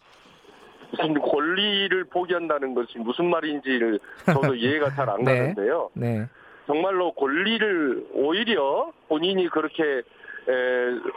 [0.90, 5.38] 무슨 권리를 포기한다는 것이 무슨 말인지를 저도 이해가 잘안 네.
[5.38, 5.90] 가는데요.
[5.92, 6.26] 네.
[6.66, 10.02] 정말로 권리를 오히려 본인이 그렇게 에,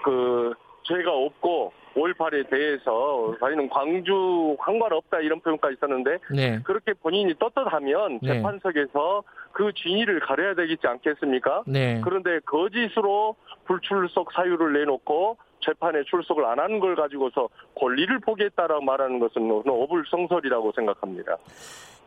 [0.03, 0.53] 그
[0.84, 6.60] 죄가 없고 5.18에 대해서 저희는 광주 상관없다 이런 표현까지 있었는데 네.
[6.64, 8.34] 그렇게 본인이 떳떳하면 네.
[8.34, 11.64] 재판석에서 그 진위를 가려야 되겠지 않겠습니까?
[11.68, 12.02] 네.
[12.03, 19.49] 그런데 거짓으로 불출석 사유를 내놓고 재판에 출석을 안 하는 걸 가지고서 권리를 포기했다라고 말하는 것은
[19.65, 21.38] 어불성설이라고 생각합니다.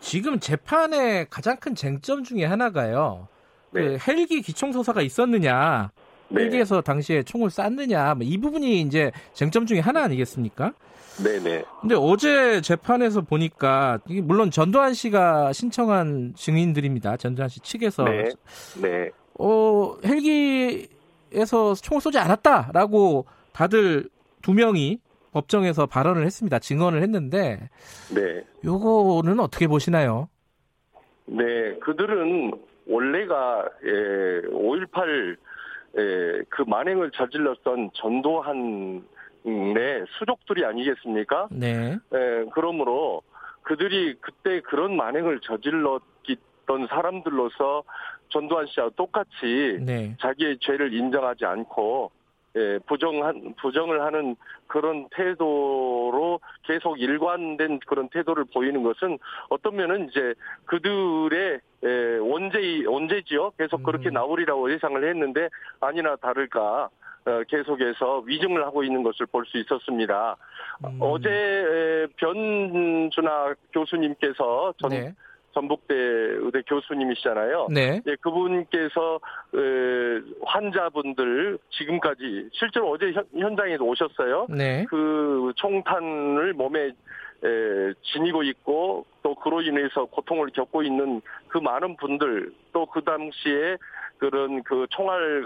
[0.00, 3.28] 지금 재판의 가장 큰 쟁점 중에 하나가요.
[3.72, 3.84] 그 네.
[3.84, 5.90] 그 헬기 기총소사가 있었느냐.
[6.28, 6.42] 네.
[6.42, 10.72] 헬기에서 당시에 총을 쐈느냐 뭐 이 부분이 이제 쟁점 중에 하나 아니겠습니까?
[11.22, 11.64] 네네.
[11.80, 17.16] 근데 어제 재판에서 보니까 물론 전두환 씨가 신청한 증인들입니다.
[17.16, 18.24] 전두환 씨 측에서 네.
[18.82, 19.10] 네.
[19.38, 24.08] 어 헬기에서 총을 쏘지 않았다라고 다들
[24.42, 24.98] 두 명이
[25.32, 26.58] 법정에서 발언을 했습니다.
[26.58, 27.70] 증언을 했는데
[28.14, 28.44] 네.
[28.64, 30.28] 요거는 어떻게 보시나요?
[31.26, 31.44] 네,
[31.80, 32.52] 그들은
[32.86, 35.36] 원래가 예, 5.18
[35.98, 39.02] 예, 그 만행을 저질렀던 전도한의
[40.18, 41.48] 수족들이 아니겠습니까?
[41.51, 41.97] 네.
[42.14, 43.23] 예, 그러므로
[43.62, 47.82] 그들이 그때 그런 만행을 저질렀던 사람들로서
[48.28, 50.16] 전두환 씨와 똑같이 네.
[50.20, 52.10] 자기의 죄를 인정하지 않고
[52.56, 54.34] 예, 부정한 부정을 하는
[54.66, 59.18] 그런 태도로 계속 일관된 그런 태도를 보이는 것은
[59.50, 60.34] 어떤 면은 이제
[60.64, 63.52] 그들의 예, 원죄 원죄지요.
[63.58, 64.14] 계속 그렇게 음.
[64.14, 65.48] 나오리라고 예상을 했는데
[65.80, 66.88] 아니나 다를까
[67.26, 70.36] 어, 계속해서 위증을 하고 있는 것을 볼 수 있었습니다.
[70.84, 70.98] 음.
[71.00, 75.14] 어제 변준아 교수님께서 전 네.
[75.56, 77.68] 전북대 의대 교수님이시잖아요.
[77.70, 78.02] 네.
[78.06, 79.20] 예, 그분께서
[79.54, 84.48] 에, 환자분들 지금까지 실제로 어제 현, 장에도 오셨어요.
[84.50, 84.84] 네.
[84.90, 92.52] 그 총탄을 몸에 에, 지니고 있고 또 그로 인해서 고통을 겪고 있는 그 많은 분들
[92.72, 93.78] 또 그 당시에
[94.18, 95.44] 그런 그 총알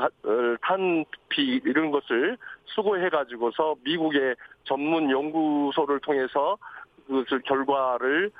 [0.63, 4.35] 탄피 이런 것을 수거해 가지고서 미국의
[4.65, 6.57] 전문 연구소를 통해서
[7.07, 8.31] 그것을 결과를 에,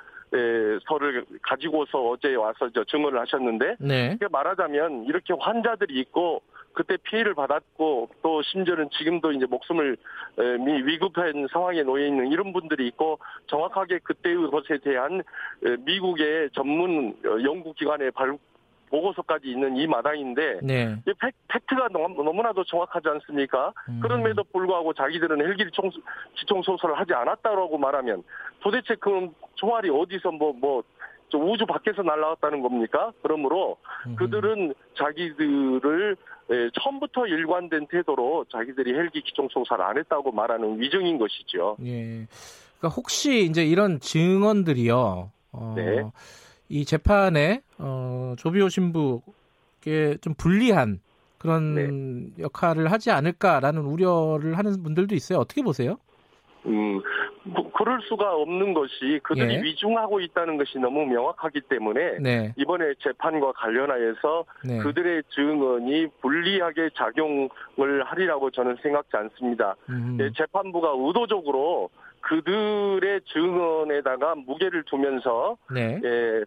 [0.87, 4.17] 서를 가지고서 어제 와서 저 증언을 하셨는데 네.
[4.31, 6.41] 말하자면 이렇게 환자들이 있고
[6.73, 9.97] 그때 피해를 받았고 또 심지어는 지금도 이제 목숨을
[10.39, 10.43] 에,
[10.85, 15.21] 위급한 상황에 놓여 있는 이런 분들이 있고 정확하게 그때의 것에 대한
[15.85, 18.37] 미국의 전문 어, 연구기관의 발,
[18.91, 20.97] 보고서까지 있는 이 마당인데 네.
[21.07, 21.33] 이 팩
[21.67, 23.73] 트가 너무나도 정확하지 않습니까?
[23.89, 23.99] 음.
[24.01, 28.23] 그럼에도 불구하고 자기들은 헬기 기총 소설을 하지 않았다라고 말하면
[28.61, 30.83] 도대체 그럼 총알이 어디서 뭐뭐 뭐
[31.33, 33.11] 우주 밖에서 날라왔다는 겁니까?
[33.21, 33.77] 그러므로
[34.07, 34.15] 음.
[34.15, 36.17] 그들은 자기들을
[36.51, 41.77] 예, 처음부터 일관된 태도로 자기들이 헬기 기총 소사를 안 했다고 말하는 위증인 것이죠.
[41.85, 42.27] 예.
[42.77, 45.31] 그러니까 혹시 이제 이런 증언들이요.
[45.53, 46.01] 어, 네.
[46.71, 51.01] 이 재판에 어, 조비오 신부께 좀 불리한
[51.37, 51.75] 그런
[52.37, 52.43] 네.
[52.43, 55.39] 역할을 하지 않을까라는 우려를 하는 분들도 있어요.
[55.39, 55.97] 어떻게 보세요?
[56.67, 57.01] 음,
[57.43, 59.61] 뭐, 그럴 수가 없는 것이 그들이 예.
[59.63, 62.53] 위중하고 있다는 것이 너무 명확하기 때문에 네.
[62.55, 64.77] 이번에 재판과 관련하여서 네.
[64.77, 67.49] 그들의 증언이 불리하게 작용을
[68.05, 69.75] 하리라고 저는 생각지 않습니다.
[69.89, 70.17] 음.
[70.21, 71.89] 예, 재판부가 의도적으로
[72.21, 75.99] 그들의 증언에다가 무게를 두면서 네.
[76.03, 76.45] 예,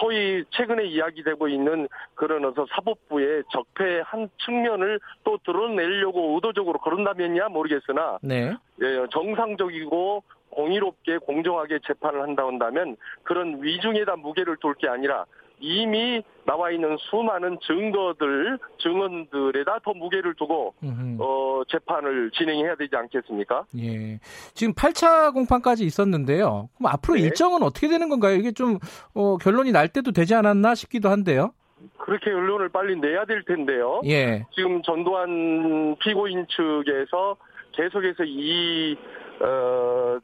[0.00, 8.18] 소위 최근에 이야기되고 있는 그런 어서 사법부의 적폐 한 측면을 또 드러내려고 의도적으로 그런다면야 모르겠으나
[8.22, 8.52] 네.
[8.82, 15.24] 예, 정상적이고 공의롭게 공정하게 재판을 한다 한다면 그런 위중에다 무게를 둘 게 아니라
[15.60, 20.74] 이미 나와 있는 수많은 증거들, 증언들에다 더 무게를 두고
[21.18, 23.64] 어, 재판을 진행해야 되지 않겠습니까?
[23.78, 24.18] 예.
[24.54, 26.68] 지금 8차 공판까지 있었는데요.
[26.76, 27.22] 그럼 앞으로 네.
[27.22, 28.36] 일정은 어떻게 되는 건가요?
[28.36, 28.78] 이게 좀
[29.14, 31.52] 어, 결론이 날 때도 되지 않았나 싶기도 한데요.
[31.98, 34.00] 그렇게 결론을 빨리 내야 될 텐데요.
[34.06, 34.46] 예.
[34.54, 37.36] 지금 전두환 피고인 측에서
[37.72, 38.96] 계속해서 이
[39.40, 40.18] 어,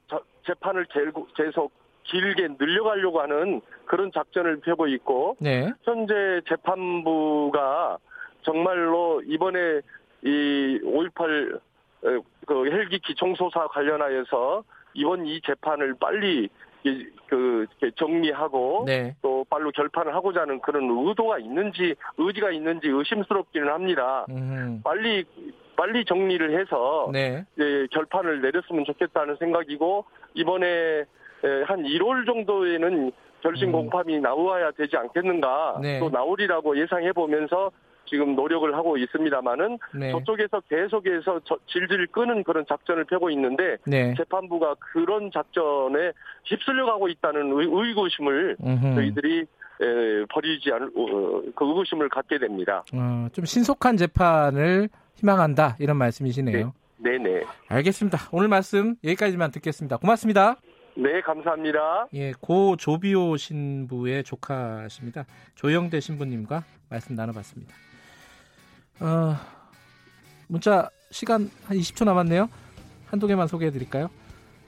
[0.47, 0.87] 재판을
[1.37, 1.73] 계속
[2.05, 5.71] 길게 늘려가려고 하는 그런 작전을 펴고 있고 네.
[5.83, 7.99] 현재 재판부가
[8.43, 9.81] 정말로 이번에
[10.23, 11.61] 이 5.18
[12.47, 14.63] 그 헬기 기총소사 관련하여서
[14.95, 16.49] 이번 이 재판을 빨리
[17.29, 17.67] 그
[17.97, 19.17] 정리하고 네.
[19.23, 24.27] 또 빨리 결판을 하고자 하는 그런 의도가 있는지 의지가 있는지 의심스럽기는 합니다.
[24.31, 24.83] 음.
[24.85, 25.25] 빨리
[25.77, 27.45] 빨리 정리를 해서 네.
[27.59, 30.05] 예, 결판을 내렸으면 좋겠다는 생각이고
[30.35, 31.05] 이번에 예,
[31.67, 33.13] 한 1월 정도에는
[33.43, 33.73] 결심 음.
[33.73, 36.01] 공판이 나와야 되지 않겠는가 네.
[36.01, 37.71] 또 나오리라고 예상해 보면서
[38.07, 40.13] 지금 노력을 하고 있습니다만은 네.
[40.13, 44.15] 저쪽에서 계속해서 저, 질질 끄는 그런 작전을 펴고 있는데 네.
[44.17, 46.13] 재판부가 그런 작전에
[46.45, 48.95] 휩쓸려 가고 있다는 의, 의구심을 음흠.
[48.95, 52.85] 저희들이 에, 버리지 않을 어, 그 의구심을 갖게 됩니다.
[52.95, 56.73] 어, 좀 신속한 재판을 희망한다 이런 말씀이시네요.
[56.99, 57.43] 네, 네.
[57.69, 58.19] 알겠습니다.
[58.33, 59.97] 오늘 말씀 여기까지만 듣겠습니다.
[59.97, 60.57] 고맙습니다.
[60.97, 62.09] 네, 감사합니다.
[62.15, 65.27] 예, 고 조비오 신부의 조카십니다.
[65.57, 67.75] 조영대 신부님과 말씀 나눠봤습니다.
[69.01, 69.35] 어,
[70.47, 72.49] 문자 시간 한 20초 남았네요.
[73.07, 74.09] 한두 개만 소개해 드릴까요?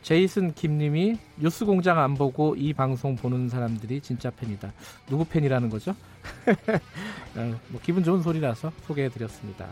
[0.02, 4.72] 제이슨 김님이 뉴스 공장 안 보고 이 방송 보는 사람들이 진짜 팬이다.
[5.08, 5.92] 누구 팬이라는 거죠?
[7.36, 9.68] 어, 뭐 기분 좋은 소리라서 소개해 드렸습니다.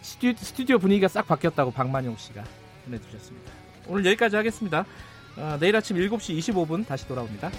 [0.00, 2.42] 스튜디오 분위기가 싹 바뀌었다고 박만용 씨가
[2.84, 3.52] 보내주셨습니다.
[3.88, 4.84] 오늘 여기까지 하겠습니다.
[5.36, 7.50] 어, 내일 아침 7시 25분 다시 돌아옵니다.